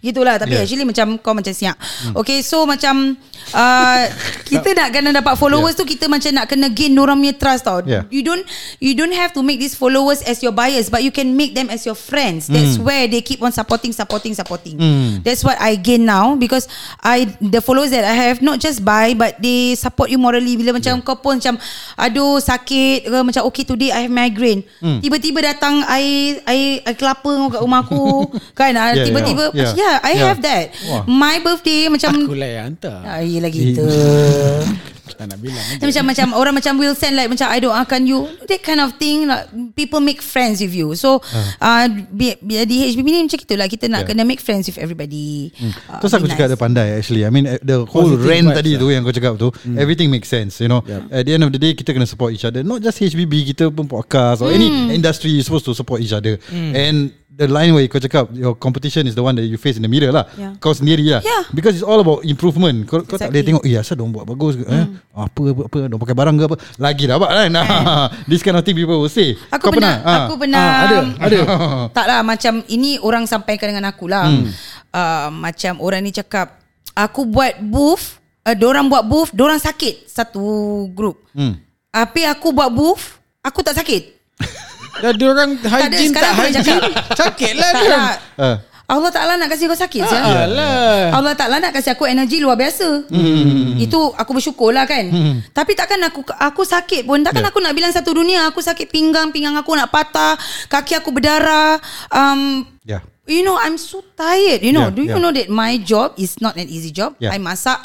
gitulah. 0.00 0.40
Tapi 0.40 0.52
Yeah. 0.52 0.64
actually 0.68 0.84
macam 0.84 1.16
kau 1.16 1.32
macam 1.32 1.52
siap 1.52 1.76
okay 2.12 2.44
so 2.44 2.68
macam 2.68 3.16
uh, 3.56 4.02
kita 4.44 4.76
nak 4.76 4.88
kena 4.92 5.10
dapat 5.16 5.34
followers 5.40 5.72
tu 5.72 5.88
kita 5.88 6.08
macam 6.08 6.28
nak 6.28 6.44
kena 6.44 6.68
gain 6.68 6.92
orang 6.96 7.16
punya 7.16 7.34
trust 7.36 7.64
tau. 7.64 7.80
Yeah. 7.84 8.04
you 8.12 8.20
don't 8.20 8.44
you 8.80 8.92
don't 8.92 9.12
have 9.12 9.32
to 9.32 9.40
make 9.40 9.56
these 9.56 9.72
followers 9.72 10.20
as 10.24 10.44
your 10.44 10.52
buyers 10.52 10.92
but 10.92 11.00
you 11.00 11.08
can 11.08 11.32
make 11.36 11.52
them 11.56 11.68
as 11.68 11.84
your 11.84 11.96
friends. 11.96 12.48
That's 12.48 12.76
where 12.76 13.08
they 13.08 13.24
keep 13.24 13.40
on 13.40 13.52
supporting 13.52 13.92
supporting 13.92 14.36
supporting. 14.36 14.76
That's 15.24 15.40
what 15.40 15.56
I 15.56 15.76
gain 15.80 16.04
now 16.04 16.36
because 16.36 16.68
I 17.00 17.28
the 17.40 17.64
followers 17.64 17.90
that 17.92 18.04
I 18.04 18.14
have 18.32 18.44
not 18.44 18.60
just 18.60 18.84
buy 18.84 19.16
but 19.16 19.40
they 19.40 19.74
support 19.74 20.12
you 20.12 20.20
morally. 20.20 20.54
Bila 20.56 20.76
macam 20.76 21.00
kau 21.00 21.16
pun 21.18 21.40
macam 21.40 21.56
aduh 21.96 22.38
sakit 22.38 23.08
ke? 23.08 23.18
Macam 23.24 23.42
okay 23.48 23.64
today 23.64 23.90
I 23.90 24.06
have 24.06 24.12
migraine. 24.12 24.62
Tiba-tiba 24.78 25.42
datang 25.42 25.82
air 26.22 26.34
air, 26.46 26.72
air 26.84 26.94
kelapa 26.94 27.32
kat 27.50 27.60
rumah 27.60 27.80
aku 27.82 28.30
kan 28.58 28.72
ah, 28.74 28.92
Yeah, 28.92 29.06
tiba-tiba 29.06 29.44
yeah. 29.52 29.72
yeah, 29.74 29.94
I 30.00 30.12
Yeah. 30.14 30.26
have 30.28 30.40
that 30.40 30.64
Wah. 30.86 31.02
my 31.04 31.40
birthday 31.40 31.88
macam 31.88 32.14
Aku 32.22 32.34
lah 32.34 32.48
yang 32.48 32.64
hantar. 32.72 32.98
Ah, 33.02 33.20
yelah 33.20 33.50
gitu 33.50 33.82
Tak 35.02 35.26
nak 35.26 35.38
bilang 35.38 35.58
macam 35.82 36.04
macam 36.06 36.26
orang 36.32 36.54
macam 36.54 36.72
will 36.78 36.94
send 36.94 37.18
like 37.18 37.26
macam 37.26 37.50
I 37.50 37.58
doakan 37.58 38.06
you? 38.06 38.22
That 38.46 38.62
kind 38.62 38.78
of 38.78 38.94
thing 38.96 39.26
like 39.26 39.50
people 39.74 39.98
make 39.98 40.22
friends 40.22 40.62
with 40.62 40.70
you. 40.70 40.94
So 40.94 41.18
uh, 41.58 41.84
bi- 42.08 42.38
bi- 42.38 42.62
di 42.62 42.86
HBB 42.86 43.06
ni 43.06 43.20
macam 43.26 43.38
itulah 43.38 43.66
kita 43.66 43.86
nak 43.86 44.02
Yeah. 44.02 44.08
kena 44.08 44.22
make 44.22 44.38
friends 44.38 44.66
with 44.66 44.78
everybody. 44.78 45.50
Uh, 45.58 45.98
Terus 45.98 46.12
aku 46.12 46.26
be 46.26 46.30
cakap 46.30 46.46
dia 46.46 46.54
nice. 46.54 46.62
pandai 46.62 46.88
actually. 46.94 47.22
I 47.22 47.30
mean 47.30 47.46
eh, 47.46 47.58
the 47.60 47.82
whole 47.82 48.14
Positive 48.14 48.26
rant 48.26 48.46
vibes 48.46 48.58
tadi 48.58 48.72
lah. 48.74 48.78
tu 48.78 48.86
yang 48.88 49.02
kau 49.02 49.10
cakap 49.12 49.32
tu 49.36 49.48
everything 49.74 50.06
makes 50.06 50.26
sense 50.26 50.58
you 50.58 50.70
know. 50.70 50.82
Yup. 50.82 51.10
at 51.10 51.22
the 51.26 51.32
end 51.34 51.42
of 51.42 51.50
the 51.50 51.58
day 51.58 51.74
kita 51.74 51.90
kena 51.90 52.06
support 52.06 52.30
each 52.30 52.46
other. 52.46 52.62
Not 52.62 52.78
just 52.78 52.98
HBB 52.98 53.50
kita 53.50 53.70
pun 53.70 53.86
podcast 53.86 54.38
or 54.38 54.50
any 54.50 54.70
industry 54.90 55.30
you 55.30 55.42
supposed 55.42 55.66
to 55.66 55.74
support 55.74 55.98
each 55.98 56.14
other. 56.14 56.38
And 56.54 57.10
the 57.32 57.48
line 57.48 57.72
where 57.72 57.88
kau 57.88 57.96
cakap 57.96 58.28
your 58.36 58.52
competition 58.52 59.08
is 59.08 59.16
the 59.16 59.24
one 59.24 59.32
that 59.32 59.42
you 59.42 59.56
face 59.56 59.80
in 59.80 59.82
the 59.82 59.88
mirror 59.88 60.12
lah 60.12 60.28
Yeah. 60.36 60.52
kau 60.60 60.76
sendiri 60.76 61.00
lah 61.08 61.24
Yeah. 61.24 61.48
because 61.50 61.72
it's 61.72 61.82
all 61.82 61.96
about 61.98 62.20
improvement 62.22 62.84
kau, 62.84 63.00
kau 63.00 63.16
tak 63.16 63.32
boleh 63.32 63.40
Exactly. 63.40 63.48
tengok 63.48 63.62
eh 63.64 63.80
asal 63.80 63.94
diorang 63.96 64.12
buat 64.12 64.26
bagus 64.28 64.60
ke 64.60 64.64
eh? 64.68 64.84
apa 65.16 65.40
apa 65.40 65.60
apa 65.64 65.76
diorang 65.88 66.00
pakai 66.04 66.16
barang 66.16 66.34
ke 66.36 66.44
apa 66.44 66.56
lagi 66.76 67.04
dapat 67.08 67.28
kan 67.32 67.50
this 68.30 68.44
kind 68.44 68.54
of 68.54 68.62
thing 68.62 68.76
people 68.76 69.00
will 69.00 69.08
say 69.08 69.32
Aku 69.48 69.68
kau 69.68 69.72
pernah, 69.72 69.96
Ah. 70.04 70.28
aku 70.28 70.34
pernah 70.36 70.60
Ah, 70.60 70.84
ada, 70.84 70.96
ada. 71.18 71.38
tak 71.96 72.04
lah 72.04 72.20
macam 72.20 72.60
ini 72.68 73.00
orang 73.00 73.24
sampaikan 73.24 73.72
dengan 73.72 73.88
aku 73.88 74.06
lah. 74.06 74.28
Hmm. 74.28 74.48
Uh, 74.92 75.28
macam 75.32 75.80
orang 75.80 76.04
ni 76.04 76.12
cakap 76.12 76.60
aku 76.92 77.24
buat 77.24 77.56
booth, 77.58 78.20
uh, 78.44 78.52
orang 78.60 78.92
buat 78.92 79.04
booth, 79.04 79.32
orang 79.34 79.56
sakit 79.56 80.04
satu 80.04 80.44
group. 80.92 81.16
Hmm. 81.32 81.56
Tapi 81.88 82.24
aku 82.24 82.52
buat 82.52 82.68
booth, 82.68 83.16
aku 83.40 83.64
tak 83.64 83.76
sakit. 83.76 84.02
Dah 85.00 85.12
Tak 85.12 85.24
ada, 85.24 85.44
hygiene 85.72 86.12
tak 86.12 86.22
nak 86.22 86.34
hygiene. 86.36 86.82
Sakit 87.16 87.52
lah 87.56 87.70
tak 87.72 87.80
dia 87.80 87.90
lah. 87.96 88.12
Ah. 88.36 88.56
Allah 88.92 89.08
Ta'ala 89.08 89.40
nak 89.40 89.48
kasih 89.48 89.72
kau 89.72 89.78
sakit. 89.78 90.04
Ah, 90.04 90.44
Alah 90.44 91.16
Allah 91.16 91.32
Ta'ala 91.32 91.56
nak 91.64 91.72
kasih 91.72 91.96
aku 91.96 92.04
energi 92.04 92.44
luar 92.44 92.60
biasa. 92.60 93.08
Hmm. 93.08 93.80
Itu 93.80 94.12
aku 94.12 94.36
bersyukur 94.36 94.68
lah 94.68 94.84
kan. 94.84 95.08
Hmm. 95.08 95.40
Tapi 95.56 95.72
takkan 95.72 95.96
aku 96.04 96.20
aku 96.36 96.62
sakit 96.68 97.08
pun. 97.08 97.24
Takkan 97.24 97.40
Yeah. 97.40 97.50
aku 97.50 97.64
nak 97.64 97.72
bilang 97.72 97.88
satu 97.88 98.12
dunia 98.12 98.44
aku 98.52 98.60
sakit 98.60 98.92
pinggang, 98.92 99.32
pinggang 99.32 99.56
aku 99.56 99.72
nak 99.72 99.88
patah, 99.88 100.36
kaki 100.68 101.00
aku 101.00 101.08
berdarah. 101.08 101.80
Um, 102.12 102.68
yeah 102.84 103.00
You 103.22 103.46
know, 103.46 103.54
I'm 103.54 103.78
so 103.78 104.02
tired. 104.18 104.66
You 104.66 104.74
know, 104.74 104.90
Yeah, 104.90 104.94
do 104.98 105.00
you 105.06 105.14
yeah. 105.14 105.22
know 105.22 105.30
that 105.30 105.46
my 105.46 105.78
job 105.78 106.18
is 106.18 106.42
not 106.42 106.58
an 106.58 106.66
easy 106.66 106.90
job? 106.90 107.14
Yeah. 107.22 107.30
I 107.30 107.38
masak 107.38 107.78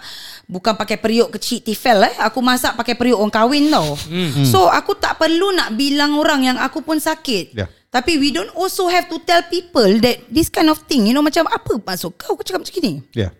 bukan 0.47 0.73
pakai 0.73 0.97
periuk 0.97 1.35
kecil 1.35 1.61
tifel 1.61 2.07
eh. 2.07 2.15
Aku 2.23 2.39
masak 2.39 2.79
pakai 2.79 2.95
periuk 2.95 3.19
orang 3.19 3.35
kahwin 3.35 3.67
tau. 3.67 3.93
Hmm. 4.07 4.47
So 4.47 4.71
aku 4.71 4.95
tak 4.97 5.19
perlu 5.19 5.53
nak 5.53 5.75
bilang 5.75 6.15
orang 6.17 6.47
yang 6.47 6.57
aku 6.57 6.81
pun 6.81 6.97
sakit. 6.97 7.53
Yeah. 7.53 7.69
Tapi 7.87 8.19
we 8.19 8.35
don't 8.35 8.51
also 8.55 8.91
have 8.91 9.07
to 9.07 9.19
tell 9.23 9.43
people 9.47 9.87
that 10.03 10.19
this 10.27 10.51
kind 10.51 10.67
of 10.67 10.83
thing, 10.87 11.07
you 11.07 11.15
know, 11.15 11.23
macam 11.23 11.47
apa 11.47 11.79
maksud 11.79 12.15
kau? 12.19 12.35
Kau 12.35 12.43
cakap 12.43 12.63
macam 12.63 12.83
ni. 12.83 12.93
yeah 13.15 13.31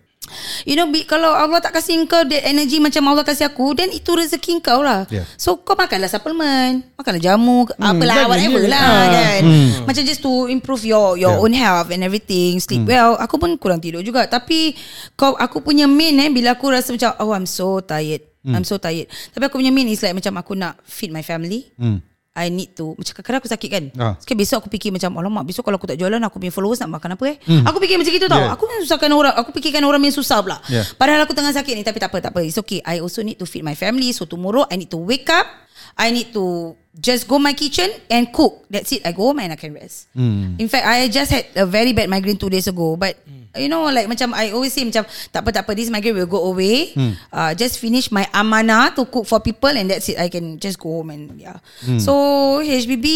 You 0.64 0.74
know, 0.74 0.88
be, 0.88 1.02
kalau 1.02 1.30
Allah 1.30 1.58
tak 1.58 1.74
kasih 1.74 2.04
kau 2.04 2.22
that 2.22 2.42
energy 2.42 2.78
macam 2.78 3.04
Allah 3.06 3.22
kasih 3.22 3.48
aku, 3.48 3.72
then 3.72 3.90
itu 3.90 4.10
rezeki 4.10 4.60
kau 4.60 4.80
lah. 4.80 5.04
Yeah. 5.08 5.24
So 5.34 5.58
kau 5.58 5.72
makanlah 5.72 6.06
suplemen, 6.06 6.84
makanlah 6.94 7.18
jamu, 7.18 7.64
hmm, 7.64 7.78
apalah 7.78 8.26
whatever 8.26 8.60
je. 8.60 8.68
lah 8.68 8.80
Ah. 8.80 9.06
kan. 9.10 9.42
Macam 9.84 10.02
just 10.02 10.20
to 10.20 10.46
improve 10.46 10.82
your 10.82 11.14
your 11.14 11.34
Yeah. 11.34 11.42
own 11.42 11.52
health 11.52 11.88
and 11.88 12.00
everything, 12.00 12.58
sleep 12.58 12.84
well. 12.84 13.16
Aku 13.16 13.36
pun 13.36 13.56
kurang 13.56 13.78
tidur 13.78 14.00
juga. 14.00 14.24
Tapi 14.24 14.72
kau 15.14 15.34
aku 15.34 15.60
punya 15.60 15.84
main 15.84 16.16
eh 16.16 16.28
bila 16.28 16.54
aku 16.54 16.68
rasa 16.68 16.90
macam 16.90 17.12
oh 17.18 17.32
I'm 17.32 17.44
so 17.44 17.80
tired. 17.80 18.24
I'm 18.48 18.64
so 18.64 18.80
tired. 18.80 19.06
Tapi 19.30 19.44
aku 19.44 19.60
punya 19.60 19.68
main 19.68 19.84
is 19.86 20.00
like 20.00 20.16
macam 20.16 20.32
aku 20.36 20.52
nak 20.52 20.80
feed 20.82 21.10
my 21.10 21.20
family. 21.20 21.68
hmm. 21.76 22.00
I 22.38 22.54
need 22.54 22.78
to. 22.78 22.94
Macam 22.94 23.12
kadang-kadang 23.18 23.40
aku 23.42 23.50
sakit 23.50 23.68
kan. 23.68 23.84
Ah. 23.98 24.14
Sekali 24.22 24.46
besok 24.46 24.62
aku 24.62 24.70
fikir 24.70 24.94
macam 24.94 25.10
Alamak 25.18 25.44
besok 25.50 25.66
kalau 25.66 25.76
aku 25.76 25.90
tak 25.90 25.98
jualan 25.98 26.22
Aku 26.22 26.38
punya 26.38 26.54
followers 26.54 26.78
nak 26.78 26.94
makan 26.94 27.18
apa 27.18 27.24
eh? 27.34 27.36
Aku 27.66 27.82
fikir 27.82 27.98
macam 27.98 28.14
itu 28.14 28.26
tau. 28.30 28.38
Yeah. 28.38 28.54
Aku 28.54 28.64
susahkan 28.86 29.10
orang 29.10 29.34
Aku 29.34 29.50
fikirkan 29.50 29.82
orang 29.82 29.98
yang 30.06 30.14
susah 30.14 30.38
pula. 30.38 30.62
Yeah. 30.70 30.86
Padahal 30.94 31.26
aku 31.26 31.34
tengah 31.34 31.50
sakit 31.50 31.74
ni 31.74 31.82
Tapi 31.82 31.98
tak 31.98 32.14
apa 32.14 32.18
tak 32.22 32.32
apa. 32.32 32.40
It's 32.46 32.56
okay. 32.62 32.78
I 32.86 33.02
also 33.02 33.26
need 33.26 33.42
to 33.42 33.46
feed 33.50 33.66
my 33.66 33.74
family 33.74 34.14
So 34.14 34.24
tomorrow 34.24 34.64
I 34.70 34.78
need 34.78 34.88
to 34.94 35.00
wake 35.02 35.26
up 35.28 35.67
I 35.96 36.10
need 36.10 36.34
to 36.34 36.74
Just 36.98 37.30
go 37.30 37.38
my 37.38 37.54
kitchen 37.54 37.86
And 38.10 38.26
cook 38.34 38.66
That's 38.66 38.90
it 38.90 39.06
I 39.06 39.14
go 39.14 39.30
home 39.30 39.38
and 39.38 39.54
I 39.54 39.58
can 39.60 39.70
rest 39.70 40.10
Hmm. 40.18 40.58
In 40.58 40.66
fact 40.66 40.82
I 40.82 41.06
just 41.06 41.30
had 41.30 41.46
A 41.54 41.62
very 41.62 41.94
bad 41.94 42.10
migraine 42.10 42.34
Two 42.34 42.50
days 42.50 42.66
ago 42.66 42.98
But 42.98 43.22
You 43.54 43.70
know 43.70 43.86
like 43.86 44.10
macam 44.10 44.34
I 44.34 44.50
always 44.50 44.74
say 44.74 44.82
macam 44.82 45.06
Tak 45.30 45.46
apa 45.46 45.50
tak 45.54 45.62
apa 45.62 45.78
This 45.78 45.94
migraine 45.94 46.18
will 46.18 46.26
go 46.26 46.50
away 46.50 46.90
uh, 47.30 47.54
Just 47.54 47.78
finish 47.78 48.10
my 48.10 48.26
amanah 48.34 48.90
To 48.98 49.06
cook 49.06 49.30
for 49.30 49.38
people 49.38 49.70
And 49.70 49.86
that's 49.86 50.10
it 50.10 50.18
I 50.18 50.26
can 50.26 50.58
just 50.58 50.82
go 50.82 50.90
home 50.98 51.14
and 51.14 51.38
yeah 51.38 51.62
So 52.02 52.58
HBB 52.66 53.06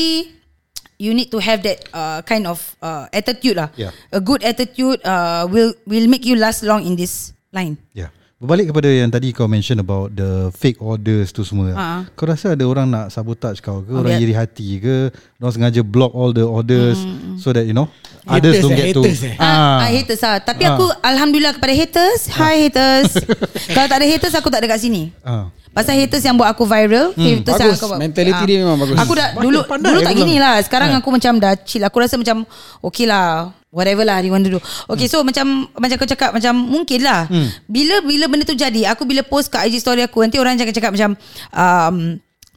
You 1.03 1.11
need 1.19 1.35
to 1.35 1.43
have 1.43 1.67
that 1.67 1.83
uh, 1.91 2.23
kind 2.23 2.47
of 2.47 2.63
uh, 2.79 3.11
attitude 3.11 3.59
lah. 3.59 3.75
Yeah. 3.75 3.91
A 4.15 4.23
good 4.23 4.47
attitude 4.47 5.03
uh, 5.03 5.51
will 5.51 5.75
will 5.83 6.07
make 6.07 6.23
you 6.23 6.39
last 6.39 6.63
long 6.63 6.87
in 6.87 6.95
this 6.95 7.35
line. 7.51 7.75
Yeah. 7.91 8.15
Berbalik 8.43 8.75
kepada 8.75 8.91
yang 8.91 9.07
tadi 9.07 9.31
kau 9.31 9.47
mention 9.47 9.79
about 9.79 10.11
the 10.11 10.51
fake 10.51 10.83
orders 10.83 11.31
tu 11.31 11.47
semua. 11.47 11.71
Ha. 11.73 11.87
Kau 12.13 12.27
rasa 12.27 12.59
ada 12.59 12.67
orang 12.67 12.91
nak 12.91 13.15
sabotage 13.15 13.63
kau 13.63 13.87
ke? 13.87 13.95
Oh, 13.95 14.03
orang 14.03 14.19
biar- 14.19 14.25
iri 14.27 14.35
hati 14.35 14.83
ke? 14.83 15.15
Orang 15.39 15.55
sengaja 15.55 15.79
block 15.81 16.11
all 16.11 16.35
the 16.35 16.43
orders 16.43 16.99
so 17.39 17.55
that 17.55 17.63
you 17.63 17.71
know 17.71 17.87
Haters 18.27 18.35
others 18.35 18.55
don't 18.59 18.75
eh, 18.75 18.79
get 18.83 18.87
to. 18.91 19.03
haters 19.07 19.21
eh. 19.23 19.35
Ah. 19.39 19.87
haters 19.87 20.21
lah. 20.21 20.43
Tapi 20.43 20.67
aku 20.67 20.91
alhamdulillah 21.07 21.55
kepada 21.55 21.71
haters. 21.71 22.35
Hi 22.35 22.67
haters. 22.67 23.15
Kalau 23.79 23.87
tak 23.87 24.03
ada 24.03 24.07
haters 24.11 24.35
aku 24.35 24.51
tak 24.51 24.59
ada 24.59 24.75
kat 24.75 24.83
sini. 24.83 25.15
Ah. 25.23 25.47
Pasal 25.71 25.95
haters 25.97 26.21
yang 26.21 26.35
buat 26.35 26.51
aku 26.51 26.67
viral 26.67 27.15
Haters 27.15 27.23
yang 27.57 27.71
Bagus. 27.71 27.79
aku 27.79 27.87
buat- 27.89 28.01
Mentality 28.03 28.43
Ah. 28.43 28.45
dia 28.45 28.59
memang 28.59 28.77
bagus. 28.77 28.97
Aku 28.99 29.13
dah 29.15 29.29
dulu 29.33 29.65
Pandai 29.65 29.89
Dulu 29.89 30.01
tak 30.03 30.13
gini 30.13 30.37
lah 30.37 30.61
Sekarang 30.61 30.93
aku 30.93 31.09
macam 31.09 31.33
dah 31.41 31.57
chill 31.57 31.81
Aku 31.81 31.97
rasa 31.97 32.21
macam 32.21 32.45
Okay 32.85 33.09
lah 33.09 33.57
Whatever 33.73 34.05
lah 34.05 34.21
you 34.21 34.29
want 34.29 34.45
to 34.45 34.53
do. 34.53 34.61
Okay 34.93 35.09
so 35.09 35.25
macam 35.25 35.65
Macam 35.81 35.97
kau 35.97 36.05
cakap 36.05 36.37
Macam 36.37 36.53
mungkin 36.53 37.01
lah. 37.01 37.25
Bila 37.65 38.05
bila 38.05 38.29
benda 38.29 38.45
tu 38.45 38.53
jadi 38.53 38.93
Aku 38.93 39.09
bila 39.09 39.25
post 39.25 39.49
kat 39.49 39.65
IG 39.65 39.81
story 39.81 40.05
aku 40.05 40.21
Nanti 40.21 40.37
orang 40.37 40.61
jangan 40.61 40.77
cakap 40.77 40.93
macam 40.93 41.11
um, 41.57 41.97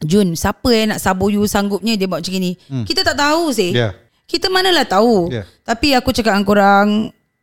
Jun 0.04 0.36
Siapa 0.36 0.68
yang 0.76 0.92
nak 0.92 1.00
sabo 1.00 1.32
you 1.32 1.48
Sanggupnya? 1.48 1.96
Dia 1.96 2.04
buat 2.04 2.20
macam 2.20 2.36
ni 2.36 2.52
Kita 2.84 3.00
tak 3.00 3.16
tahu 3.16 3.48
sih. 3.48 3.72
Yeah. 3.72 3.96
Kita 4.28 4.52
manalah 4.52 4.84
tahu. 4.84 5.32
Yeah. 5.32 5.48
Tapi 5.64 5.96
aku 5.96 6.12
cakap 6.12 6.36
dengan 6.36 6.44
korang 6.44 6.88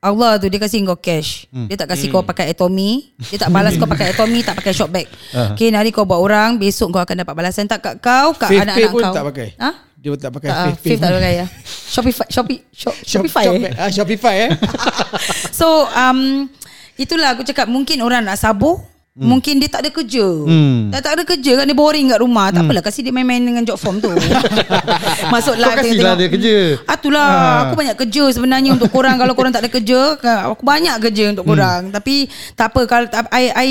Allah 0.04 0.36
tu 0.36 0.46
dia 0.46 0.60
kasih 0.60 0.84
kau 0.84 1.00
cash. 1.00 1.48
Dia 1.48 1.80
tak 1.80 1.96
kasih 1.96 2.12
kau 2.12 2.20
pakai 2.22 2.52
Atomy. 2.52 3.16
Dia 3.24 3.40
tak 3.40 3.50
balas 3.50 3.80
kau 3.80 3.88
pakai 3.88 4.12
Atomy, 4.12 4.44
tak 4.44 4.60
pakai 4.60 4.76
shop 4.76 4.92
bag. 4.92 5.08
Ah. 5.32 5.56
Okay, 5.56 5.72
hari 5.72 5.90
kau 5.90 6.04
buat 6.04 6.20
orang, 6.20 6.60
besok 6.60 6.92
kau 6.92 7.00
akan 7.00 7.24
dapat 7.24 7.32
balasan 7.34 7.66
tak 7.66 7.80
kat 7.80 7.96
kau, 7.98 8.36
kat 8.36 8.52
Fave 8.52 8.60
anak-anak 8.62 8.76
pay 8.78 8.92
pun 8.92 9.00
kau. 9.02 9.14
tak 9.14 9.26
pakai. 9.26 9.48
Ha? 9.56 9.70
Dia 9.96 10.10
pun 10.12 10.20
tak 10.20 10.32
pakai 10.36 10.50
Tak, 10.50 10.58
ah, 10.60 10.66
Fave 10.66 10.80
pay 10.84 10.92
tak 10.94 11.08
pun. 11.08 11.16
pakai 11.16 11.34
ya. 11.34 11.46
Shopify, 11.88 12.26
Shopee, 12.28 12.60
Shop, 12.70 12.94
Shop- 12.94 13.24
Shopify. 13.24 13.44
Shop- 13.46 13.56
eh? 13.56 13.74
ah, 13.74 13.90
Shopify 13.90 14.36
eh. 14.44 14.52
So, 15.60 15.68
um, 15.88 16.50
itulah 16.96 17.34
aku 17.34 17.44
cakap 17.44 17.66
mungkin 17.66 18.02
orang 18.02 18.22
nak 18.22 18.36
sabu. 18.36 18.76
Hmm. 19.14 19.30
Mungkin 19.30 19.62
dia 19.62 19.70
tak 19.70 19.86
ada 19.86 19.94
kerja. 19.94 20.26
Hmm. 20.26 20.90
Dah 20.90 20.98
tak 20.98 21.14
ada 21.14 21.22
kerja 21.22 21.62
kan 21.62 21.70
Dia 21.70 21.78
boring 21.78 22.10
kat 22.10 22.18
rumah. 22.18 22.50
Tak 22.50 22.66
apalah 22.66 22.82
Kasih 22.82 23.06
dia 23.06 23.14
main-main 23.14 23.46
dengan 23.46 23.62
job 23.62 23.78
form 23.78 24.02
tu. 24.02 24.10
Masuk 25.34 25.54
live 25.54 25.70
Kau 25.70 25.86
kasihlah 25.86 26.14
dia 26.18 26.30
kerja. 26.34 26.56
Ah 26.90 26.98
itulah. 26.98 27.30
Aku 27.70 27.78
banyak 27.78 27.94
kerja 27.94 28.24
sebenarnya 28.34 28.74
Untuk 28.74 28.90
korang. 28.90 29.22
Kalau 29.22 29.38
korang 29.38 29.54
tak 29.54 29.62
ada 29.62 29.70
kerja 29.70 30.18
kan, 30.18 30.50
Aku 30.50 30.66
banyak 30.66 30.98
kerja 30.98 31.30
untuk 31.30 31.46
korang. 31.46 31.94
Tapi 31.94 32.26
Tak 32.58 32.74
apa 32.74 32.82
kalau 32.90 33.06
tak- 33.06 33.30
I 33.30 33.54
I 33.54 33.68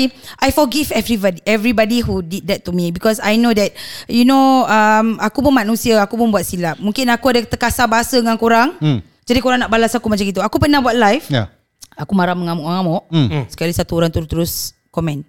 I 0.47 0.49
forgive 0.55 0.95
everybody 0.95 1.43
Everybody 1.43 1.99
who 1.99 2.23
did 2.23 2.47
that 2.47 2.63
to 2.63 2.71
me. 2.71 2.95
Because 2.95 3.19
I 3.19 3.35
know 3.35 3.51
that 3.51 3.75
You 4.07 4.23
know 4.23 4.63
um, 4.63 5.19
Aku 5.19 5.43
pun 5.43 5.51
manusia 5.51 5.99
Aku 5.99 6.15
pun 6.15 6.31
buat 6.31 6.47
silap. 6.47 6.79
Mungkin 6.79 7.11
aku 7.11 7.35
ada 7.35 7.43
terkasar 7.43 7.91
bahasa 7.91 8.15
dengan 8.15 8.39
korang. 8.39 8.79
Hmm. 8.79 9.03
Jadi 9.27 9.43
korang 9.43 9.59
nak 9.59 9.67
balas 9.67 9.91
aku 9.91 10.07
macam 10.07 10.23
gitu. 10.23 10.39
Aku 10.39 10.55
pernah 10.55 10.79
buat 10.79 10.95
live. 10.95 11.27
Yeah. 11.27 11.51
Aku 11.99 12.15
marah 12.15 12.31
mengamuk-ngamuk. 12.31 13.11
Hmm. 13.11 13.43
Sekali 13.51 13.75
satu 13.75 13.99
orang 13.99 14.07
terus-terus 14.07 14.71
komen 14.93 15.25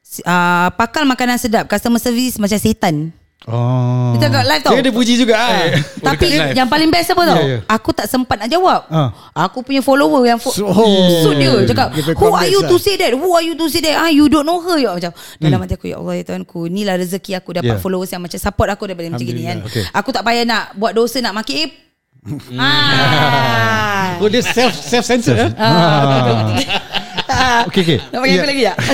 Si- 0.00 0.22
uh, 0.22 0.70
Pakal 0.70 1.02
makanan 1.04 1.34
sedap 1.36 1.66
Customer 1.66 1.98
service 1.98 2.38
macam 2.38 2.56
setan 2.56 2.96
Oh. 3.42 4.14
Kita 4.14 4.30
kat 4.30 4.46
live 4.46 4.62
tau 4.62 4.70
Dia 4.70 4.80
ada 4.80 4.92
puji 4.92 5.18
juga 5.18 5.34
ah. 5.34 5.66
Tapi 5.98 6.30
dekat 6.30 6.30
live. 6.30 6.54
yang 6.54 6.68
paling 6.70 6.86
best 6.86 7.10
apa 7.10 7.22
tau 7.24 7.34
Ya, 7.36 7.42
ya. 7.42 7.58
Aku 7.66 7.90
tak 7.90 8.06
sempat 8.06 8.38
nak 8.38 8.46
jawab 8.46 8.86
Ah. 8.86 9.10
Aku 9.34 9.66
punya 9.66 9.82
follower 9.82 10.22
yang 10.22 10.38
fo- 10.38 10.54
So- 10.54 10.70
Suit 11.20 11.34
dia 11.36 11.50
Cakap 11.66 11.90
Dia 11.90 12.14
Who 12.14 12.30
are 12.30 12.46
you 12.46 12.62
lah." 12.62 12.70
to 12.70 12.78
say 12.78 12.94
that 12.94 13.10
Who 13.10 13.26
are 13.28 13.42
you 13.42 13.58
to 13.58 13.66
say 13.66 13.82
that 13.82 13.98
ah, 13.98 14.06
You 14.08 14.30
don't 14.30 14.46
know 14.46 14.62
her 14.62 14.78
ya. 14.78 14.94
Macam 14.94 15.10
Dalam 15.36 15.58
hati 15.58 15.74
aku 15.74 15.86
Ya 15.86 15.98
Allah 15.98 16.14
ya 16.14 16.24
Tuhanku 16.24 16.70
Inilah 16.70 16.94
rezeki 16.96 17.34
aku 17.34 17.50
Dapat 17.52 17.66
Yeah. 17.68 17.82
followers 17.82 18.08
yang 18.08 18.22
macam 18.22 18.38
Support 18.38 18.68
aku 18.70 18.86
daripada 18.86 19.10
macam 19.10 19.26
gini 19.26 19.42
kan 19.42 19.58
Okay. 19.66 19.90
Aku 19.90 20.08
tak 20.08 20.22
payah 20.22 20.46
nak 20.46 20.78
Buat 20.78 20.94
dosa 20.94 21.18
nak 21.18 21.34
maki 21.34 21.66
Ip 21.66 21.70
ah. 22.54 24.18
Oh 24.18 24.30
dia 24.30 24.38
self 24.40 24.70
self 24.72 25.02
censor 25.02 25.34
eh. 25.34 25.50
Ah. 25.58 26.54
Okay, 27.68 27.80
okay. 27.84 27.98
Nak 28.10 28.18
panggil 28.20 28.38
aku 28.38 28.48
lagi 28.48 28.62
tak? 28.66 28.76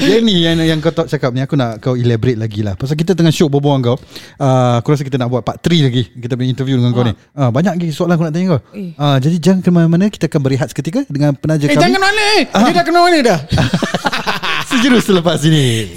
Yang 0.00 0.22
ni 0.22 0.46
yang, 0.46 0.54
yang 0.62 0.78
kau 0.78 0.94
tak 0.94 1.10
cakap 1.10 1.34
ni 1.34 1.42
Aku 1.42 1.58
nak 1.58 1.82
kau 1.82 1.98
elaborate 1.98 2.38
lagi 2.38 2.62
lah. 2.62 2.78
Pasal 2.78 2.94
kita 2.94 3.12
tengah 3.12 3.34
show 3.34 3.50
berbual 3.50 3.82
kau 3.82 3.96
uh, 4.38 4.78
Aku 4.78 4.94
rasa 4.94 5.02
kita 5.02 5.18
nak 5.18 5.34
buat 5.34 5.42
part 5.42 5.58
3 5.58 5.90
lagi. 5.90 6.06
Kita 6.14 6.38
punya 6.38 6.46
interview 6.46 6.78
dengan 6.78 6.94
kau 6.94 7.02
ni. 7.02 7.10
Uh, 7.34 7.50
Banyak 7.50 7.74
lagi 7.74 7.90
soalan 7.90 8.14
aku 8.14 8.24
nak 8.30 8.32
tanya 8.32 8.46
kau. 8.54 8.60
Eh. 8.78 8.94
uh, 8.94 9.18
Jadi 9.18 9.36
jangan 9.42 9.60
ke 9.66 9.70
mana-mana 9.74 10.06
Kita 10.06 10.30
akan 10.30 10.40
berehat 10.46 10.70
seketika 10.70 11.02
Dengan 11.10 11.34
penaja 11.34 11.66
Eh 11.66 11.74
kami. 11.74 11.82
jangan 11.82 12.00
mana 12.00 12.22
eh. 12.38 12.42
Dia 12.46 12.72
dah 12.80 12.84
kena 12.86 13.00
mana 13.02 13.18
dah. 13.18 13.38
Sejurus 14.70 15.10
selepas 15.10 15.42
ini 15.42 15.90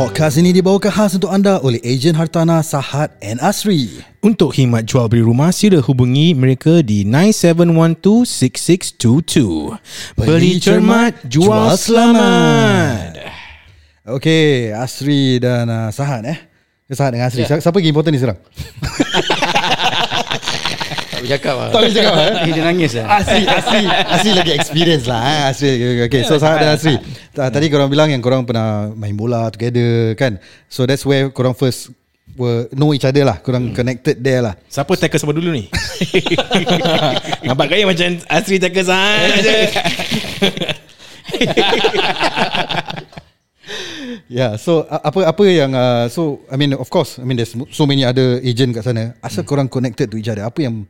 Podcast 0.00 0.40
ini 0.40 0.56
dibawakan 0.56 0.88
khas 0.88 1.20
untuk 1.20 1.28
anda 1.28 1.60
oleh 1.60 1.76
ejen 1.84 2.16
hartanah 2.16 2.64
Sahat 2.64 3.12
and 3.20 3.36
Asri. 3.36 4.00
Untuk 4.24 4.56
khidmat 4.56 4.88
jual 4.88 5.12
beli 5.12 5.20
rumah, 5.20 5.52
sila 5.52 5.76
hubungi 5.84 6.32
mereka 6.32 6.80
di 6.80 7.04
9712-6622. 7.04 9.76
Beli 10.16 10.56
cermat, 10.56 11.20
jual 11.28 11.76
selamat. 11.76 13.12
Okey, 14.08 14.72
Asri 14.72 15.36
dan 15.36 15.68
uh, 15.68 15.92
Sahat 15.92 16.24
eh. 16.24 16.48
Sahat 16.88 17.12
dengan 17.12 17.28
Asri. 17.28 17.44
Yeah. 17.44 17.60
Siapa 17.60 17.76
lagi 17.76 17.92
important 17.92 18.16
ni 18.16 18.24
sekarang? 18.24 18.40
Tak 21.20 21.28
boleh 21.28 21.36
cakap 21.36 21.54
lah 21.60 21.68
Tak 21.68 21.80
boleh 21.84 21.92
cakap, 21.92 22.14
eh? 22.16 22.32
Eh, 22.32 22.48
Dia 22.48 22.62
nangis 22.64 22.90
lah 22.96 23.06
Asri, 23.20 23.44
Asri, 23.44 23.84
Asri 23.84 24.30
lagi 24.32 24.52
experience 24.56 25.04
lah. 25.04 25.20
Eh? 25.20 25.40
Asri, 25.52 25.70
okay, 25.76 26.04
okay. 26.08 26.22
So 26.24 26.40
Sahat 26.40 26.64
dan 26.64 26.80
Asri. 26.80 26.96
Ta- 27.36 27.52
Tadi 27.52 27.68
korang 27.68 27.92
bilang 27.92 28.08
yang 28.08 28.24
korang 28.24 28.48
pernah 28.48 28.88
main 28.96 29.12
bola 29.12 29.52
together 29.52 30.16
kan. 30.16 30.40
So 30.72 30.88
that's 30.88 31.04
where 31.04 31.28
korang 31.28 31.52
first 31.52 31.92
were 32.40 32.72
know 32.72 32.96
each 32.96 33.04
other 33.04 33.20
lah. 33.20 33.36
Korang 33.44 33.76
connected 33.76 34.24
there 34.24 34.40
lah. 34.40 34.56
Siapa 34.72 34.96
tackle 34.96 35.20
siapa 35.20 35.36
dulu 35.36 35.52
ni? 35.52 35.68
Nampak 37.48 37.68
gaya 37.68 37.84
macam 37.84 38.16
Asri 38.32 38.56
tackle 38.56 38.88
je. 39.44 39.56
Yeah, 44.30 44.54
so 44.58 44.86
apa 44.90 45.26
apa 45.26 45.42
yang 45.46 45.74
uh, 45.74 46.06
so 46.10 46.42
I 46.50 46.56
mean 46.58 46.74
of 46.74 46.86
course 46.90 47.18
I 47.18 47.24
mean 47.26 47.38
there's 47.38 47.54
so 47.74 47.86
many 47.86 48.02
other 48.06 48.38
agent 48.42 48.74
kat 48.74 48.82
sana. 48.86 49.14
Asal 49.22 49.44
korang 49.46 49.68
connected 49.70 50.10
to 50.10 50.18
each 50.18 50.30
other? 50.30 50.42
Apa 50.46 50.66
yang 50.66 50.86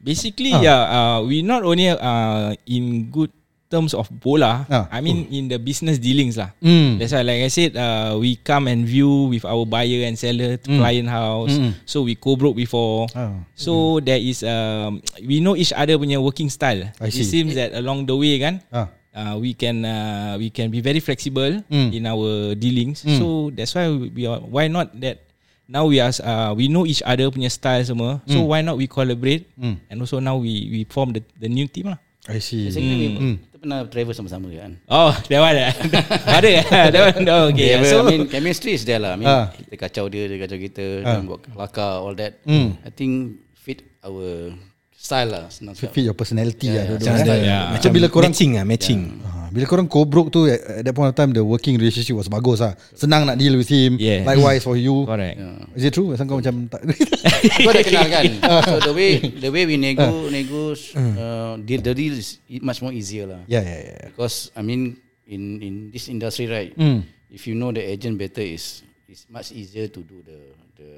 Basically, 0.00 0.52
Ah. 0.56 0.60
yeah, 0.64 0.80
uh, 0.88 1.18
we 1.22 1.44
not 1.44 1.60
only 1.62 1.88
uh, 1.92 2.56
in 2.64 3.12
good 3.12 3.28
terms 3.70 3.94
of 3.94 4.10
bola. 4.10 4.66
Ah. 4.66 4.90
I 4.90 4.98
mean 4.98 5.30
in 5.30 5.46
the 5.46 5.60
business 5.60 6.00
dealings 6.02 6.34
lah. 6.34 6.50
Mm. 6.58 6.98
That's 6.98 7.14
why, 7.14 7.22
like 7.22 7.46
I 7.46 7.52
said, 7.52 7.78
uh, 7.78 8.18
we 8.18 8.34
come 8.34 8.66
and 8.66 8.82
view 8.82 9.30
with 9.30 9.46
our 9.46 9.62
buyer 9.62 10.02
and 10.08 10.18
seller 10.18 10.58
to 10.58 10.68
client 10.74 11.06
house. 11.06 11.54
Mm. 11.54 11.78
So 11.86 12.02
we 12.02 12.18
co-broke 12.18 12.56
before. 12.58 13.06
Ah. 13.14 13.44
So 13.54 14.00
there 14.02 14.18
is 14.18 14.42
um, 14.42 14.98
we 15.22 15.38
know 15.38 15.54
each 15.54 15.70
other 15.70 15.94
punya 16.00 16.18
working 16.18 16.50
style. 16.50 16.90
I 16.98 17.12
It 17.12 17.22
seems 17.22 17.54
that 17.54 17.70
along 17.78 18.10
the 18.10 18.16
way 18.18 18.40
kan. 18.42 18.64
ah 18.74 18.88
Uh, 19.10 19.34
we 19.42 19.58
can 19.58 19.82
uh, 19.82 20.38
we 20.38 20.54
can 20.54 20.70
be 20.70 20.78
very 20.78 21.02
flexible 21.02 21.58
Mm. 21.66 21.90
in 21.90 22.06
our 22.06 22.54
dealings. 22.54 23.02
So 23.02 23.50
that's 23.50 23.74
why 23.74 23.90
we, 23.90 24.06
we 24.06 24.22
are, 24.30 24.38
why 24.38 24.70
not 24.70 24.94
that 25.02 25.26
now 25.70 25.86
we 25.86 26.02
are 26.02 26.10
uh, 26.10 26.50
we 26.50 26.66
know 26.66 26.82
each 26.82 26.98
other 27.00 27.30
punya 27.30 27.46
style 27.46 27.86
semua. 27.86 28.18
So 28.26 28.42
why 28.42 28.58
not 28.60 28.74
we 28.74 28.90
collaborate 28.90 29.46
Mm. 29.54 29.78
and 29.86 29.96
also 30.02 30.18
now 30.18 30.34
we 30.34 30.66
we 30.66 30.80
form 30.84 31.14
the 31.14 31.22
the 31.38 31.46
new 31.46 31.70
team 31.70 31.94
lah. 31.94 32.02
I 32.26 32.42
see. 32.42 32.66
Basically 32.68 33.16
Hmm. 33.16 33.36
Kita 33.48 33.56
pernah 33.62 33.78
travel 33.86 34.12
sama-sama 34.12 34.50
kan 34.50 34.76
Oh, 34.88 35.12
that 35.30 35.40
one 35.40 35.56
eh? 35.56 35.72
ada 36.36 36.48
that 36.92 37.02
one 37.16 37.24
oh, 37.28 37.48
okay. 37.48 37.76
yeah, 37.76 37.84
so 37.84 38.02
I 38.02 38.08
mean 38.08 38.26
chemistry 38.28 38.74
is 38.74 38.84
there 38.84 39.00
lah 39.00 39.14
I 39.14 39.18
mean 39.20 39.28
Ah. 39.30 39.48
kita 39.54 39.78
kacau 39.78 40.10
dia 40.10 40.26
Dia 40.26 40.36
kacau 40.42 40.58
kita. 40.58 40.86
Dan 41.06 41.24
buat 41.24 41.46
kelakar 41.46 42.02
all 42.02 42.12
that 42.18 42.42
Hmm. 42.44 42.76
I 42.84 42.90
think 42.92 43.40
fit 43.56 43.86
our 44.04 44.52
style 45.00 45.32
lah 45.32 45.44
senang 45.48 45.72
cakap. 45.72 45.96
Fit 45.96 46.04
your 46.04 46.12
personality 46.12 46.68
lah 46.68 46.84
Yeah, 46.84 46.84
dua-dua. 46.92 47.08
macam 47.08 47.16
eh. 47.16 47.24
ada. 47.24 47.34
yeah. 47.40 47.62
Macam 47.72 47.90
bila 47.90 48.06
korang 48.12 48.32
matching 48.36 48.52
ah, 48.60 48.64
matching. 48.68 49.00
Ah, 49.24 49.48
bila 49.48 49.64
korang 49.64 49.88
co-broke 49.88 50.28
tu 50.28 50.44
at, 50.44 50.60
at 50.60 50.82
that 50.84 50.92
point 50.92 51.08
of 51.08 51.16
time 51.16 51.32
the 51.32 51.40
working 51.40 51.80
relationship 51.80 52.12
was 52.12 52.28
bagus 52.28 52.60
lah. 52.60 52.76
Senang 52.92 53.24
nak 53.24 53.40
deal 53.40 53.56
with 53.56 53.66
him. 53.66 53.96
Yeah. 53.96 54.28
Likewise 54.28 54.60
for 54.60 54.76
you. 54.76 55.08
correct. 55.08 55.40
Is 55.72 55.88
it 55.88 55.96
true? 55.96 56.12
Asal 56.12 56.28
kau 56.28 56.36
macam 56.36 56.68
tak 56.68 56.84
Kau 57.64 57.72
dah 57.72 57.80
kenal 57.82 58.06
kan 58.12 58.24
So 58.68 58.76
the 58.84 58.92
way 58.92 59.16
The 59.22 59.48
way 59.48 59.64
we 59.64 59.80
nego 59.80 60.28
Nego 60.28 60.76
uh, 60.76 61.56
the, 61.56 61.74
the 61.80 61.94
deal 61.96 62.20
is 62.20 62.36
Much 62.60 62.84
more 62.84 62.92
easier 62.92 63.24
lah 63.24 63.40
Yeah, 63.48 63.64
yeah, 63.64 63.80
yeah. 63.96 64.02
Because 64.12 64.52
I 64.52 64.60
mean 64.60 65.00
In 65.24 65.62
in 65.64 65.74
this 65.88 66.12
industry 66.12 66.44
right 66.50 66.76
Mm. 66.76 67.06
If 67.32 67.48
you 67.48 67.56
know 67.56 67.72
the 67.72 67.80
agent 67.80 68.20
better 68.20 68.44
is 68.44 68.84
It's 69.08 69.24
much 69.32 69.56
easier 69.56 69.88
to 69.88 70.00
do 70.04 70.20
the 70.20 70.38
The 70.76 70.88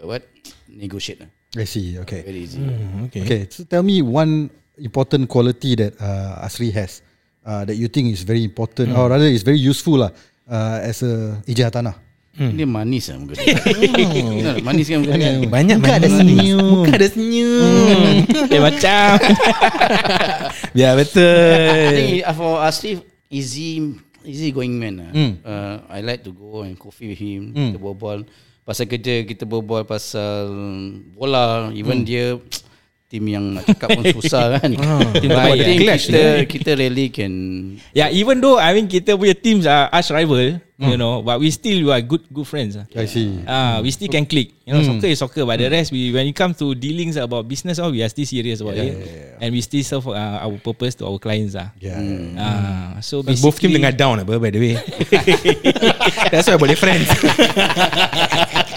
uh, 0.00 0.06
What 0.08 0.24
Negotiate 0.70 1.20
lah 1.20 1.30
I 1.56 1.66
see. 1.66 1.98
Okay. 1.98 2.22
Very 2.22 2.46
easy 2.46 2.62
Okay. 3.10 3.22
Okay. 3.26 3.40
So 3.50 3.64
tell 3.66 3.82
me 3.82 4.02
one 4.02 4.50
important 4.78 5.26
quality 5.26 5.74
that 5.74 5.98
uh, 5.98 6.46
Asri 6.46 6.70
has 6.70 7.02
uh, 7.42 7.64
that 7.66 7.74
you 7.74 7.88
think 7.88 8.12
is 8.14 8.22
very 8.22 8.44
important 8.44 8.94
or 8.94 9.10
rather 9.10 9.26
is 9.26 9.42
very 9.42 9.58
useful 9.58 9.98
lah 10.06 10.10
uh, 10.46 10.78
as 10.80 11.02
a 11.02 11.42
ejen 11.50 11.66
tanah. 11.68 11.98
Dia 12.30 12.62
manis 12.78 13.10
lah 13.10 13.18
muka 13.20 13.34
dia 13.36 13.58
Benar, 13.58 14.54
Manis 14.62 14.86
kan 14.86 15.02
muka 15.02 15.18
dia 15.18 15.44
Banyak 15.44 15.76
Muka 15.82 15.92
ada 15.98 16.08
senyum. 16.08 16.62
Muka 16.86 16.92
ada 16.96 17.08
senyum. 17.10 18.14
eh 18.54 18.60
macam 18.62 19.08
Biar 20.78 20.90
I 20.94 20.98
betul. 21.02 21.90
think 21.90 22.22
uh, 22.24 22.34
for 22.38 22.62
Asri 22.62 23.02
Easy 23.28 23.98
Easy 24.22 24.54
going 24.54 24.78
man 24.78 24.94
lah 25.02 25.10
Mm. 25.10 25.32
uh, 25.42 25.76
I 25.90 26.00
like 26.06 26.22
to 26.22 26.30
go 26.32 26.62
and 26.62 26.78
coffee 26.78 27.10
with 27.12 27.20
him 27.20 27.50
Mm. 27.52 27.74
Kita 27.74 27.78
berbual 27.82 28.18
Pasal 28.64 28.86
kerja 28.86 29.24
Kita 29.24 29.44
berbual 29.48 29.84
pasal 29.88 30.48
Bola 31.16 31.70
Even 31.74 32.04
dia 32.04 32.38
Tim 33.10 33.26
yang 33.26 33.58
nak 33.58 33.66
cakap 33.66 33.98
pun 33.98 34.06
susah 34.06 34.44
kan 34.62 34.70
Tim 34.70 34.78
But 35.34 35.42
I 35.42 35.58
terbaik, 35.58 35.66
think 35.66 35.78
clash 35.82 36.04
kita, 36.06 36.22
kita 36.46 36.70
really 36.78 37.10
can 37.10 37.32
Yeah, 37.90 38.06
even 38.14 38.38
though 38.38 38.54
I 38.54 38.70
mean 38.70 38.86
kita 38.86 39.18
punya 39.18 39.34
teams 39.34 39.66
are 39.66 39.90
arch 39.90 40.14
rival, 40.14 40.62
you 40.78 40.94
know, 40.94 41.18
but 41.20 41.36
we 41.36 41.50
still 41.50 41.84
we 41.84 41.90
are 41.90 41.98
good 42.00 42.22
good 42.30 42.46
friends. 42.46 42.78
ah. 42.78 42.86
I 42.94 43.04
see. 43.04 43.42
Ah, 43.44 43.82
we 43.82 43.90
still 43.90 44.06
can 44.06 44.22
click. 44.24 44.54
You 44.62 44.72
know, 44.72 44.86
soccer 44.86 45.10
is 45.10 45.18
soccer, 45.18 45.42
but 45.42 45.58
the 45.58 45.66
rest 45.66 45.90
we 45.90 46.08
when 46.08 46.24
it 46.24 46.32
comes 46.32 46.54
to 46.62 46.70
dealings 46.72 47.18
about 47.18 47.44
business, 47.44 47.82
oh, 47.82 47.90
we 47.90 47.98
are 48.00 48.08
still 48.08 48.24
serious 48.24 48.62
about 48.62 48.78
it, 48.78 48.94
and 49.42 49.50
we 49.50 49.58
still 49.60 49.82
serve 49.82 50.06
uh, 50.06 50.46
our 50.46 50.54
purpose 50.56 50.94
to 50.96 51.04
our 51.04 51.18
clients. 51.18 51.58
Ah, 51.58 51.74
Yeah. 51.82 51.98
ah, 52.38 53.02
so 53.02 53.20
But 53.20 53.42
both 53.42 53.58
team 53.58 53.74
basically, 53.74 53.82
tengah 53.82 53.92
down 53.92 54.16
apa 54.22 54.38
by 54.38 54.54
the 54.54 54.60
way. 54.62 54.74
That's 56.32 56.46
why 56.46 56.56
boleh 56.56 56.78
friends. 56.78 57.10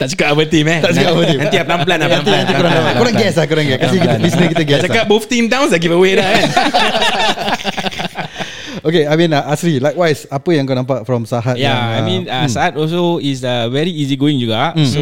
tak 0.00 0.08
cakap 0.10 0.32
apa 0.32 0.42
team 0.48 0.64
eh. 0.66 0.80
Tak 0.80 0.92
cakap 0.96 1.12
apa 1.12 1.22
team. 1.28 1.38
Nanti 1.38 1.56
pelan-pelan 1.60 1.98
lah 2.00 2.08
pelan-pelan. 2.08 2.38
nanti 2.40 2.54
korang, 2.56 2.72
pelan-pelan. 2.72 2.96
korang 2.96 3.14
guess 3.14 3.34
lah, 3.36 3.46
korang 3.46 3.66
guess. 3.68 3.80
Kasi 3.80 3.96
kita, 3.96 4.16
listener 4.16 4.48
kita 4.48 4.64
guess 4.64 4.80
cakap 4.82 5.04
lah. 5.04 5.10
both 5.12 5.26
team 5.28 5.44
down 5.46 5.68
dah 5.68 5.76
giveaway 5.76 6.16
dah 6.16 6.24
kan. 6.26 6.44
Okay, 8.80 9.04
I 9.04 9.12
mean 9.12 9.28
uh, 9.30 9.44
Asri, 9.44 9.76
likewise, 9.76 10.24
apa 10.26 10.48
yang 10.50 10.64
kau 10.64 10.72
nampak 10.72 11.04
from 11.04 11.28
Sahat? 11.28 11.60
yeah, 11.60 11.68
yang, 11.68 11.80
I 11.92 12.00
mean 12.00 12.22
uh, 12.24 12.48
Saad 12.48 12.72
also 12.74 13.20
is 13.20 13.44
uh, 13.44 13.68
very 13.68 13.92
easygoing 13.92 14.40
juga. 14.40 14.72
Mm. 14.72 14.88
So 14.88 15.00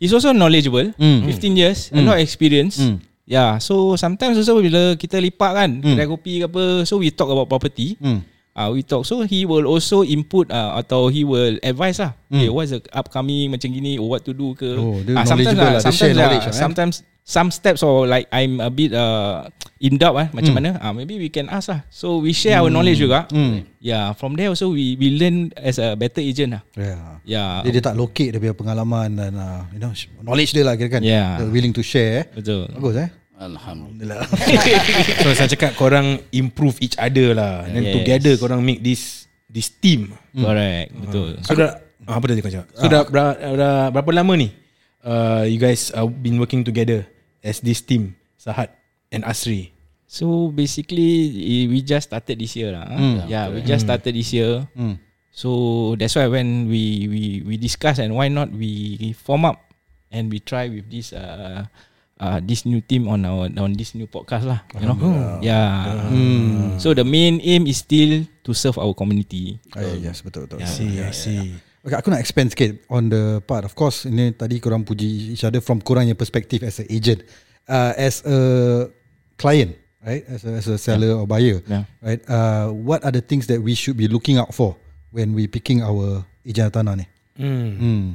he's 0.00 0.08
also 0.10 0.32
knowledgeable. 0.32 0.88
Mm. 0.96 1.28
15 1.28 1.52
years, 1.54 1.78
a 1.92 2.00
Mm. 2.00 2.04
lot 2.06 2.16
of 2.16 2.24
experience. 2.24 2.80
Mm. 2.80 3.04
Yeah, 3.24 3.56
so 3.56 3.96
sometimes 3.96 4.36
also 4.36 4.56
bila 4.56 4.96
kita 4.96 5.20
lipat 5.20 5.50
kan, 5.54 5.70
Mm. 5.74 5.94
kedai 5.94 6.08
kopi 6.08 6.32
ke 6.40 6.46
apa, 6.46 6.62
so 6.82 6.96
we 6.96 7.12
talk 7.12 7.28
about 7.28 7.44
property. 7.44 8.00
Hmm. 8.00 8.24
Uh, 8.54 8.70
we 8.70 8.86
talk 8.86 9.02
so 9.02 9.26
he 9.26 9.42
will 9.42 9.66
also 9.66 10.06
input 10.06 10.46
uh, 10.46 10.78
atau 10.78 11.10
he 11.10 11.26
will 11.26 11.58
advise 11.58 11.98
lah. 11.98 12.14
Mm. 12.30 12.38
Okay, 12.38 12.50
what's 12.54 12.70
the 12.70 12.78
upcoming 12.94 13.50
macam 13.50 13.66
gini 13.66 13.98
or 13.98 14.06
what 14.06 14.22
to 14.22 14.30
do 14.30 14.54
ke. 14.54 14.78
Oh, 14.78 15.02
Ah, 15.18 15.26
sometimes 15.26 15.58
lah, 15.58 15.82
share 15.82 15.90
sometimes 15.90 16.14
knowledge 16.14 16.46
lah, 16.46 16.46
lah, 16.46 16.54
eh. 16.54 16.62
sometimes 16.62 16.94
some 17.26 17.50
steps 17.50 17.82
or 17.82 18.06
like 18.06 18.30
I'm 18.30 18.62
a 18.62 18.70
bit 18.70 18.94
uh, 18.94 19.50
in 19.82 19.98
doubt 19.98 20.14
ah 20.14 20.28
macam 20.30 20.54
Mm. 20.54 20.58
mana. 20.62 20.70
Ah 20.78 20.94
maybe 20.94 21.18
we 21.18 21.34
can 21.34 21.50
ask 21.50 21.66
lah. 21.66 21.82
So 21.90 22.22
we 22.22 22.30
share 22.30 22.62
our 22.62 22.70
knowledge 22.70 23.02
juga. 23.02 23.26
Mm. 23.34 23.66
Yeah, 23.82 24.14
from 24.14 24.38
there 24.38 24.54
also 24.54 24.70
we 24.70 24.94
we 24.94 25.18
learn 25.18 25.50
as 25.58 25.82
a 25.82 25.98
better 25.98 26.22
agent 26.22 26.54
lah. 26.54 26.62
Yeah. 26.78 27.02
Yeah. 27.26 27.50
Dia, 27.66 27.70
dia 27.74 27.82
tak 27.90 27.98
locate 27.98 28.30
dia 28.30 28.38
punya 28.38 28.54
pengalaman 28.54 29.18
dan 29.18 29.34
uh, 29.34 29.66
you 29.74 29.82
know 29.82 29.90
knowledge 30.22 30.54
dia 30.54 30.62
lah 30.62 30.78
kira 30.78 30.94
kan. 30.94 31.02
Yeah. 31.02 31.42
They're 31.42 31.50
willing 31.50 31.74
to 31.74 31.82
share. 31.82 32.22
eh. 32.22 32.24
Betul. 32.38 32.70
Bagus 32.70 33.02
eh. 33.02 33.10
Alhamdulillah. 33.34 34.22
So 35.26 35.34
saya 35.34 35.50
cakap 35.50 35.74
korang 35.74 36.22
improve 36.30 36.78
each 36.78 36.94
other 36.94 37.34
lah. 37.34 37.66
And 37.66 37.74
then 37.74 37.84
Yes. 37.90 37.94
together 37.98 38.32
korang 38.38 38.62
make 38.62 38.78
this 38.80 39.26
this 39.50 39.70
team. 39.70 40.14
Correct. 40.34 40.94
Betul. 40.94 41.42
So 41.42 41.58
dah 41.58 41.82
ah, 42.06 42.18
apa 42.18 42.24
tadi 42.30 42.40
kau 42.42 42.52
cakap? 42.52 42.68
So 42.78 42.86
dah, 42.86 43.02
dah, 43.06 43.28
dah 43.34 43.74
berapa 43.90 44.10
lama 44.14 44.34
ni? 44.38 44.48
Uh, 45.04 45.44
you 45.44 45.58
guys 45.60 45.92
uh, 45.92 46.06
been 46.06 46.40
working 46.40 46.64
together 46.64 47.04
as 47.44 47.60
this 47.60 47.84
team 47.84 48.16
Sahat 48.40 48.72
and 49.12 49.26
Asri. 49.26 49.74
So 50.08 50.48
basically 50.54 51.66
we 51.66 51.82
just 51.82 52.08
started 52.08 52.38
this 52.38 52.54
year 52.54 52.70
lah. 52.70 52.86
Mm. 52.86 53.26
Yeah, 53.26 53.50
we 53.50 53.66
just 53.66 53.84
started 53.84 54.14
this 54.14 54.30
year. 54.30 54.62
Hmm. 54.78 55.02
So 55.34 55.50
that's 55.98 56.14
why 56.14 56.30
when 56.30 56.70
we 56.70 57.10
we 57.10 57.22
we 57.42 57.54
discuss 57.58 57.98
and 57.98 58.14
why 58.14 58.30
not 58.30 58.54
we 58.54 59.10
form 59.18 59.42
up 59.42 59.58
and 60.14 60.30
we 60.30 60.38
try 60.38 60.70
with 60.70 60.86
this 60.86 61.10
uh 61.10 61.66
uh 62.20 62.38
this 62.42 62.62
new 62.64 62.78
team 62.80 63.06
on 63.10 63.24
our 63.26 63.50
on 63.58 63.74
this 63.74 63.94
new 63.94 64.06
podcast 64.06 64.46
lah. 64.46 64.62
You 64.78 64.86
know. 64.90 64.98
Yeah. 65.42 66.08
Hmm. 66.10 66.78
So 66.78 66.94
the 66.94 67.04
main 67.06 67.40
aim 67.42 67.66
is 67.66 67.82
still 67.82 68.24
to 68.44 68.50
serve 68.54 68.78
our 68.78 68.94
community. 68.94 69.58
Ah, 69.74 69.82
yes, 69.96 70.22
betul 70.22 70.46
betul. 70.46 70.62
I 70.62 70.68
see, 70.68 71.00
I 71.00 71.12
see. 71.14 71.54
Okay, 71.84 71.96
aku 72.00 72.08
nak 72.08 72.24
expand 72.24 72.48
sikit 72.48 72.80
on 72.88 73.12
the 73.12 73.44
part. 73.44 73.68
Of 73.68 73.76
course, 73.76 74.08
ini 74.08 74.32
tadi 74.32 74.56
korang 74.56 74.88
puji 74.88 75.36
each 75.36 75.44
other 75.44 75.60
from 75.60 75.84
korang 75.84 76.08
yang 76.08 76.16
perspective 76.16 76.64
as 76.64 76.80
a 76.80 76.88
agent. 76.88 77.20
Uh, 77.68 77.92
as 77.96 78.20
a 78.24 78.36
client, 79.36 79.76
right? 80.00 80.24
As 80.28 80.44
a, 80.44 80.52
as 80.56 80.66
a 80.68 80.76
seller 80.80 81.12
or 81.16 81.24
buyer, 81.28 81.60
Yeah. 81.68 81.84
right? 82.00 82.20
Uh, 82.28 82.72
what 82.72 83.04
are 83.04 83.12
the 83.12 83.20
things 83.24 83.48
that 83.52 83.60
we 83.60 83.72
should 83.76 83.96
be 83.96 84.08
looking 84.08 84.36
out 84.40 84.52
for 84.52 84.76
when 85.12 85.32
we 85.36 85.44
picking 85.48 85.80
our 85.84 86.24
agent 86.44 86.72
tanah 86.72 87.04
ni? 87.04 87.06
Hmm. 87.36 87.68
Hmm. 87.76 88.06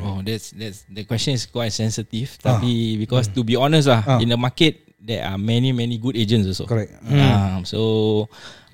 Oh, 0.00 0.24
that's 0.24 0.52
that's 0.52 0.88
the 0.88 1.04
question 1.04 1.34
is 1.36 1.44
quite 1.44 1.72
sensitive. 1.72 2.36
Tapi 2.40 2.96
because 2.96 3.28
to 3.32 3.44
be 3.44 3.54
honest 3.54 3.88
lah, 3.88 4.00
Ah. 4.04 4.18
in 4.20 4.28
the 4.28 4.38
market 4.38 4.80
there 4.96 5.20
are 5.20 5.36
many 5.36 5.72
many 5.72 6.00
good 6.00 6.16
agents 6.16 6.48
also. 6.48 6.64
Correct. 6.64 6.96
Um, 7.04 7.68
so 7.68 7.80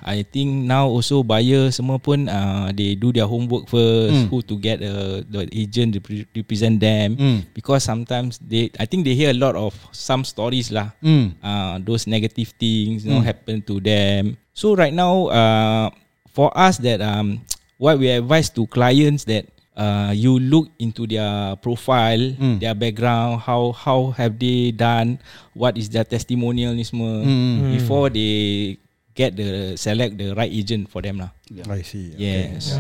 I 0.01 0.23
think 0.25 0.65
now 0.65 0.89
also 0.89 1.21
buyer 1.21 1.69
semua 1.75 2.01
pun 2.01 2.25
uh, 2.25 2.73
they 2.73 2.97
do 2.97 3.13
their 3.13 3.27
homework 3.29 3.69
first 3.69 4.31
who 4.33 4.41
to 4.41 4.57
get 4.57 4.81
uh, 4.81 5.21
the 5.29 5.45
agent 5.53 5.93
to 5.93 6.01
pre- 6.01 6.25
represent 6.33 6.81
them 6.81 7.19
because 7.53 7.85
sometimes 7.85 8.41
they 8.41 8.73
I 8.81 8.87
think 8.89 9.05
they 9.05 9.13
hear 9.13 9.29
a 9.29 9.37
lot 9.37 9.59
of 9.61 9.77
some 9.93 10.25
stories 10.25 10.73
lah 10.73 10.95
Mm. 11.05 11.37
uh, 11.45 11.77
those 11.85 12.09
negative 12.09 12.55
things 12.57 13.05
you 13.05 13.13
know 13.13 13.21
happen 13.21 13.61
to 13.69 13.77
them 13.77 14.41
so 14.57 14.73
right 14.73 14.95
now 14.95 15.29
uh, 15.29 15.93
for 16.33 16.49
us 16.57 16.81
that 16.81 17.05
um, 17.05 17.45
what 17.77 18.01
we 18.01 18.09
advise 18.09 18.49
to 18.57 18.65
clients 18.73 19.29
that 19.29 19.45
uh, 19.81 20.13
you 20.13 20.37
look 20.37 20.69
into 20.77 21.09
their 21.09 21.57
profile 21.65 22.21
their 22.61 22.77
background 22.77 23.41
how 23.41 23.73
how 23.73 24.13
have 24.13 24.37
they 24.37 24.69
done 24.77 25.17
what 25.57 25.81
is 25.81 25.89
their 25.89 26.05
testimonial 26.05 26.77
ni 26.77 26.85
semua. 26.85 27.25
Before 27.73 28.13
they 28.13 28.77
get 29.17 29.33
the 29.35 29.75
select 29.81 30.21
the 30.21 30.37
right 30.37 30.53
agent 30.53 30.93
for 30.93 31.01
them 31.01 31.19
lah. 31.25 31.33
I 31.73 31.81
see. 31.81 32.13
yes. 32.15 32.77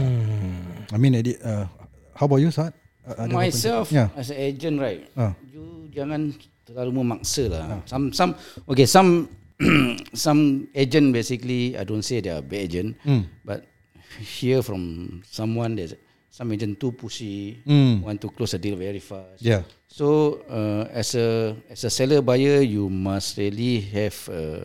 I 0.93 0.97
mean, 1.01 1.17
edit, 1.19 1.41
uh, 1.43 1.67
how 2.15 2.29
about 2.29 2.39
you, 2.45 2.53
Saad? 2.53 2.77
Uh, 3.03 3.27
Myself 3.33 3.91
Yeah. 3.91 4.13
as 4.15 4.29
an 4.31 4.39
agent 4.39 4.77
right 4.79 5.03
Ah. 5.19 5.33
You 5.51 5.89
jangan 5.91 6.37
terlalu 6.69 7.03
memaksa 7.03 7.49
lah. 7.51 7.83
Some 7.89 8.13
some 8.15 8.37
Okay 8.69 8.85
some 8.87 9.27
Some 10.17 10.73
agent 10.73 11.13
basically 11.13 11.77
I 11.77 11.85
don't 11.85 12.01
say 12.01 12.21
they 12.25 12.33
are 12.33 12.41
bad 12.45 12.71
agent 12.71 12.97
But 13.45 13.67
Hear 14.21 14.61
from 14.65 15.23
someone 15.29 15.77
that 15.79 15.95
Some 16.31 16.53
agent 16.53 16.79
too 16.79 16.93
pushy 16.93 17.59
Mm. 17.67 18.03
Want 18.03 18.21
to 18.21 18.29
close 18.31 18.55
a 18.55 18.59
deal 18.59 18.77
very 18.77 19.01
fast 19.01 19.43
Yeah. 19.43 19.63
So 19.89 20.41
uh, 20.49 20.87
as 20.95 21.15
a 21.15 21.57
as 21.69 21.83
a 21.85 21.91
seller 21.91 22.23
buyer, 22.23 22.63
you 22.63 22.89
must 22.89 23.37
really 23.37 23.81
have 23.91 24.15
uh, 24.31 24.63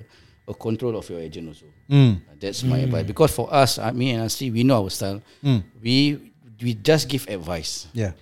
a 0.47 0.53
control 0.53 0.95
of 0.95 1.09
your 1.09 1.19
agent 1.19 1.47
also. 1.49 1.65
Mm. 1.89 2.21
That's 2.39 2.61
my 2.63 2.77
advice. 2.85 3.05
Because 3.05 3.33
for 3.33 3.51
us, 3.51 3.79
I 3.79 3.91
mean, 3.91 4.19
and 4.19 4.29
Asri, 4.29 4.53
we 4.53 4.63
know 4.63 4.83
our 4.85 4.89
style. 4.93 5.21
We 5.81 6.31
we 6.61 6.73
just 6.75 7.09
give 7.09 7.27
advice. 7.27 7.87
Yeah. 7.93 8.13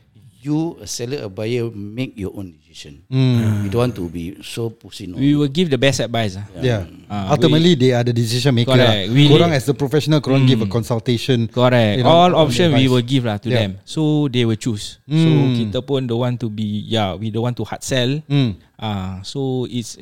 You 0.43 0.75
a 0.83 0.87
seller, 0.87 1.23
a 1.23 1.29
buyer, 1.31 1.71
make 1.71 2.19
your 2.19 2.35
own 2.35 2.51
decision. 2.59 2.99
Mm. 3.07 3.63
We 3.63 3.67
don't 3.71 3.79
want 3.87 3.95
to 3.95 4.11
be 4.11 4.35
so 4.43 4.67
pushy. 4.75 5.07
No. 5.07 5.15
we 5.15 5.39
will 5.39 5.47
give 5.47 5.71
the 5.71 5.79
best 5.79 6.03
advice 6.03 6.35
lah 6.35 6.43
Yeah. 6.59 6.83
Ah, 7.07 7.31
Ultimately, 7.31 7.79
they 7.79 7.95
are 7.95 8.03
the 8.03 8.11
decision 8.11 8.51
maker. 8.51 8.75
Correct. 8.75 9.07
Lah. 9.07 9.15
We- 9.15 9.31
Korang 9.31 9.55
as 9.55 9.63
the 9.63 9.71
professional, 9.71 10.19
korang 10.19 10.43
give 10.43 10.59
a 10.59 10.67
consultation. 10.67 11.47
Correct. 11.47 11.97
you 11.97 12.03
know, 12.03 12.11
All 12.11 12.35
on 12.35 12.43
option 12.43 12.75
we 12.75 12.91
will 12.91 13.05
give 13.05 13.23
lah 13.23 13.39
to 13.39 13.47
Yeah. 13.47 13.71
them. 13.71 13.71
So 13.87 14.27
they 14.27 14.43
will 14.43 14.59
choose. 14.59 14.99
So 15.07 15.27
kita 15.55 15.79
pun 15.79 16.11
don't 16.11 16.19
want 16.19 16.43
to 16.43 16.51
be 16.51 16.83
yeah, 16.91 17.15
we 17.15 17.31
don't 17.31 17.47
want 17.47 17.55
to 17.55 17.63
hard 17.63 17.79
sell. 17.79 18.19
Mm. 18.27 18.59
Ah, 18.75 19.23
so 19.23 19.63
it's 19.71 19.95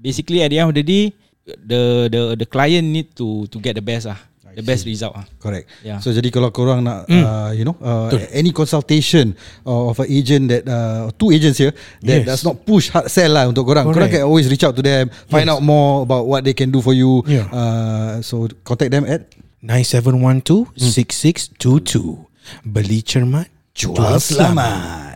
basically 0.00 0.40
at 0.40 0.48
the 0.48 0.56
end 0.56 0.72
of 0.72 0.76
the 0.78 0.86
day, 0.88 1.12
the 1.44 2.08
the 2.08 2.22
the 2.40 2.46
client 2.48 2.88
need 2.88 3.12
to 3.20 3.44
to 3.52 3.60
get 3.60 3.76
the 3.76 3.84
best 3.84 4.08
ah, 4.08 4.16
the 4.54 4.62
best 4.62 4.84
result 4.84 5.12
ah. 5.14 5.24
Correct. 5.36 5.68
Yeah. 5.82 5.98
So 5.98 6.10
jadi 6.10 6.28
kalau 6.28 6.50
korang 6.50 6.82
nak 6.82 7.06
uh, 7.06 7.50
you 7.52 7.62
know 7.62 7.76
uh, 7.78 8.08
any 8.32 8.50
consultation 8.50 9.34
uh, 9.64 9.90
of 9.90 9.98
an 9.98 10.08
agent 10.08 10.48
that 10.48 10.62
uh, 10.64 11.08
two 11.16 11.30
agents 11.30 11.58
here 11.58 11.72
that 12.04 12.22
Yes. 12.22 12.28
does 12.28 12.42
not 12.44 12.62
push 12.62 12.88
hard 12.88 13.08
sell 13.08 13.32
lah 13.32 13.46
untuk 13.46 13.64
korang. 13.64 13.88
Korang 13.88 14.08
Correct. 14.08 14.20
can 14.20 14.24
always 14.24 14.46
reach 14.46 14.62
out 14.62 14.74
to 14.74 14.82
them, 14.82 15.08
find 15.28 15.48
out 15.48 15.60
more 15.60 16.02
about 16.02 16.24
what 16.24 16.44
they 16.44 16.52
can 16.52 16.68
do 16.68 16.80
for 16.80 16.92
you. 16.92 17.20
Yeah. 17.24 17.46
Uh, 17.48 18.20
so 18.20 18.46
contact 18.62 18.90
them 18.90 19.04
at 19.04 19.26
9712-6622 19.62 22.26
Beli 22.66 22.98
cermat 23.06 23.46
Jual 23.72 24.18
selamat 24.18 25.11